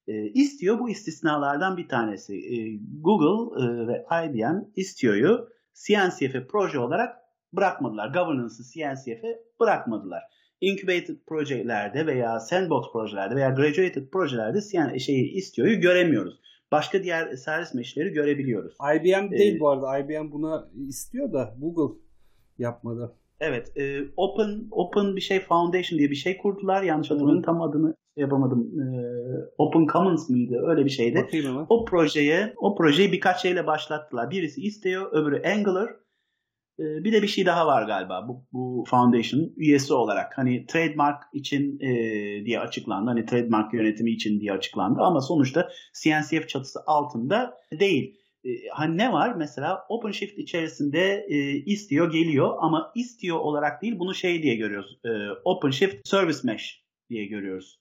E, 0.08 0.24
istiyor 0.24 0.80
bu 0.80 0.90
istisnalardan 0.90 1.78
bir 1.78 1.88
tanesi. 1.88 2.36
E, 2.36 2.80
Google 3.02 3.64
e, 3.64 3.88
ve 3.88 4.06
IBM 4.26 4.58
istiyor'yu 4.76 5.50
CNCF'e 5.74 6.48
proje 6.48 6.80
olarak 6.80 7.16
bırakmadılar. 7.54 8.08
Governance'ı 8.08 8.64
CNCF'e 8.74 9.40
bırakmadılar. 9.60 10.24
Incubated 10.62 11.16
projelerde 11.28 12.08
veya 12.08 12.40
sandbox 12.40 12.86
projelerde 12.94 13.36
veya 13.36 13.50
graduated 13.50 14.10
projelerde 14.10 14.60
yani 14.74 15.00
şeyi 15.00 15.32
istiyor'yu 15.32 15.80
göremiyoruz. 15.80 16.40
Başka 16.72 17.04
diğer 17.04 17.36
servis 17.36 17.74
meşleri 17.74 18.10
görebiliyoruz. 18.10 18.78
IBM 18.96 19.32
değil 19.32 19.56
ee, 19.56 19.60
bu 19.60 19.70
arada. 19.70 19.98
IBM 19.98 20.32
buna 20.32 20.70
istiyor 20.88 21.34
da 21.34 21.56
Google 21.60 22.00
yapmadı. 22.58 23.16
Evet. 23.40 23.78
E, 23.78 24.02
Open 24.18 24.68
Open 24.72 25.16
bir 25.16 25.22
şey 25.22 25.40
Foundation 25.40 26.00
diye 26.00 26.10
bir 26.10 26.16
şey 26.16 26.38
kurdular. 26.38 26.84
Yanlış 26.84 27.12
hatırlamıyorum. 27.12 27.44
Tam 27.44 27.62
adını 27.62 27.96
şey 28.16 28.22
yapamadım. 28.22 28.80
E, 28.80 28.86
Open 29.58 29.88
Commons 29.94 30.30
mıydı? 30.30 30.64
Öyle 30.68 30.86
bir 30.86 30.90
şeydi. 30.90 31.20
O 31.70 31.86
projeye 31.86 32.54
o 32.58 32.76
projeyi 32.76 33.12
birkaç 33.12 33.42
şeyle 33.42 33.68
başlattılar. 33.68 34.32
Birisi 34.32 34.62
istiyor, 34.62 35.12
öbürü 35.12 35.42
Angular. 35.50 35.90
E, 36.80 36.84
bir 37.04 37.12
de 37.12 37.22
bir 37.22 37.28
şey 37.28 37.46
daha 37.46 37.68
var 37.68 37.84
galiba 37.84 38.28
bu, 38.28 38.46
bu 38.54 38.86
foundation 38.88 39.54
üyesi 39.58 39.94
olarak. 39.94 40.38
Hani 40.38 40.66
trademark 40.66 41.24
için 41.34 41.80
e, 41.80 41.92
diye 42.46 42.60
açıklandı. 42.60 43.10
Hani 43.10 43.26
trademark 43.26 43.74
yönetimi 43.74 44.12
için 44.12 44.40
diye 44.40 44.52
açıklandı. 44.52 45.00
Ama 45.02 45.22
sonuçta 45.22 45.70
CNCF 46.04 46.48
çatısı 46.48 46.80
altında 46.88 47.58
değil. 47.80 48.18
E, 48.46 48.50
hani 48.74 48.98
ne 48.98 49.12
var? 49.14 49.36
Mesela 49.36 49.86
OpenShift 49.90 50.38
içerisinde 50.38 51.26
e, 51.30 51.36
Istio 51.52 52.10
geliyor 52.10 52.56
ama 52.60 52.92
Istio 52.96 53.38
olarak 53.38 53.82
değil 53.82 54.00
bunu 54.00 54.16
şey 54.16 54.44
diye 54.44 54.56
görüyoruz. 54.56 55.00
E, 55.06 55.10
OpenShift 55.46 56.08
Service 56.08 56.40
Mesh 56.44 56.84
diye 57.10 57.26
görüyoruz. 57.26 57.80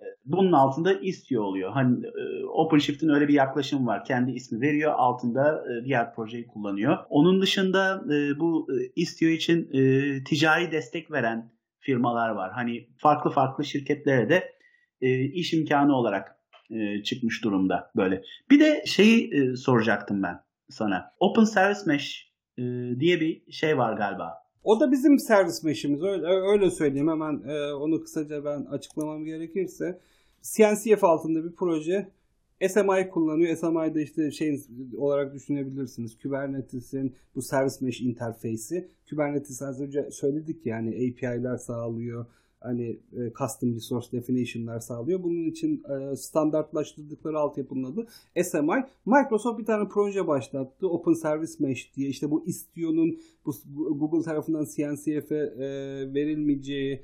E, 0.00 0.04
bunun 0.24 0.52
altında 0.52 0.92
Istio 0.92 1.42
oluyor. 1.42 1.72
Hani 1.72 2.06
e, 2.06 2.44
OpenShift'in 2.44 3.08
öyle 3.08 3.28
bir 3.28 3.34
yaklaşım 3.34 3.86
var. 3.86 4.04
Kendi 4.04 4.32
ismi 4.32 4.60
veriyor, 4.60 4.92
altında 4.96 5.64
e, 5.72 5.84
diğer 5.84 6.14
projeyi 6.14 6.46
kullanıyor. 6.46 6.98
Onun 7.08 7.42
dışında 7.42 8.04
e, 8.14 8.40
bu 8.40 8.68
Istio 8.96 9.28
için 9.28 9.70
ticari 10.24 10.72
destek 10.72 11.10
veren 11.10 11.52
firmalar 11.78 12.30
var. 12.30 12.52
Hani 12.52 12.88
farklı 12.98 13.30
farklı 13.30 13.64
şirketlere 13.64 14.28
de 14.28 14.54
iş 15.32 15.52
imkanı 15.52 15.96
olarak 15.96 16.36
çıkmış 17.04 17.44
durumda 17.44 17.90
böyle. 17.96 18.22
Bir 18.50 18.60
de 18.60 18.82
şeyi 18.86 19.56
soracaktım 19.56 20.22
ben 20.22 20.40
sana. 20.68 21.14
Open 21.20 21.44
Service 21.44 21.80
Mesh 21.86 22.32
diye 23.00 23.20
bir 23.20 23.52
şey 23.52 23.78
var 23.78 23.92
galiba. 23.92 24.43
O 24.64 24.80
da 24.80 24.92
bizim 24.92 25.18
servis 25.18 25.62
mesh'imiz. 25.62 26.02
Öyle, 26.02 26.26
öyle 26.26 26.70
söyleyeyim 26.70 27.08
hemen 27.08 27.42
e, 27.48 27.72
onu 27.72 28.00
kısaca 28.00 28.44
ben 28.44 28.64
açıklamam 28.64 29.24
gerekirse. 29.24 30.00
CNCF 30.42 31.04
altında 31.04 31.44
bir 31.44 31.52
proje. 31.52 32.08
SMI 32.68 33.10
kullanıyor. 33.10 33.56
SMI'de 33.56 34.02
işte 34.02 34.30
şey 34.30 34.60
olarak 34.96 35.34
düşünebilirsiniz. 35.34 36.18
Kubernetes'in 36.18 37.14
bu 37.34 37.42
servis 37.42 37.80
mesh 37.80 38.00
interface'i. 38.00 38.88
Kubernetes 39.10 39.62
az 39.62 39.80
önce 39.80 40.10
söyledik 40.10 40.66
yani 40.66 40.88
API'ler 40.88 41.56
sağlıyor 41.56 42.26
hani 42.64 42.98
e, 43.12 43.32
custom 43.38 43.74
resource 43.74 44.12
definition'lar 44.12 44.80
sağlıyor. 44.80 45.22
Bunun 45.22 45.44
için 45.44 45.82
e, 45.84 46.16
standartlaştırdıkları 46.16 47.38
altyapının 47.38 47.92
adı 47.92 48.06
SMI. 48.42 48.84
Microsoft 49.06 49.58
bir 49.58 49.64
tane 49.64 49.88
proje 49.88 50.26
başlattı. 50.26 50.88
Open 50.88 51.12
Service 51.12 51.52
Mesh 51.58 51.96
diye. 51.96 52.08
İşte 52.08 52.30
bu 52.30 52.46
Istio'nun 52.46 53.18
bu 53.66 53.98
Google 53.98 54.22
tarafından 54.22 54.64
CNCF'e 54.64 55.36
e, 55.36 55.66
verilmeyeceği 56.14 57.00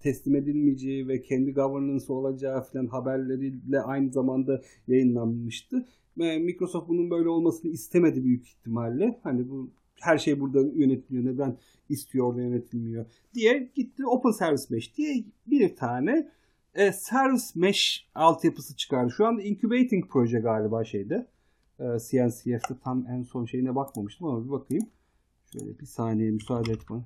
teslim 0.00 0.36
edilmeyeceği 0.36 1.08
ve 1.08 1.22
kendi 1.22 1.52
governance 1.52 2.12
olacağı 2.12 2.62
falan 2.62 2.86
haberleriyle 2.86 3.80
aynı 3.80 4.12
zamanda 4.12 4.62
yayınlanmıştı. 4.88 5.86
Microsoft 6.16 6.88
bunun 6.88 7.10
böyle 7.10 7.28
olmasını 7.28 7.70
istemedi 7.70 8.24
büyük 8.24 8.46
ihtimalle. 8.46 9.20
Hani 9.22 9.50
bu 9.50 9.70
her 10.00 10.18
şey 10.18 10.40
burada 10.40 10.60
yönetiliyor. 10.60 11.24
Neden 11.24 11.56
istiyor 11.88 12.26
orada 12.26 12.42
yönetilmiyor 12.42 13.06
diye 13.34 13.70
gitti 13.74 14.06
Open 14.06 14.30
Service 14.30 14.64
Mesh 14.70 14.96
diye 14.96 15.24
bir 15.46 15.76
tane 15.76 16.30
e, 16.74 16.92
Service 16.92 17.44
Mesh 17.54 18.08
altyapısı 18.14 18.76
çıkardı. 18.76 19.10
Şu 19.10 19.26
anda 19.26 19.42
Incubating 19.42 20.08
proje 20.10 20.40
galiba 20.40 20.84
şeyde. 20.84 21.26
E, 21.78 21.84
CNCF'de 21.84 22.78
tam 22.84 23.06
en 23.06 23.22
son 23.22 23.44
şeyine 23.44 23.74
bakmamıştım 23.74 24.26
ama 24.26 24.44
bir 24.44 24.50
bakayım. 24.50 24.88
Şöyle 25.52 25.78
bir 25.78 25.86
saniye 25.86 26.30
müsaade 26.30 26.72
et 26.72 26.80
bana. 26.90 27.04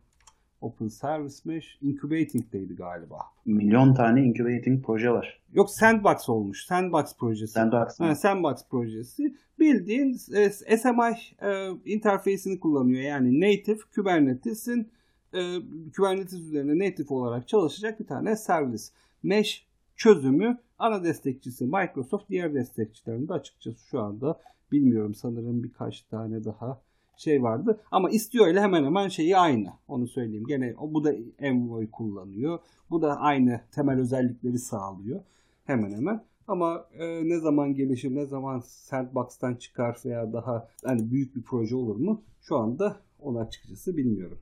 Open 0.60 0.88
Service 0.88 1.36
Mesh 1.44 1.78
Incubating'deydi 1.82 2.76
galiba. 2.76 3.18
Milyon 3.44 3.94
tane 3.94 4.22
Incubating 4.22 4.86
proje 4.86 5.10
var. 5.10 5.40
Yok 5.52 5.70
Sandbox 5.70 6.28
olmuş. 6.28 6.64
Sandbox 6.64 7.16
projesi. 7.16 7.52
Sandbox. 7.52 8.00
Ha, 8.00 8.14
Sandbox 8.14 8.68
projesi. 8.70 9.34
Bildiğin 9.58 10.18
e, 10.34 10.50
SMI 10.50 11.16
e, 11.42 11.70
interface'ini 11.84 12.60
kullanıyor. 12.60 13.02
Yani 13.02 13.40
native 13.40 13.78
Kubernetes'in 13.94 14.88
e, 15.34 15.56
Kubernetes 15.96 16.40
üzerine 16.40 16.86
native 16.88 17.14
olarak 17.14 17.48
çalışacak 17.48 18.00
bir 18.00 18.06
tane 18.06 18.36
servis. 18.36 18.92
Mesh 19.22 19.66
çözümü 19.96 20.58
ana 20.78 21.04
destekçisi 21.04 21.64
Microsoft. 21.64 22.30
Diğer 22.30 22.54
destekçilerinde 22.54 23.32
açıkçası 23.32 23.86
şu 23.90 24.00
anda 24.00 24.40
bilmiyorum 24.72 25.14
sanırım 25.14 25.62
birkaç 25.62 26.02
tane 26.02 26.44
daha 26.44 26.80
şey 27.18 27.42
vardı. 27.42 27.80
Ama 27.90 28.10
istiyor 28.10 28.48
ile 28.48 28.60
hemen 28.60 28.84
hemen 28.84 29.08
şeyi 29.08 29.36
aynı. 29.36 29.68
Onu 29.88 30.06
söyleyeyim. 30.08 30.44
Gene 30.48 30.74
bu 30.80 31.04
da 31.04 31.12
Envoy 31.38 31.90
kullanıyor. 31.90 32.58
Bu 32.90 33.02
da 33.02 33.16
aynı 33.16 33.60
temel 33.72 33.98
özellikleri 33.98 34.58
sağlıyor. 34.58 35.20
Hemen 35.64 35.92
hemen. 35.92 36.24
Ama 36.48 36.86
e, 36.98 37.28
ne 37.28 37.38
zaman 37.38 37.74
gelişir, 37.74 38.14
ne 38.14 38.26
zaman 38.26 38.60
Sandbox'tan 38.60 39.54
çıkar 39.54 39.98
veya 40.04 40.32
daha 40.32 40.68
hani 40.84 41.10
büyük 41.10 41.36
bir 41.36 41.42
proje 41.42 41.76
olur 41.76 41.96
mu? 41.96 42.22
Şu 42.40 42.56
anda 42.56 42.96
onu 43.20 43.38
açıkçası 43.38 43.96
bilmiyorum. 43.96 44.38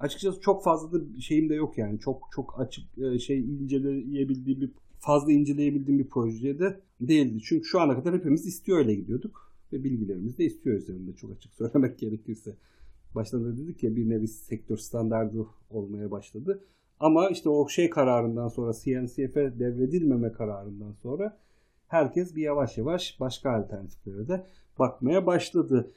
Açıkçası 0.00 0.40
çok 0.40 0.64
fazla 0.64 0.92
da 0.92 1.20
şeyim 1.20 1.48
de 1.48 1.54
yok 1.54 1.78
yani. 1.78 1.98
Çok 1.98 2.28
çok 2.34 2.60
açık 2.60 2.98
e, 2.98 3.18
şey 3.18 3.40
inceleyebildiğim 3.40 4.60
bir 4.60 4.70
fazla 4.98 5.32
inceleyebildiğim 5.32 5.98
bir 5.98 6.08
projede 6.08 6.80
değildi. 7.00 7.42
Çünkü 7.44 7.64
şu 7.64 7.80
ana 7.80 7.94
kadar 7.94 8.14
hepimiz 8.14 8.46
istiyor 8.46 8.78
öyle 8.78 8.94
gidiyorduk. 8.94 9.49
Ve 9.72 9.84
bilgilerimiz 9.84 10.38
de 10.38 10.44
istiyor 10.44 10.76
üzerinde 10.76 11.12
çok 11.12 11.32
açık 11.32 11.52
söylemek 11.58 11.98
gerekirse. 11.98 12.56
Başta 13.14 13.56
dedik 13.56 13.82
ya 13.82 13.96
bir 13.96 14.08
nevi 14.08 14.28
sektör 14.28 14.76
standardı 14.76 15.46
olmaya 15.70 16.10
başladı. 16.10 16.64
Ama 17.00 17.28
işte 17.28 17.48
o 17.48 17.68
şey 17.68 17.90
kararından 17.90 18.48
sonra 18.48 18.72
CNCF'e 18.72 19.58
devredilmeme 19.58 20.32
kararından 20.32 20.92
sonra 20.92 21.38
herkes 21.88 22.36
bir 22.36 22.42
yavaş 22.42 22.78
yavaş 22.78 23.20
başka 23.20 23.50
alternatiflere 23.50 24.28
de 24.28 24.46
bakmaya 24.78 25.26
başladı. 25.26 25.90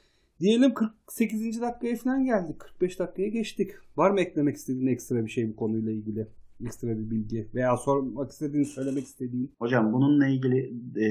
Diyelim 0.44 0.74
48. 0.74 1.62
dakikaya 1.62 1.96
falan 1.96 2.26
geldik. 2.26 2.60
45 2.60 3.00
dakikaya 3.00 3.28
geçtik. 3.28 3.72
Var 3.98 4.12
mı 4.12 4.22
eklemek 4.22 4.56
istediğin 4.56 4.88
ekstra 4.88 5.26
bir 5.26 5.30
şey 5.30 5.50
bu 5.50 5.56
konuyla 5.56 5.92
ilgili? 5.92 6.28
Ekstra 6.66 6.88
bir 6.88 7.12
bilgi 7.12 7.50
veya 7.56 7.78
sormak 7.78 8.32
istediğin, 8.32 8.64
söylemek 8.64 9.04
istediğin. 9.04 9.56
Hocam 9.60 9.94
bununla 9.94 10.28
ilgili 10.28 10.60
e, 10.98 11.08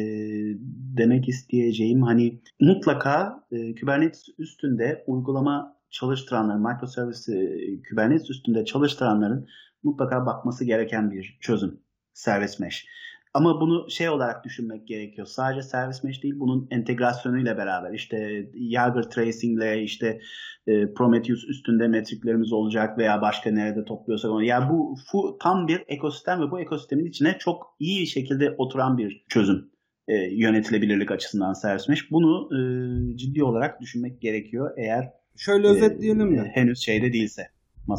demek 0.97 1.28
isteyeceğim 1.28 2.03
hani 2.03 2.41
mutlaka 2.61 3.45
e, 3.53 3.74
Kubernetes 3.74 4.28
üstünde 4.39 5.05
uygulama 5.07 5.76
çalıştıranların, 5.91 6.62
microservice 6.62 7.33
e, 7.33 7.83
Kubernetes 7.91 8.30
üstünde 8.30 8.64
çalıştıranların 8.64 9.47
mutlaka 9.83 10.26
bakması 10.26 10.64
gereken 10.64 11.11
bir 11.11 11.39
çözüm. 11.41 11.80
Service 12.12 12.55
Mesh. 12.61 12.87
Ama 13.35 13.61
bunu 13.61 13.91
şey 13.91 14.09
olarak 14.09 14.45
düşünmek 14.45 14.89
gerekiyor. 14.89 15.26
Sadece 15.26 15.62
Service 15.62 15.99
Mesh 16.05 16.22
değil 16.22 16.35
bunun 16.37 16.68
entegrasyonuyla 16.70 17.57
beraber 17.57 17.93
işte 17.95 18.47
Jaeger 18.70 19.03
Tracing 19.03 19.59
ile 19.59 19.83
işte 19.83 20.20
e, 20.66 20.95
Prometheus 20.95 21.45
üstünde 21.49 21.89
metriklerimiz 21.89 22.53
olacak 22.53 22.99
veya 22.99 23.22
başka 23.22 23.51
nerede 23.51 23.85
topluyorsak 23.85 24.30
onu. 24.30 24.45
Yani 24.45 24.70
bu, 24.70 24.97
bu 25.12 25.39
tam 25.43 25.68
bir 25.68 25.85
ekosistem 25.89 26.41
ve 26.41 26.51
bu 26.51 26.61
ekosistemin 26.61 27.07
içine 27.07 27.37
çok 27.39 27.76
iyi 27.78 28.01
bir 28.01 28.07
şekilde 28.07 28.51
oturan 28.59 28.99
bir 28.99 29.24
çözüm 29.28 29.70
e, 30.09 30.14
yönetilebilirlik 30.14 31.11
açısından 31.11 31.53
Service 31.53 31.85
Mesh. 31.89 32.11
Bunu 32.11 32.49
e, 32.57 33.16
ciddi 33.16 33.45
olarak 33.45 33.80
düşünmek 33.80 34.20
gerekiyor 34.20 34.70
eğer 34.76 35.12
Şöyle 35.37 35.66
özetleyelim 35.66 36.28
mi? 36.28 36.39
E, 36.39 36.61
henüz 36.61 36.78
şeyde 36.78 37.12
değilse. 37.12 37.49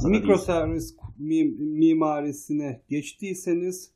Mikroservis 0.05 0.95
mimarisine 1.59 2.81
geçtiyseniz 2.89 3.91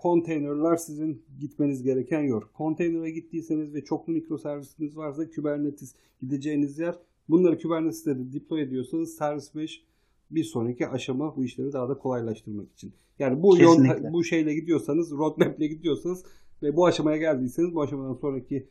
konteynerlar 0.00 0.76
sizin 0.76 1.22
gitmeniz 1.40 1.82
gereken 1.82 2.22
yer. 2.22 2.40
Konteynere 2.54 3.10
gittiyseniz 3.10 3.74
ve 3.74 3.84
çoklu 3.84 4.12
mikroservisiniz 4.12 4.96
varsa 4.96 5.30
Kubernetes 5.30 5.94
gideceğiniz 6.20 6.78
yer. 6.78 6.94
Bunları 7.28 7.58
Kubernetes'te 7.58 8.18
de 8.18 8.32
deploy 8.32 8.62
ediyorsanız 8.62 9.16
Service 9.16 9.46
Mesh 9.54 9.84
bir 10.30 10.44
sonraki 10.44 10.88
aşama 10.88 11.36
bu 11.36 11.44
işleri 11.44 11.72
daha 11.72 11.88
da 11.88 11.98
kolaylaştırmak 11.98 12.72
için. 12.72 12.92
Yani 13.18 13.42
bu 13.42 13.58
yol, 13.58 13.78
bu 14.12 14.24
şeyle 14.24 14.54
gidiyorsanız, 14.54 15.12
roadmap 15.12 15.58
ile 15.58 15.66
gidiyorsanız 15.66 16.24
ve 16.62 16.76
bu 16.76 16.86
aşamaya 16.86 17.16
geldiyseniz 17.16 17.74
bu 17.74 17.82
aşamadan 17.82 18.14
sonraki 18.14 18.68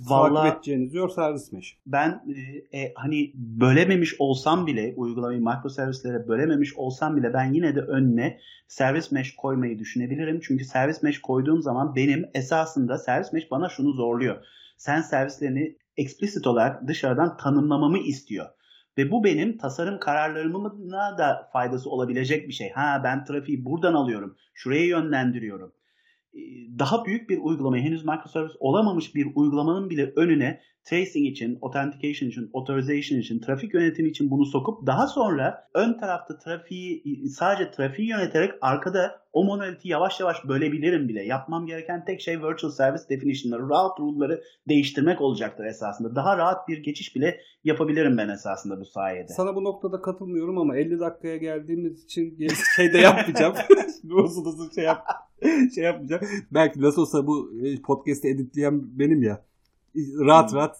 Vallahi, 0.00 0.42
takip 0.42 0.56
edeceğiniz 0.56 0.94
yor 0.94 1.08
servis 1.08 1.52
mesh. 1.52 1.78
Ben 1.86 2.24
e, 2.72 2.78
e, 2.78 2.92
hani 2.94 3.32
bölememiş 3.34 4.14
olsam 4.18 4.66
bile 4.66 4.94
uygulamayı 4.96 5.40
mikroservislere 5.40 6.28
bölememiş 6.28 6.74
olsam 6.76 7.16
bile 7.16 7.32
ben 7.32 7.52
yine 7.52 7.74
de 7.74 7.80
önüne 7.80 8.38
servis 8.68 9.12
mesh 9.12 9.36
koymayı 9.36 9.78
düşünebilirim. 9.78 10.40
Çünkü 10.42 10.64
servis 10.64 11.02
mesh 11.02 11.20
koyduğum 11.20 11.62
zaman 11.62 11.96
benim 11.96 12.30
esasında 12.34 12.98
servis 12.98 13.32
mesh 13.32 13.50
bana 13.50 13.68
şunu 13.68 13.92
zorluyor. 13.92 14.44
Sen 14.76 15.00
servislerini 15.00 15.76
explicit 15.96 16.46
olarak 16.46 16.88
dışarıdan 16.88 17.36
tanımlamamı 17.36 17.98
istiyor. 17.98 18.46
Ve 18.98 19.10
bu 19.10 19.24
benim 19.24 19.58
tasarım 19.58 20.00
kararlarımına 20.00 21.18
da 21.18 21.48
faydası 21.52 21.90
olabilecek 21.90 22.48
bir 22.48 22.52
şey. 22.52 22.70
Ha 22.70 23.00
ben 23.04 23.24
trafiği 23.24 23.64
buradan 23.64 23.94
alıyorum. 23.94 24.36
Şuraya 24.54 24.84
yönlendiriyorum 24.84 25.72
daha 26.78 27.04
büyük 27.04 27.30
bir 27.30 27.38
uygulamayı 27.38 27.82
henüz 27.82 28.04
microservice 28.04 28.54
olamamış 28.60 29.14
bir 29.14 29.26
uygulamanın 29.34 29.90
bile 29.90 30.12
önüne 30.16 30.60
tracing 30.84 31.26
için, 31.26 31.58
authentication 31.62 32.28
için, 32.28 32.50
authorization 32.54 33.18
için, 33.18 33.40
trafik 33.40 33.74
yönetimi 33.74 34.08
için 34.08 34.30
bunu 34.30 34.46
sokup 34.46 34.86
daha 34.86 35.06
sonra 35.06 35.68
ön 35.74 35.98
tarafta 35.98 36.38
trafiği 36.38 37.28
sadece 37.28 37.70
trafiği 37.70 38.08
yöneterek 38.08 38.52
arkada 38.60 39.21
o 39.32 39.44
monoliti 39.44 39.88
yavaş 39.88 40.20
yavaş 40.20 40.36
bölebilirim 40.48 41.08
bile. 41.08 41.24
Yapmam 41.24 41.66
gereken 41.66 42.04
tek 42.04 42.20
şey 42.20 42.42
virtual 42.42 42.70
service 42.70 43.04
definition'ları, 43.08 43.62
route 43.62 44.02
rule'ları 44.02 44.42
değiştirmek 44.68 45.20
olacaktır 45.20 45.64
esasında. 45.64 46.16
Daha 46.16 46.38
rahat 46.38 46.68
bir 46.68 46.78
geçiş 46.78 47.16
bile 47.16 47.40
yapabilirim 47.64 48.18
ben 48.18 48.28
esasında 48.28 48.80
bu 48.80 48.84
sayede. 48.84 49.32
Sana 49.32 49.54
bu 49.54 49.64
noktada 49.64 50.02
katılmıyorum 50.02 50.58
ama 50.58 50.76
50 50.76 51.00
dakikaya 51.00 51.36
geldiğimiz 51.36 52.04
için 52.04 52.38
şey 52.76 52.92
de 52.92 52.98
yapmayacağım. 52.98 53.54
uzun 54.10 54.44
uzun 54.44 54.70
şey 54.70 54.84
yap 54.84 55.06
şey 55.74 55.84
yapmayacağım. 55.84 56.22
Belki 56.50 56.82
nasıl 56.82 57.02
olsa 57.02 57.26
bu 57.26 57.52
e, 57.62 57.82
podcast'i 57.82 58.28
editleyen 58.28 58.98
benim 58.98 59.22
ya 59.22 59.44
rahat 59.96 60.54
rahat 60.54 60.76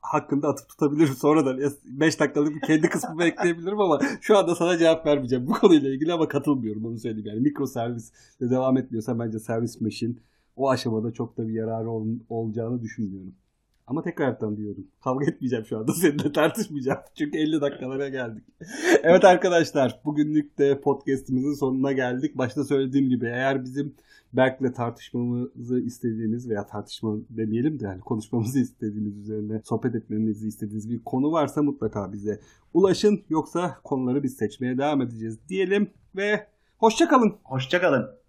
hakkında 0.00 0.48
atıp 0.48 0.68
tutabilirim 0.68 1.14
sonradan. 1.14 1.60
5 1.84 2.20
dakikalık 2.20 2.54
bir 2.54 2.60
kendi 2.60 2.88
kısmımı 2.88 3.24
ekleyebilirim 3.24 3.80
ama 3.80 4.00
şu 4.20 4.38
anda 4.38 4.54
sana 4.54 4.78
cevap 4.78 5.06
vermeyeceğim 5.06 5.46
bu 5.46 5.52
konuyla 5.52 5.90
ilgili 5.90 6.12
ama 6.12 6.28
katılmıyorum 6.28 6.84
onu 6.84 6.98
söyleyeyim. 6.98 7.28
Yani 7.28 7.40
mikro 7.40 7.66
servisle 7.66 8.50
devam 8.50 8.76
etmiyorsa 8.76 9.18
bence 9.18 9.38
servis 9.38 9.80
machine 9.80 10.14
o 10.56 10.70
aşamada 10.70 11.12
çok 11.12 11.36
da 11.36 11.48
bir 11.48 11.52
yararı 11.52 11.90
ol, 11.90 12.06
olacağını 12.28 12.82
düşünmüyorum. 12.82 13.34
Ama 13.90 14.02
tekrardan 14.02 14.56
diyorum. 14.56 14.86
Kavga 15.04 15.24
etmeyeceğim 15.24 15.64
şu 15.64 15.78
anda. 15.78 15.92
Seninle 15.94 16.32
tartışmayacağım. 16.32 16.98
Çünkü 17.18 17.38
50 17.38 17.60
dakikalara 17.60 18.08
geldik. 18.08 18.44
evet 19.02 19.24
arkadaşlar. 19.24 20.00
Bugünlük 20.04 20.58
de 20.58 20.80
podcastimizin 20.80 21.54
sonuna 21.54 21.92
geldik. 21.92 22.38
Başta 22.38 22.64
söylediğim 22.64 23.08
gibi 23.08 23.26
eğer 23.26 23.64
bizim 23.64 23.94
Berk'le 24.32 24.74
tartışmamızı 24.74 25.80
istediğiniz 25.80 26.50
veya 26.50 26.66
tartışma 26.66 27.16
demeyelim 27.30 27.80
de 27.80 27.84
yani 27.84 28.00
konuşmamızı 28.00 28.58
istediğiniz 28.58 29.18
üzerine 29.18 29.60
sohbet 29.64 29.94
etmemizi 29.94 30.48
istediğiniz 30.48 30.90
bir 30.90 31.04
konu 31.04 31.32
varsa 31.32 31.62
mutlaka 31.62 32.12
bize 32.12 32.40
ulaşın. 32.74 33.24
Yoksa 33.28 33.78
konuları 33.84 34.22
biz 34.22 34.36
seçmeye 34.36 34.78
devam 34.78 35.02
edeceğiz 35.02 35.38
diyelim 35.48 35.90
ve 36.16 36.46
hoşçakalın. 36.78 37.34
Hoşçakalın. 37.44 38.19